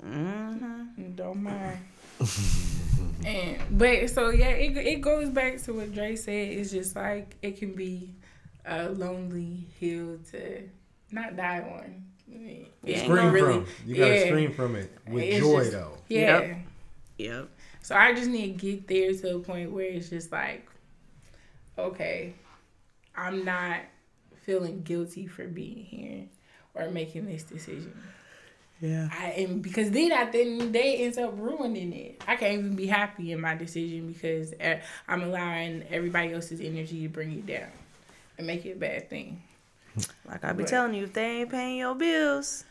[0.03, 0.83] hmm
[1.15, 1.79] Don't mind.
[3.25, 6.49] and but so yeah, it it goes back to what Dre said.
[6.49, 8.13] It's just like it can be
[8.65, 10.63] a lonely hill to
[11.11, 12.03] not die on.
[12.83, 13.65] Yeah, Scream really- from.
[13.85, 14.25] You gotta yeah.
[14.27, 15.97] scream from it with It's joy just- though.
[16.09, 16.39] Yeah.
[16.41, 16.57] Yep.
[17.17, 17.49] Yep.
[17.81, 20.67] So I just need to get there to a point where it's just like,
[21.77, 22.33] okay,
[23.15, 23.79] I'm not
[24.43, 26.25] feeling guilty for being here
[26.75, 27.93] or making this decision.
[28.79, 29.09] Yeah.
[29.11, 32.23] I and because then I then they ends up ruining it.
[32.27, 34.77] I can't even be happy in my decision because uh,
[35.07, 37.69] I'm allowing everybody else's energy to bring it down
[38.39, 39.43] and make it a bad thing.
[40.27, 40.69] Like I be Right.
[40.69, 42.65] telling you, if they ain't paying your bills,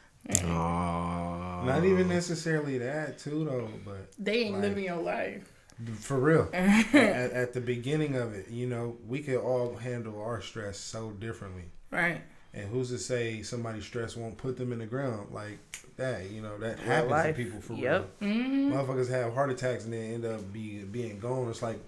[1.61, 1.65] Aw.
[1.65, 5.53] Not even necessarily that too though, but They ain't Like- living your life.
[5.99, 6.49] for real.
[6.53, 11.11] at, at the beginning of it, you know, we could all handle our stress so
[11.12, 11.65] differently.
[11.91, 12.20] Right.
[12.53, 15.59] And who's to say somebody's stress won't put them in the ground like
[15.97, 16.28] that?
[16.31, 17.37] You know, that Real happens life.
[17.37, 18.11] to people for Yep.
[18.20, 18.31] real.
[18.31, 18.73] Mm-hmm.
[18.73, 21.49] Motherfuckers have heart attacks and then end up be, being gone.
[21.49, 21.78] It's like,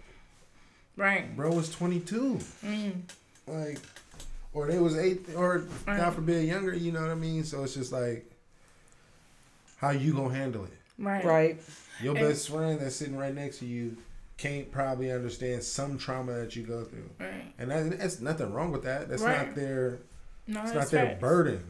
[0.96, 1.34] Right.
[1.36, 2.38] bro was 22.
[2.64, 2.92] Mm.
[3.46, 3.78] Like,
[4.52, 5.96] or they was eight, or Right.
[5.98, 6.74] God forbid, younger.
[6.74, 7.44] You know what I mean?
[7.44, 8.30] So it's just like,
[9.82, 10.70] how you gonna handle it?
[10.98, 11.24] Right.
[11.24, 11.60] right?
[12.00, 13.96] Your And- best friend that's sitting right next to you
[14.38, 17.52] can't probably understand some trauma that you go through, Right.
[17.58, 19.08] and that, that's nothing wrong with that.
[19.08, 19.46] That's Right.
[19.46, 19.98] not their,
[20.46, 21.20] No, it's not their facts.
[21.20, 21.64] burden.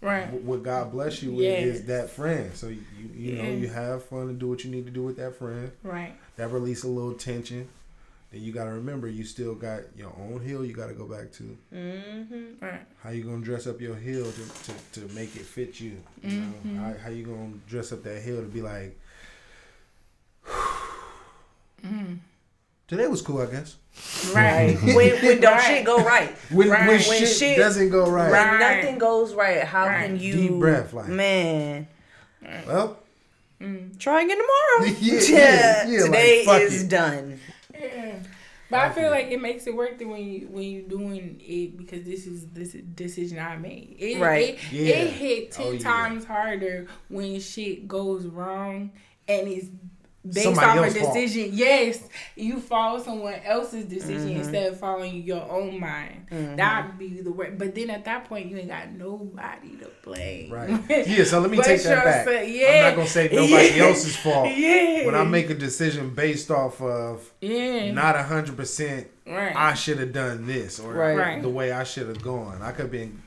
[0.00, 0.32] Right.
[0.42, 1.58] What God bless you with Yeah.
[1.58, 2.54] is that friend.
[2.54, 2.78] So you
[3.14, 3.50] you know Yeah.
[3.50, 5.72] you have fun and do what you need to do with that friend.
[5.82, 6.14] Right.
[6.36, 7.68] That release a little tension.
[8.36, 11.56] And you gotta remember you still got your own hill you gotta go back to.
[11.74, 12.64] Mm-hmm.
[12.64, 12.82] Right.
[13.02, 16.00] How you gonna dress up your hill to, to, to make it fit you?
[16.22, 16.46] you know?
[16.46, 16.76] Mm-hmm.
[16.76, 18.98] how, how you gonna dress up that hill to be like
[21.84, 22.18] mm.
[22.88, 23.76] Today was cool, I guess.
[24.32, 24.76] Right.
[24.82, 25.62] when when don't Right.
[25.64, 26.30] shit go right.
[26.52, 27.00] When, when Right.
[27.00, 28.30] shit, When shit- doesn't go right.
[28.30, 28.60] Right.
[28.82, 30.06] Nothing goes right, how Right.
[30.06, 31.88] can you Deep breath, like- man?
[32.66, 32.98] Well,
[33.60, 33.98] mm.
[33.98, 34.94] Try again tomorrow.
[35.00, 36.88] Yeah, yeah, yeah, Today like, is it.
[36.88, 37.35] done.
[38.70, 38.78] Yeah.
[38.78, 41.76] But I feel like it makes it worth it when you when you doing it
[41.76, 43.96] because this is this decision I made.
[43.98, 44.54] It, Right.
[44.54, 44.94] It, Yeah.
[44.96, 45.78] it hit ten Oh, yeah.
[45.78, 48.90] times harder when shit goes wrong
[49.28, 49.68] and it's
[50.32, 51.14] based off a else's fault.
[51.14, 51.50] decision.
[51.52, 54.38] Yes, you follow someone else's decision Mm-hmm.
[54.40, 56.26] instead of following your own mind.
[56.56, 57.58] That'd be the worst.
[57.58, 60.52] But then at that point, you ain't got nobody to blame.
[60.52, 60.80] right.
[61.06, 62.26] Yeah, so let me take that back.
[62.26, 63.84] yourself- I'm not gonna say nobody Yeah.
[63.84, 64.48] else's fault.
[64.56, 65.06] Yeah.
[65.06, 67.90] When I make a decision based off of yeah.
[67.92, 69.54] not hundred percent right.
[69.54, 70.92] I should have done this or.
[70.94, 71.40] Right.
[71.42, 72.62] the way I should have gone.
[72.62, 73.22] I could have been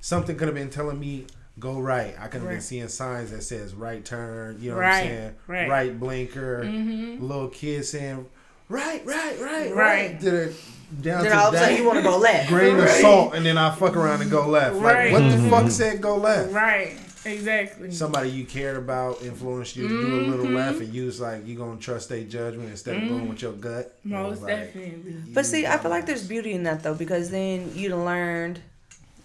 [0.00, 1.26] something could have been telling me
[1.62, 2.14] go right.
[2.18, 5.34] I could have been seeing signs that says right turn, you know what I'm saying?
[5.46, 5.98] right.
[5.98, 6.64] blinker.
[6.64, 7.24] mm-hmm.
[7.24, 8.26] Little kid saying
[8.68, 9.74] right, right, right, right.
[9.74, 10.20] Right.
[10.20, 10.56] Did it
[11.00, 12.48] down Then to all of a sudden you want to go left.
[12.48, 14.76] grain of salt and then I fuck around and go left.
[14.76, 15.12] Right.
[15.12, 15.50] Like what the mm-hmm.
[15.50, 16.52] fuck said go left?
[16.52, 16.98] Right.
[17.24, 17.92] Exactly.
[17.92, 20.56] Somebody you cared about influenced you to do a little mm-hmm.
[20.56, 23.28] left and you was like you gonna trust their judgment instead of going mm-hmm.
[23.28, 23.96] with your gut.
[24.02, 25.14] And it was Most like, definitely.
[25.32, 28.60] But see, I feel like there's beauty in that though, because then you'd learned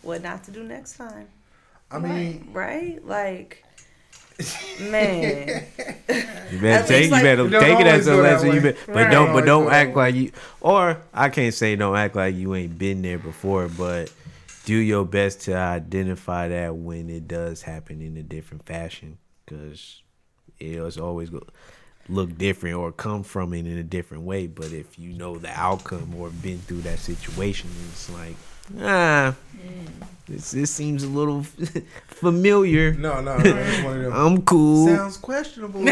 [0.03, 1.27] what not to do next time,
[1.91, 3.03] I mean right?
[3.05, 3.63] Like,
[4.79, 5.63] man,
[6.51, 8.49] You better take least, you better It take it as a lesson.
[8.49, 8.71] You way.
[8.71, 9.11] bet, but Right.
[9.11, 10.31] don't but don't act like you
[10.61, 14.11] or I can't say don't act like you ain't been there before, but
[14.65, 20.01] do your best to identify that when it does happen in a different fashion, because
[20.59, 21.41] it's always go
[22.09, 24.47] look different or come from it in a different way.
[24.47, 28.35] But if you know the outcome or been through that situation, it's like
[28.81, 29.35] ah,
[30.27, 31.43] this this seems a little
[32.07, 32.93] familiar.
[32.93, 33.43] No, no, no.
[33.57, 34.13] It's one of them.
[34.13, 34.87] I'm cool.
[34.87, 35.81] Sounds questionable.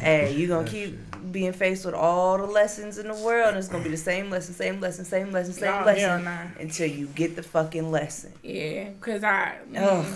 [0.00, 0.98] hey, you gonna keep
[1.32, 4.30] being faced with all the lessons in the world, and it's gonna be the same
[4.30, 6.38] lesson, same lesson, same lesson, same Oh, lesson, nah.
[6.60, 8.32] until you get the fucking lesson.
[8.42, 9.56] Yeah, cause I.
[9.76, 10.06] Ugh,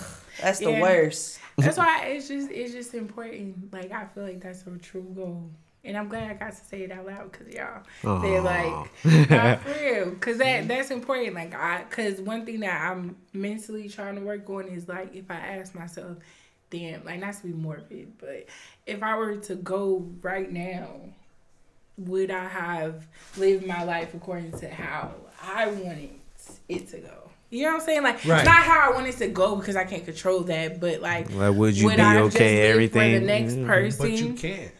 [0.40, 0.80] that's the Yeah.
[0.82, 1.38] worst.
[1.58, 3.72] That's why it's just it's just important.
[3.72, 5.50] Like I feel like that's a true goal,
[5.84, 7.82] and I'm glad I got to say it out loud because y'all
[8.22, 8.72] they're like
[9.30, 10.10] nah, for real.
[10.16, 11.34] Cause that that's important.
[11.34, 15.30] Like I, cause one thing that I'm mentally trying to work on is like if
[15.30, 16.18] I ask myself,
[16.70, 18.46] damn, like not to be morbid, but
[18.86, 20.88] if I were to go right now,
[21.98, 25.12] would I have lived my life according to how
[25.42, 26.10] I wanted
[26.68, 27.30] it to go?
[27.50, 28.02] You know what I'm saying?
[28.04, 28.44] Like Right.
[28.44, 31.54] not how I want it to go because I can't control that, but like Like,
[31.56, 32.62] would you would be I okay?
[32.62, 33.14] live Everything.
[33.14, 34.06] for the next person.
[34.06, 34.70] but you can't.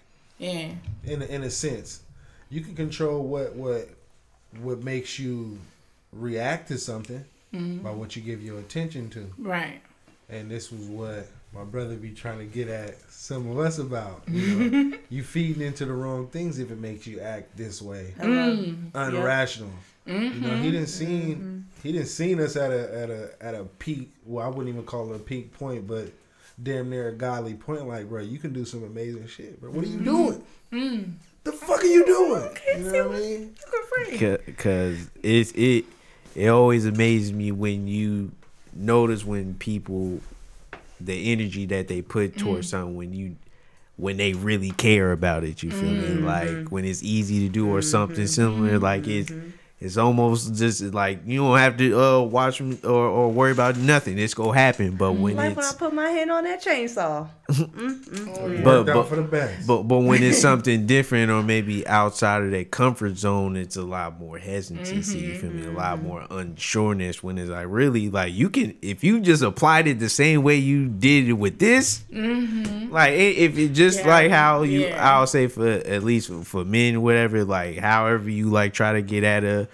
[0.41, 0.73] Yeah.
[1.05, 2.01] In a, in a sense,
[2.49, 3.89] you can control what what
[4.61, 5.59] what makes you
[6.13, 9.31] react to something by what you give your attention to.
[9.39, 9.81] Right.
[10.29, 14.23] And this was what my brother be trying to get at some of us about.
[14.29, 18.15] You, know, you feeding into the wrong things if it makes you act this way,
[18.19, 18.93] Mm.
[18.93, 19.71] unrational.
[20.07, 20.63] You know, Mm-hmm.
[20.63, 24.11] he didn't seen he didn't seen us at a at a at a peak.
[24.25, 26.11] Well, I wouldn't even call it a peak point, but
[26.63, 27.87] damn near a godly point.
[27.87, 29.71] Like, bro, you can do some amazing shit, bro.
[29.71, 30.43] What are you doing?
[30.73, 31.13] Mm.
[31.45, 32.51] The fuck are you doing?
[32.77, 34.55] You know what I mean?
[34.57, 35.85] Cause it's it
[36.35, 38.33] it always amazes me when you
[38.75, 40.21] notice when people
[41.01, 43.37] the energy that they put towards something when you
[43.97, 47.69] when they really care about it you feel me like when it's easy to do
[47.69, 49.33] or something similar like it's
[49.81, 54.19] it's almost just like you don't have to uh watch or, or worry about nothing
[54.19, 57.29] it's gonna happen but when Like when I put my hand on that chainsaw.
[57.51, 59.67] It But- but- for the best.
[59.67, 63.83] But but when it's something different or maybe outside of their comfort zone, it's a
[63.83, 65.19] lot more hesitancy.
[65.19, 65.67] You mm-hmm, feel me?
[65.67, 66.07] A lot mm-hmm.
[66.09, 67.23] more unsureness.
[67.23, 70.57] When it's like really like you can if you just applied it the same way
[70.57, 75.19] you did it with this, like if it just Yeah, like how you yeah.
[75.19, 79.03] I'll say for at least for, for men whatever like however you like try to
[79.03, 79.69] get at a.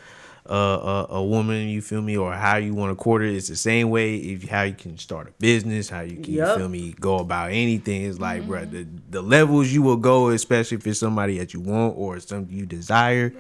[0.49, 3.29] A, a, a woman, you feel me, or how you want to court her.
[3.29, 6.45] It's the same way if how you can start a business, how you can you
[6.47, 8.05] feel me go about anything.
[8.05, 11.61] It's like, bruh, the, the levels you will go, especially if it's somebody that you
[11.61, 13.33] want or something you desire,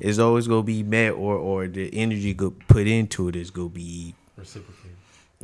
[0.00, 3.68] is always gonna be met, or or the energy go put into it is gonna
[3.68, 4.78] be, Reciprocated.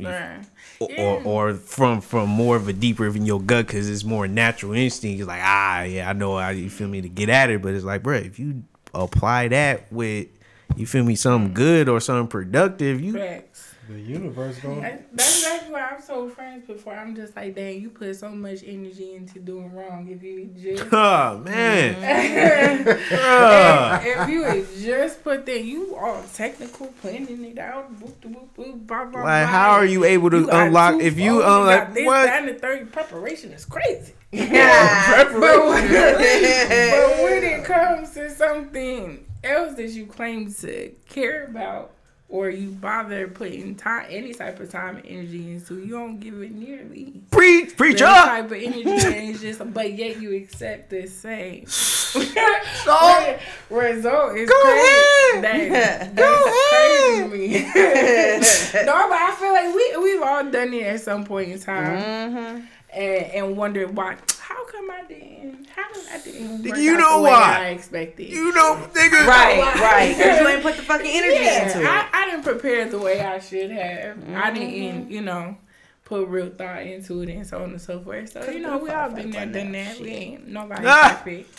[0.01, 0.39] Right.
[0.79, 4.27] or or, or from from more of a deeper in your gut because it's more
[4.27, 5.19] natural instinct.
[5.19, 7.73] It's like, ah, yeah, I know how you feel me to get at it, but
[7.73, 8.63] it's like, bruh, if you
[8.93, 10.27] apply that with
[10.75, 13.65] you feel me something good or something productive, you Facts.
[13.89, 14.81] The universe going.
[14.81, 16.93] That- That's exactly why I've told friends before.
[16.93, 20.07] I'm just like, dang, you put so much energy into doing wrong.
[20.07, 21.95] If you just Oh man.
[21.97, 23.11] if,
[24.21, 28.47] if you had just put that, you all technical, planning it out, boop, boop, boop,
[28.55, 29.51] boop, blah, blah, Like, blah.
[29.51, 31.01] how are you able to You unlock?
[31.01, 32.23] If you phones, unlock got this, what?
[32.25, 34.13] that, and the third preparation is crazy.
[34.31, 35.23] Yeah.
[35.23, 41.91] but, when, but when it comes to something else that you claim to care about,
[42.27, 46.41] or you bother putting time, any type of time and energy into, you don't give
[46.43, 48.25] it nearly Preach, preach up.
[48.27, 53.37] type of energy and it's just but yet you accept the same So
[53.69, 55.45] result is Go crazy.
[55.45, 56.15] ahead.
[56.15, 58.85] That, that's crazy to me.
[58.85, 61.99] no, but I feel like we we've all done it at some point in time
[61.99, 62.65] Mm-hmm.
[62.93, 64.17] and and wondered why.
[64.59, 65.67] How come I didn't?
[65.69, 66.63] How did I didn't?
[66.67, 67.57] Work You out know the way why.
[67.59, 68.29] I expected.
[68.29, 69.25] you know, nigga.
[69.25, 70.09] Right, right.
[70.17, 71.87] Because you ain't put the fucking energy yeah, into it.
[71.87, 74.17] I, I didn't prepare the way I should have.
[74.17, 74.53] I Mm-hmm.
[74.55, 75.55] didn't, you know,
[76.03, 78.33] put real thought into it and so on and so forth.
[78.33, 79.97] So, you know, we all been there, done that.
[79.99, 81.19] We ain't nobody Ah.
[81.23, 81.57] perfect.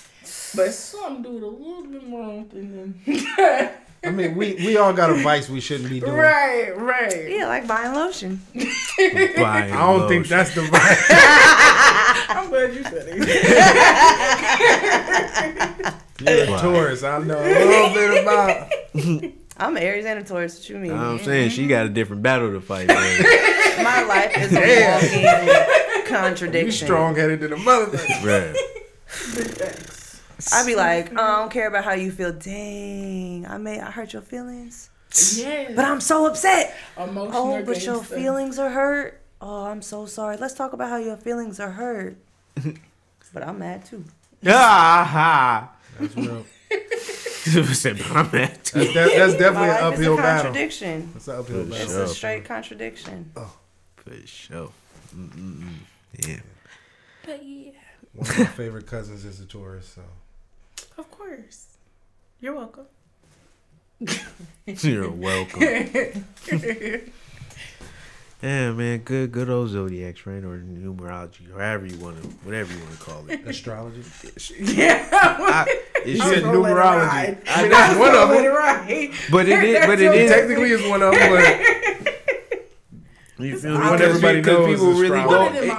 [0.54, 3.70] But some do it a little bit more than them.
[4.02, 6.12] I mean, we we all got a vice we shouldn't be doing.
[6.14, 7.28] right, right.
[7.30, 8.40] Yeah, like buying lotion.
[8.54, 11.04] buying I don't think that's the vice.
[12.30, 13.18] I'm glad you said it.
[16.20, 16.60] You're a Wow.
[16.62, 17.02] Taurus.
[17.02, 18.68] I know a little bit about.
[19.58, 20.58] I'm Aries and a Taurus.
[20.58, 20.92] What you mean?
[20.92, 22.88] I'm saying she got a different battle to fight.
[22.88, 26.86] My life is a walking You contradiction.
[26.86, 27.98] strong headed than a mother.
[28.24, 28.56] right.
[30.52, 32.32] I be like, I don't care about how you feel.
[32.32, 34.90] Dang, I may I hurt your feelings,
[35.34, 35.72] Yes.
[35.76, 36.76] but I'm so upset.
[36.96, 38.14] Emotional Oh, but your gangster.
[38.16, 39.20] feelings are hurt.
[39.40, 40.36] Oh, I'm so sorry.
[40.36, 42.16] Let's talk about how your feelings are hurt.
[43.32, 44.04] but I'm mad too.
[44.46, 46.44] Ah That's real.
[46.44, 46.44] ha.
[47.72, 48.78] Said, I'm mad too.
[48.80, 50.42] That's, that, that's definitely an life uphill is a battle.
[50.44, 51.10] contradiction.
[51.14, 51.88] That's an uphill For It's battle.
[51.94, 52.04] sure.
[52.04, 53.32] a straight contradiction.
[53.36, 53.52] Oh,
[53.96, 54.72] for sure.
[55.16, 55.68] Mm-mm-mm.
[56.26, 56.36] Yeah.
[57.24, 57.70] But yeah,
[58.14, 60.02] One of my favorite cousins is a Taurus, so
[61.00, 61.66] of course.
[62.40, 62.86] You're welcome.
[64.66, 65.62] You're welcome.
[68.42, 69.00] Yeah, man.
[69.00, 70.42] Good, good old zodiacs, right?
[70.42, 73.46] Or numerology, or however you want to, whatever you want to call it.
[73.46, 74.02] astrology.
[74.58, 75.06] yeah.
[75.12, 75.66] I,
[75.96, 77.38] it You should, said gonna it numerology.
[77.46, 78.46] I mean, that's one of them.
[78.46, 79.10] ride.
[79.30, 80.30] but it is, but it is.
[80.30, 81.30] Technically, is one of them.
[81.30, 82.08] But
[83.44, 85.26] You feel What everybody because knows people is really astrology.
[85.26, 85.56] One don't.
[85.56, 85.70] of them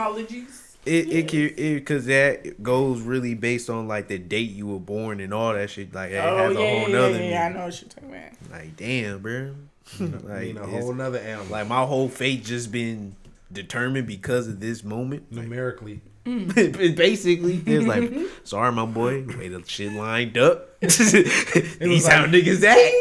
[0.86, 1.14] It, ologies.
[1.14, 4.80] it, it can it because that goes really based on like the date you were
[4.80, 5.94] born and all that shit.
[5.94, 7.46] Like it Oh has yeah, a whole yeah, nother yeah, yeah.
[7.46, 8.32] I know what you're talking about.
[8.52, 9.56] Like damn, bro.
[10.00, 11.48] like mean a whole nother animal.
[11.48, 13.16] like my whole fate just been
[13.52, 15.32] determined because of this moment.
[15.32, 16.02] Like, numerically.
[16.24, 18.12] basically, it's like
[18.44, 20.80] sorry, my boy, way the shit lined up.
[20.80, 22.94] These was how like, niggas act.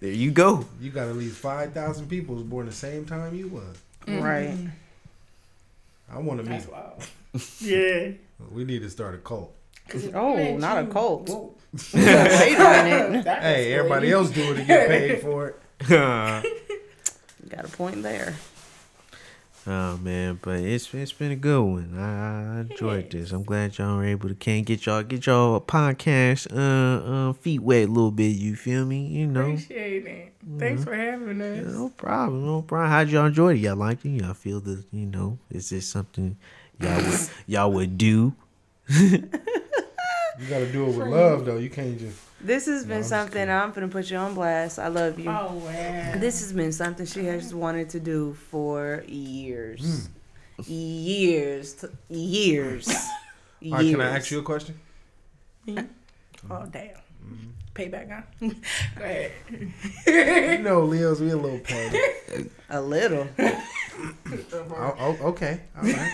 [0.00, 0.66] there you go.
[0.80, 3.76] You got at least five thousand people was born the same time you was.
[4.08, 4.50] Right.
[4.50, 4.68] Mm-hmm.
[6.12, 6.66] I want to meet.
[6.66, 7.08] That's wild.
[7.60, 8.10] yeah.
[8.50, 9.54] We need to start a cult.
[10.14, 11.28] Oh, not a cult.
[11.94, 12.04] Wait
[12.54, 13.26] a minute.
[13.26, 15.60] Hey, is everybody else do it to get paid for it.
[15.88, 18.34] Got a point there.
[19.64, 21.94] Oh man, but it's it's been a good one.
[21.96, 23.30] I, I enjoyed this.
[23.30, 27.32] I'm glad y'all were able to can get y'all get y'all a podcast uh, uh
[27.34, 28.34] feet wet a little bit.
[28.36, 29.06] You feel me?
[29.06, 29.42] You know.
[29.42, 30.32] Appreciate it.
[30.58, 31.72] Thanks for having us.
[31.72, 32.90] No problem, no problem.
[32.90, 33.58] How'd y'all enjoy it?
[33.58, 34.20] Y'all liked it?
[34.20, 36.36] Y'all feel the you know, is this something
[36.80, 38.34] y'all would y'all would do?
[40.42, 41.58] You got to do it with love, though.
[41.58, 42.18] You can't just.
[42.42, 43.48] This has been I'm something.
[43.48, 44.78] I'm gonna put you on blast.
[44.78, 45.30] I love you.
[45.30, 46.12] Oh wow.
[46.16, 50.08] This has been something she has wanted to do for years.
[50.56, 50.62] Hmm.
[50.66, 51.74] Years.
[51.74, 52.88] t- Years.
[53.66, 54.78] All right, can I ask you a question?
[55.68, 56.96] Oh damn.
[57.24, 57.48] Mm-hmm.
[57.74, 58.22] Payback, huh?
[58.98, 59.32] Go ahead.
[60.58, 62.50] You know, Leo's we a little petty.
[62.68, 63.28] A little.
[63.38, 66.12] oh, oh, okay, all right.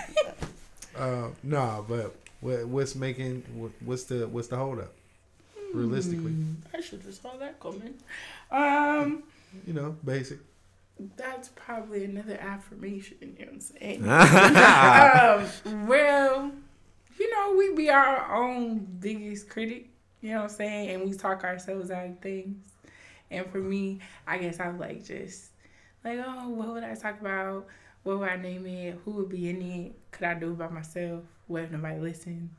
[0.96, 4.92] Uh, nah, but what, what's making what, what's the what's the holdup?
[5.74, 6.34] Realistically,
[6.74, 7.94] I should have saw that coming.
[8.50, 9.22] Um,
[9.66, 10.38] you know, basic.
[11.16, 13.16] that's probably another affirmation.
[13.20, 14.08] You know what I'm saying?
[15.68, 16.50] um, well,
[17.18, 19.88] you know, we be our own biggest critic,
[20.20, 20.90] you know what I'm saying?
[20.90, 22.56] And we talk ourselves out of things.
[23.30, 25.50] And for me, I guess I was like just
[26.04, 27.66] like, oh, what would I talk about?
[28.02, 28.98] What would I name it?
[29.04, 29.92] Who would be in it?
[30.12, 31.24] Could I do it by myself?
[31.46, 32.50] What if nobody listens?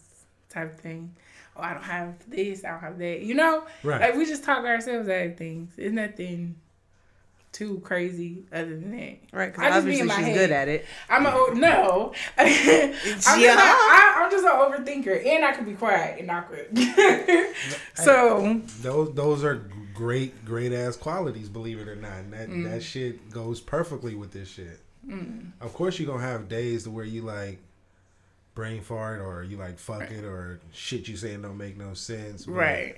[0.49, 1.15] Type of thing.
[1.59, 3.21] Oh, I don't have this, I don't have that.
[3.21, 3.63] You know?
[3.83, 4.01] Right.
[4.01, 5.71] Like we just talk ourselves out of things.
[5.77, 6.55] It's nothing
[7.51, 9.17] too crazy other than that.
[9.33, 10.35] Right, because I just be obviously in my she's head.
[10.37, 10.85] good at it.
[11.09, 12.13] I'm a oh, no.
[12.37, 12.47] I'm
[12.93, 13.55] just Yeah.
[13.57, 16.67] I, I'm just an overthinker, and I can be quiet and awkward.
[17.95, 22.13] so Those those are great, great ass qualities, believe it or not.
[22.19, 22.69] And that Mm.
[22.71, 24.79] that shit goes perfectly with this shit.
[25.07, 25.51] Mm.
[25.59, 27.59] Of course, you're gonna have days where you like
[28.59, 32.45] brain fart or you like fuck it or shit you saying don't make no sense.
[32.45, 32.97] but Right.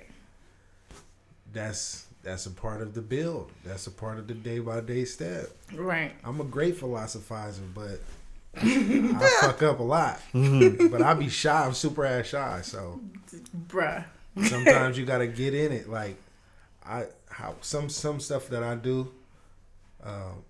[1.52, 3.52] That's that's a part of the build.
[3.64, 5.50] That's a part of the day by day step.
[5.72, 6.10] Right.
[6.24, 8.00] I'm a great philosophizer, but
[8.56, 10.20] I fuck up a lot.
[10.32, 11.64] but I be shy.
[11.64, 12.60] I'm super ass shy.
[12.62, 12.98] So
[13.68, 14.04] Bruh.
[14.42, 15.88] sometimes you gotta get in it.
[15.88, 16.16] Like
[16.84, 19.12] I how some some stuff that I do,
[20.02, 20.42] um,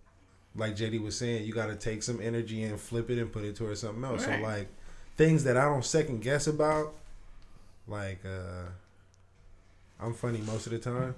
[0.56, 3.56] like JD was saying, you gotta take some energy and flip it and put it
[3.56, 4.26] towards something else.
[4.26, 4.40] Right.
[4.40, 4.68] So like
[5.16, 6.94] things that I don't second guess about,
[7.86, 8.68] like uh
[10.00, 11.14] I'm funny most of the time.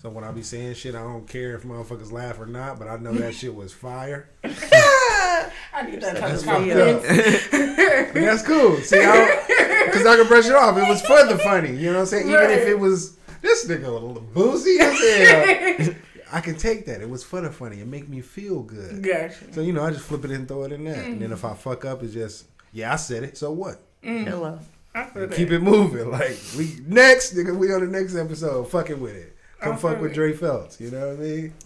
[0.00, 2.86] So when I be saying shit, I don't care if motherfuckers laugh or not, but
[2.86, 4.28] I know that shit was fire.
[4.44, 8.14] I need that type of up.
[8.14, 8.76] That's cool.
[8.76, 10.78] See, because I, can brush it off.
[10.78, 11.74] It was for the funny.
[11.76, 12.28] You know what I'm saying?
[12.28, 15.94] Even if it was this nigga a little boozy as hell,
[16.32, 17.00] I can take that.
[17.00, 17.80] It was for the funny.
[17.80, 19.02] It make me feel good.
[19.02, 19.52] Gotcha.
[19.52, 21.02] So you know, I just flip it and throw it in there.
[21.02, 23.36] And then if I fuck up, it's just yeah, I said it.
[23.38, 23.80] So what?
[24.02, 24.26] Mm.
[24.26, 24.58] Hello.
[24.94, 25.36] I feel that.
[25.36, 26.10] Keep it moving.
[26.10, 28.64] Like we next nigga, we on the next episode.
[28.70, 29.36] Fucking with it.
[29.60, 30.14] Come I fuck with it.
[30.14, 30.80] Dre Phelps.
[30.80, 31.54] You know what I mean?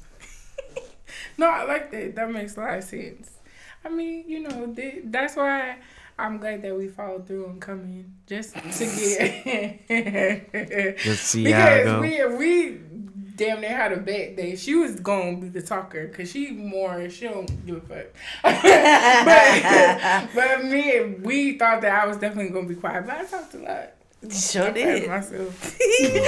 [1.37, 2.15] No, I like that.
[2.15, 3.31] That makes a lot of sense.
[3.85, 4.75] I mean, you know,
[5.05, 5.77] that's why
[6.19, 9.87] I'm glad that we followed through and come in just to get.
[11.07, 12.01] Let's see how it because go.
[12.01, 12.81] we we
[13.37, 17.09] damn near had a bet that she was gonna be the talker because she more
[17.09, 18.07] she don't give a fuck.
[20.35, 23.55] but, but me we thought that I was definitely gonna be quiet, but I talked
[23.55, 23.93] a lot.
[24.31, 25.09] Sure I played did.
[25.09, 25.77] myself.
[25.79, 26.27] because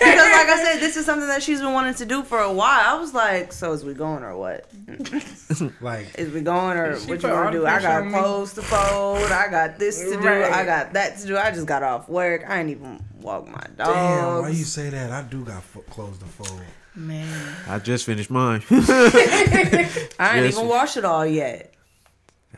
[0.00, 2.96] like I said, this is something that she's been wanting to do for a while.
[2.96, 4.68] I was like, so is we going or what?
[5.80, 7.66] Like Is we going or what you all gonna do?
[7.66, 9.30] I got on clothes to fold.
[9.30, 10.18] I got this to do.
[10.18, 10.52] Right.
[10.52, 11.36] I got that to do.
[11.36, 12.44] I just got off work.
[12.46, 13.90] I ain't even walk my dogs.
[13.94, 15.10] damn, why you say that?
[15.10, 16.60] I do got fo- clothes to fold.
[16.94, 17.54] Man.
[17.68, 18.62] I just finished mine.
[18.70, 20.04] I
[20.34, 20.54] ain't Yes.
[20.54, 21.72] even washed it all yet.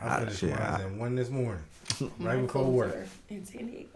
[0.01, 1.61] I Ah, finished mine I- at one this morning,
[2.01, 3.07] right My before clothes work.
[3.29, 3.87] in San Diego.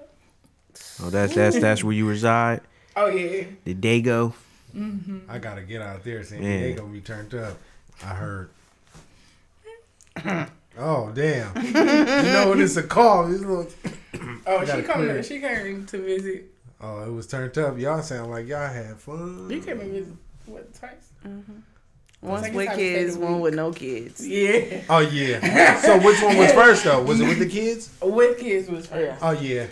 [1.03, 2.61] oh, that's that's that's where you reside.
[2.95, 3.45] Oh yeah.
[3.63, 4.33] The Dago.
[4.75, 5.21] Mhm.
[5.29, 6.23] I gotta get out there.
[6.23, 6.61] San Man.
[6.63, 7.57] Diego be turned up.
[8.03, 8.49] I heard.
[10.77, 11.55] oh damn!
[11.65, 13.67] you know when it's a call, it's a little,
[14.47, 16.51] Oh, she gotta come clear she came to visit.
[16.81, 17.77] Oh, it was turned up.
[17.77, 19.49] Y'all sound like y'all had fun.
[19.49, 20.13] You came and visit
[20.45, 20.91] what twice?
[22.21, 23.43] One Second with time stay kids, the one week.
[23.43, 24.27] with no kids.
[24.27, 24.81] Yeah.
[24.89, 25.79] Oh yeah.
[25.81, 27.03] So which one was first though?
[27.03, 27.89] Was it with the kids?
[28.01, 29.21] With kids was first.
[29.21, 29.67] Oh yeah.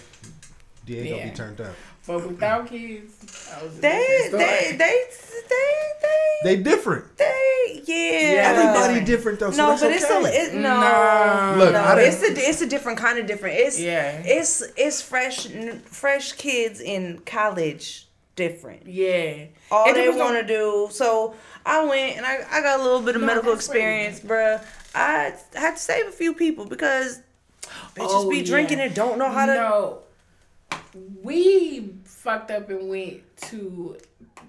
[0.85, 1.29] Diego Yeah.
[1.29, 1.73] be turned up.
[2.05, 3.13] But without kids,
[3.55, 4.77] I was a They, different they, story.
[4.77, 5.03] they,
[5.49, 7.17] they, They different.
[7.17, 8.51] they, yeah.
[8.53, 9.51] Everybody different though.
[9.51, 10.37] So No, that's but it's okay.
[10.37, 11.55] a it, no, No.
[11.57, 11.95] Look, no.
[11.97, 13.57] It's a it's a different kind of different.
[13.57, 14.21] It's Yeah.
[14.25, 15.47] it's it's fresh
[15.85, 18.85] fresh kids in college different.
[18.87, 19.45] Yeah.
[19.71, 20.89] All It they depends on- want to do.
[20.91, 21.35] So
[21.65, 24.61] I went and I, I got a little bit of No, medical experience, bruh.
[24.93, 27.21] I had to save a few people because
[27.95, 28.43] bitches Oh, be yeah.
[28.43, 29.53] drinking and don't know how to.
[29.53, 29.99] No.
[31.23, 33.97] We fucked up and went to.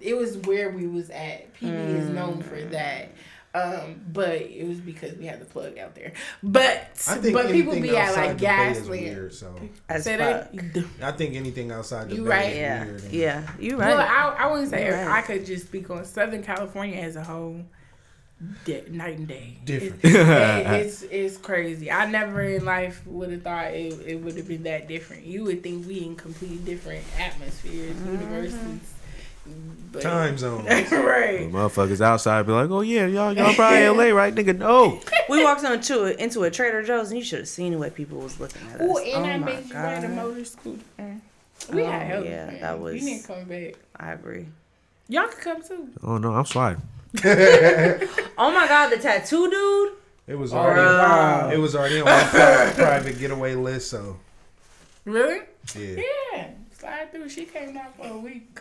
[0.01, 1.55] It was where we was at.
[1.55, 2.71] PB is known for Mm.
[2.73, 3.09] that.
[3.57, 6.13] Um, but it was because we had the plug out there.
[6.43, 6.67] But
[7.09, 9.33] I think but people anything be at outside like the bay is weird.
[9.33, 9.55] So
[9.89, 10.49] As fuck.
[11.01, 12.53] I think anything outside the You bay right.
[12.53, 13.03] is Yeah, weird.
[13.13, 13.95] yeah, you right.
[13.95, 15.07] Well, I, I wouldn't say right.
[15.07, 17.61] I could just speak on Southern California as a whole.
[18.65, 19.57] Di- night and day.
[19.65, 20.01] Different.
[20.05, 20.17] It's, it-
[20.87, 21.91] it's it's crazy.
[21.91, 25.25] I never in life would have thought it, it would have been that different.
[25.25, 28.13] You would think we in completely different atmospheres, Mm-hmm.
[28.13, 28.91] universities,
[29.93, 30.65] but, Time zone.
[30.65, 30.71] The
[31.07, 31.51] right?
[31.53, 34.57] motherfuckers outside be like, oh yeah, y'all y'all probably LA, right, nigga?
[34.57, 35.01] No.
[35.29, 37.91] we walked into a, into a Trader Joe's and you should have seen the way
[37.91, 38.89] people was looking at us.
[38.91, 40.17] Oh, and I my made you ride a God.
[40.17, 40.81] motor scooter.
[40.99, 41.21] Mm.
[41.73, 42.25] We Oh, had help.
[42.25, 42.61] yeah, man.
[42.61, 43.75] that was- You need to come back.
[43.97, 44.47] I agree.
[45.09, 45.89] Y'all could come too.
[46.03, 46.81] Oh no, I'm sliding.
[48.37, 49.93] Oh my god, the tattoo dude.
[50.27, 51.51] It was Oh, already wow.
[51.51, 53.91] it was already on my private getaway list.
[53.91, 54.17] So
[55.05, 55.41] Really?
[55.77, 56.03] yeah,
[56.35, 56.49] Yeah.
[56.79, 57.29] Slide through.
[57.29, 58.61] She came out for a week.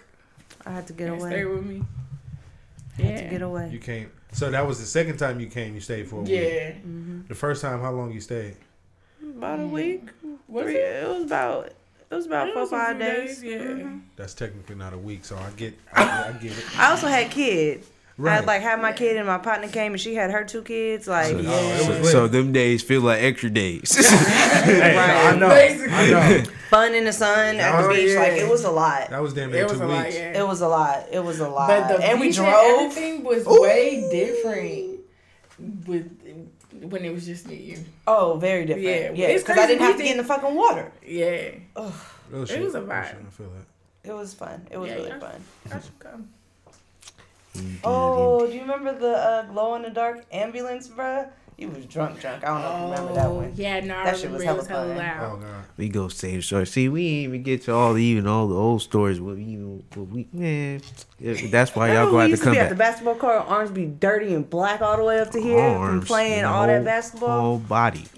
[0.66, 1.30] I had to get and away.
[1.32, 1.84] stay with me.
[3.00, 3.70] I had to get away.
[3.72, 4.12] you came.
[4.34, 5.74] So that was the second time you came.
[5.76, 6.32] You stayed for a week.
[6.32, 6.74] Yeah.
[7.28, 8.56] The first time, how long you stayed?
[9.22, 10.10] About a week.
[10.48, 11.04] Was Three, it?
[11.04, 11.76] it was about it
[12.16, 13.44] was about It four was five few days.
[13.44, 13.58] Yeah.
[13.58, 14.02] Mhm.
[14.16, 15.74] That's technically not a week, so I get.
[15.94, 16.64] I, I get it.
[16.80, 17.90] I also had kids.
[18.18, 18.36] I Right.
[18.36, 21.08] had, like had my kid and my partner came and she had her two kids.
[21.08, 21.46] Like So, it
[22.02, 23.92] was so, so them days feel like extra days.
[24.64, 25.34] Hey, Right.
[25.34, 25.50] I know.
[25.50, 25.94] Basically.
[25.94, 26.44] I know.
[26.70, 28.10] fun in the sun at the Oh, beach.
[28.12, 28.20] yeah.
[28.20, 29.10] Like it was a lot.
[29.10, 30.16] That was damn near It was two a lot, weeks.
[30.16, 30.40] yeah.
[30.42, 31.06] It was a lot.
[31.12, 31.68] It was a lot.
[31.68, 32.54] But the and we beach drove.
[32.54, 35.00] everything was way different
[35.88, 36.10] with
[36.82, 37.56] when it was just me.
[37.56, 37.86] and you.
[38.06, 38.86] Oh, very different.
[38.88, 40.92] Yeah, Yeah, it's because I didn't have to get in the fucking water.
[41.06, 41.50] Yeah.
[42.30, 42.62] Real It shit.
[42.62, 43.08] was a Real vibe.
[43.08, 44.10] shit, I feel that.
[44.10, 44.68] It was fun.
[44.70, 45.20] It was Yeah, really yeah.
[45.20, 45.44] fun.
[45.72, 46.30] I should come.
[47.56, 51.30] Indeed, Oh, do you remember the uh, glow in the dark ambulance, bruh?
[51.56, 52.44] You was drunk, drunk.
[52.44, 53.54] I don't know if you remember that one.
[53.56, 54.98] Yeah, no, I That shit was it was hella hella fun.
[54.98, 55.32] loud.
[55.34, 55.66] Oh god.
[55.78, 56.66] We go save the story.
[56.66, 59.22] See, we ain't even get to all the even all the old stories.
[59.22, 60.82] What we even what we man.
[61.20, 62.70] it- That's why y'all Remember go we have to used to come be at back.
[62.70, 65.82] the basketball court, arms be dirty and black all the way up to here from
[65.82, 67.40] Arms, playing the all that basketball.
[67.40, 68.06] Whole body.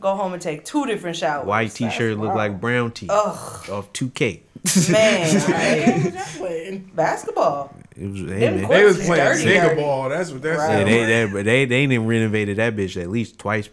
[0.00, 1.46] Go home and take two different showers.
[1.46, 4.40] White t-shirt look like brown tee Ugh, off 2K.
[4.90, 6.90] man, Hey, what y'all playing?
[6.94, 7.74] basketball.
[7.96, 8.68] It was hey man.
[8.68, 9.24] They was playing
[9.54, 10.08] dirty, ball.
[10.10, 10.58] That's what that's.
[10.58, 10.70] Right.
[10.70, 11.32] Yeah, sound they, like.
[11.32, 13.70] they, they, they ain't renovated that bitch at least twice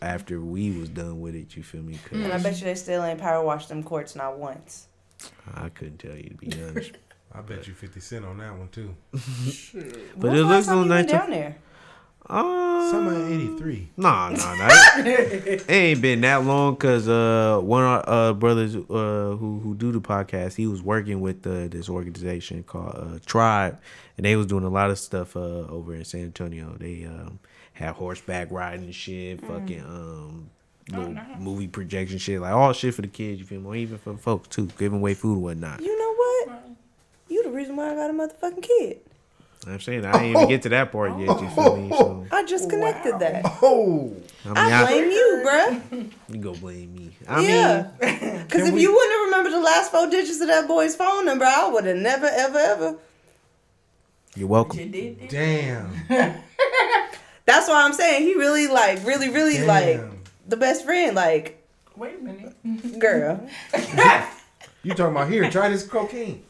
[0.00, 1.56] after we was done with it.
[1.56, 1.94] You feel me?
[1.94, 4.86] 'Cause And I bet you they still ain't power washed them courts not once.
[5.54, 6.92] I couldn't tell you to be honest.
[7.32, 8.94] I bet you fifty cent on that one too.
[9.12, 10.96] But When's it looks last time nice.
[10.98, 11.56] went down there.
[12.28, 13.88] Uh, Summer eighty three.
[13.98, 14.68] Nah, nah, nah.
[14.96, 19.74] it ain't been that long because uh, one of our uh, brothers uh, who who
[19.74, 23.78] do the podcast, he was working with uh, this organization called uh, Tribe,
[24.16, 26.74] and they was doing a lot of stuff uh, over in San Antonio.
[26.78, 27.40] They um,
[27.74, 30.48] had horseback riding and shit, fucking um,
[30.90, 31.38] little nice.
[31.38, 33.38] movie projection shit, like all shit for the kids.
[33.38, 33.66] You feel me?
[33.66, 35.80] Or even for the folks too, giving away food and whatnot.
[35.82, 36.62] You know what?
[37.28, 39.00] You the reason why I got a motherfucking kid.
[39.66, 41.28] I'm saying I didn't even get to that part yet.
[41.40, 41.88] You feel me?
[41.90, 43.18] So I just connected Wow.
[43.18, 43.42] that.
[43.62, 44.14] Oh,
[44.44, 46.10] I mean, I I, blame you, bruh.
[46.28, 47.10] you go blame me.
[47.26, 47.90] I yeah.
[48.02, 50.94] mean, Because if we- you wouldn't have remembered the last four digits of that boy's
[50.94, 52.96] phone number, I would have never, ever, ever.
[54.36, 54.78] you're welcome.
[54.80, 55.30] You did it.
[55.30, 55.90] damn.
[57.46, 59.66] That's why I'm saying he really, like, really, really, Damn.
[59.66, 60.00] like,
[60.48, 61.14] the best friend.
[61.14, 61.62] Like,
[61.96, 62.98] Wait a minute.
[62.98, 63.46] girl.
[64.82, 65.48] You talking about here?
[65.50, 66.42] Try this cocaine.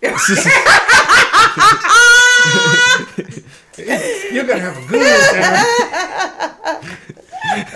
[4.32, 5.64] You're gonna have a good time.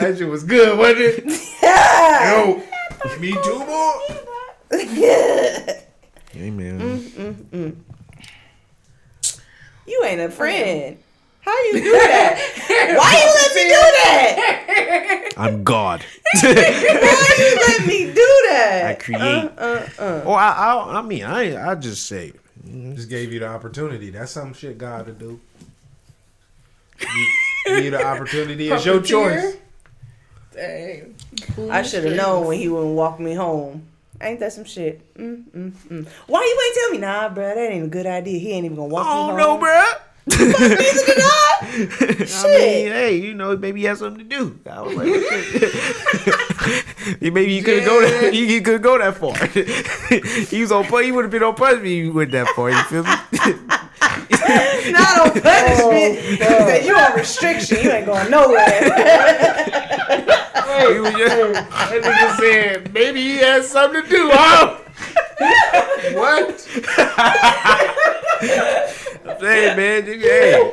[0.01, 1.25] that shit was good, wasn't it?
[1.63, 2.45] Yeah.
[2.47, 2.63] Yo,
[3.21, 3.93] me too, boy.
[6.31, 7.85] Hey man.
[9.87, 10.99] You ain't a friend.
[11.41, 12.39] How you do that?
[12.99, 15.29] Why you let me do that?
[15.39, 16.05] I'm God.
[16.43, 16.51] Why
[17.39, 18.85] you let me do that?
[18.87, 19.51] I create.
[19.57, 20.23] Uh, uh.
[20.27, 22.33] Oh, I, I, I mean, I, I just say,
[22.95, 24.11] Just gave you the opportunity.
[24.11, 25.41] That's some shit God to do.
[27.01, 27.27] You-
[27.67, 28.71] Give you the opportunity.
[28.71, 29.57] It's your choice.
[30.55, 31.15] Dang.
[31.71, 33.87] I should have known when he wouldn't walk me home.
[34.21, 35.15] Ain't that some shit?
[35.15, 36.09] Mm, mm, mm.
[36.27, 36.99] Why you ain't tell me?
[36.99, 38.39] Nah, bruh, that ain't a good idea.
[38.39, 39.37] He ain't even gonna walk me oh home.
[39.37, 40.01] no, bruh.
[40.31, 41.59] Neither did I.
[41.61, 44.59] I mean, hey, you know, maybe he has something to do.
[44.71, 45.75] I was like, shit.
[47.33, 48.33] maybe he couldn't go that.
[48.33, 49.35] He, he couldn't go that far.
[50.51, 50.85] he was on.
[50.87, 52.71] pu- He would have been on punishment if he went that far.
[52.71, 53.11] You feel me?
[54.93, 55.81] Not on punishment.
[55.83, 57.83] Oh, he said, you on restriction.
[57.85, 58.81] You ain't going nowhere.
[60.93, 64.31] he was just, that nigga said maybe he has something to do.
[64.33, 64.77] Huh?
[66.15, 66.67] What?
[69.29, 70.03] I'm saying, man.
[70.03, 70.73] nigga, Hey.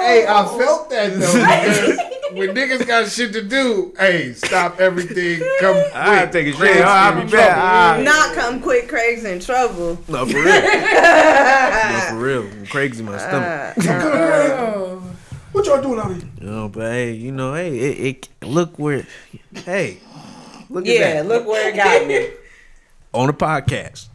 [0.00, 2.06] Hey, I felt that though.
[2.30, 5.40] When niggas got shit to do, hey, stop everything.
[5.58, 6.30] Come I quick.
[6.30, 6.84] take a shit.
[6.84, 7.96] I'll be back.
[7.96, 8.04] trouble.
[8.04, 8.88] Not come quick.
[8.88, 9.98] Craig's in trouble.
[10.06, 10.44] No, for real.
[10.44, 12.48] no, for real.
[12.68, 13.74] Craig's in my stomach.
[13.88, 15.02] Oh.
[15.52, 16.22] What y'all doing out here?
[16.40, 19.04] You know, but hey, you know, hey, it, it look where,
[19.64, 19.98] hey,
[20.68, 22.28] look Yeah, at that look where it got me.
[23.12, 24.06] on the podcast.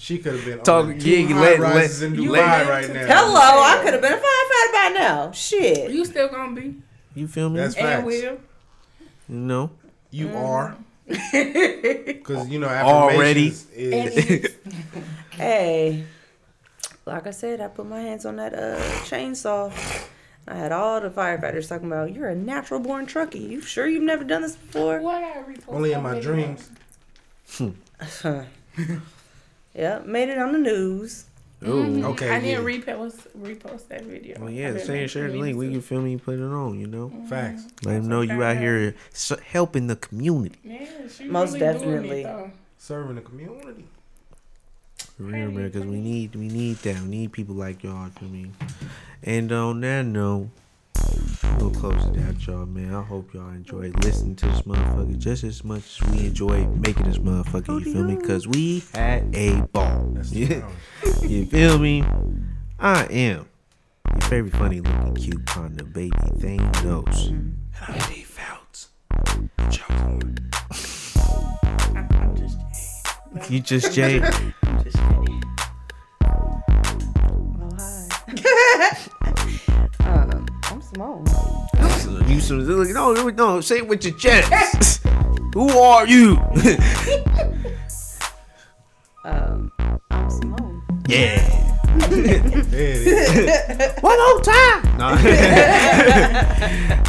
[0.00, 2.88] She could have been Talking on gig, two let- high let- in Dubai let- right
[2.90, 3.06] now.
[3.06, 5.30] Hello, I could have been a firefighter by now.
[5.32, 5.90] Shit.
[5.90, 6.76] You still gonna be?
[7.14, 7.58] You feel me?
[7.60, 8.06] That's And facts.
[8.06, 8.14] will.
[8.22, 8.38] you
[9.28, 9.70] know,
[10.10, 10.42] You Mm.
[10.42, 10.76] are.
[12.06, 13.48] Because, you know, Already.
[13.48, 14.48] is.
[15.32, 16.04] Hey,
[17.04, 19.70] like I said, I put my hands on that uh, chainsaw.
[20.48, 23.48] I had all the firefighters talking about, you're a natural born truckie.
[23.50, 24.98] You sure you've never done this before?
[25.00, 26.32] What I repost Only in my video?
[26.32, 26.70] dreams.
[29.74, 31.26] Yeah, made it on the news.
[31.62, 31.66] Ooh.
[31.66, 32.04] Mm-hmm.
[32.06, 32.78] Okay, I need to yeah.
[32.78, 34.40] repost repost that video.
[34.40, 35.58] Well, yeah, I've share the link.
[35.58, 35.72] We to.
[35.72, 36.80] can feel me, put it on.
[36.80, 37.26] You know, mm-hmm.
[37.26, 37.66] Facts.
[37.84, 38.94] let them know you out here
[39.50, 40.58] helping the community.
[40.64, 42.22] Yeah, she Most really doing definitely.
[42.22, 42.50] It.
[42.78, 43.84] Serving the community.
[45.16, 47.02] For real, man, because we need we need that.
[47.02, 48.10] We need people like y'all.
[48.20, 48.54] I mean,
[49.22, 50.48] and on that note,
[51.58, 52.94] we'll close it out, y'all, man.
[52.94, 57.04] I hope y'all enjoyed listening to this motherfucker just as much as we enjoyed making
[57.04, 57.84] this motherfucker.
[57.84, 58.16] You feel me?
[58.16, 60.16] Because we had a ball.
[60.30, 60.68] Yeah.
[61.22, 62.02] You feel me?
[62.78, 63.46] I am
[64.10, 67.28] your favorite funny looking cute panda baby thing knows.
[67.28, 67.56] And
[67.86, 68.88] I'm Dave Fouts.
[69.12, 69.26] I,
[71.94, 72.58] I'm just.
[73.50, 74.20] You just Jay.
[74.62, 75.42] I'm just kidding.
[76.22, 79.29] Oh, hi.
[80.92, 81.24] Simone.
[82.28, 85.00] You some no no say it with your chest.
[85.54, 86.32] Who are you?
[89.24, 89.70] um,
[90.10, 90.82] I'm Simone.
[91.06, 91.58] Yeah.
[94.00, 94.82] One more time.
[94.98, 95.14] No.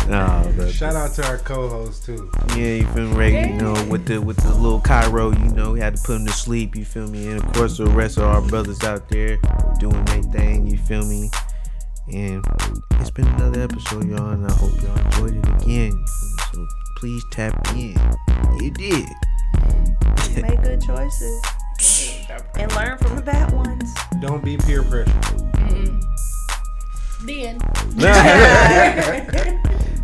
[0.08, 2.30] no but, Shout out to our co-host too.
[2.50, 3.16] Yeah, you feel me?
[3.16, 3.48] Ray.
[3.48, 6.28] You know, with the with the little Cairo, you know, we had to put him
[6.28, 6.76] to sleep.
[6.76, 7.30] You feel me?
[7.30, 9.40] And of course, the rest of our brothers out there
[9.80, 10.68] doing their thing.
[10.68, 11.32] You feel me?
[12.08, 12.44] And
[13.00, 15.92] it's been another episode, y'all, and I hope y'all enjoyed it again.
[15.92, 16.04] You feel me?
[16.54, 16.68] So
[16.98, 17.96] please tap in.
[18.60, 19.08] You did.
[20.42, 21.42] Make good choices
[22.56, 23.94] and learn from the bad ones.
[24.20, 25.14] Don't be peer pressure.
[27.24, 27.60] Then.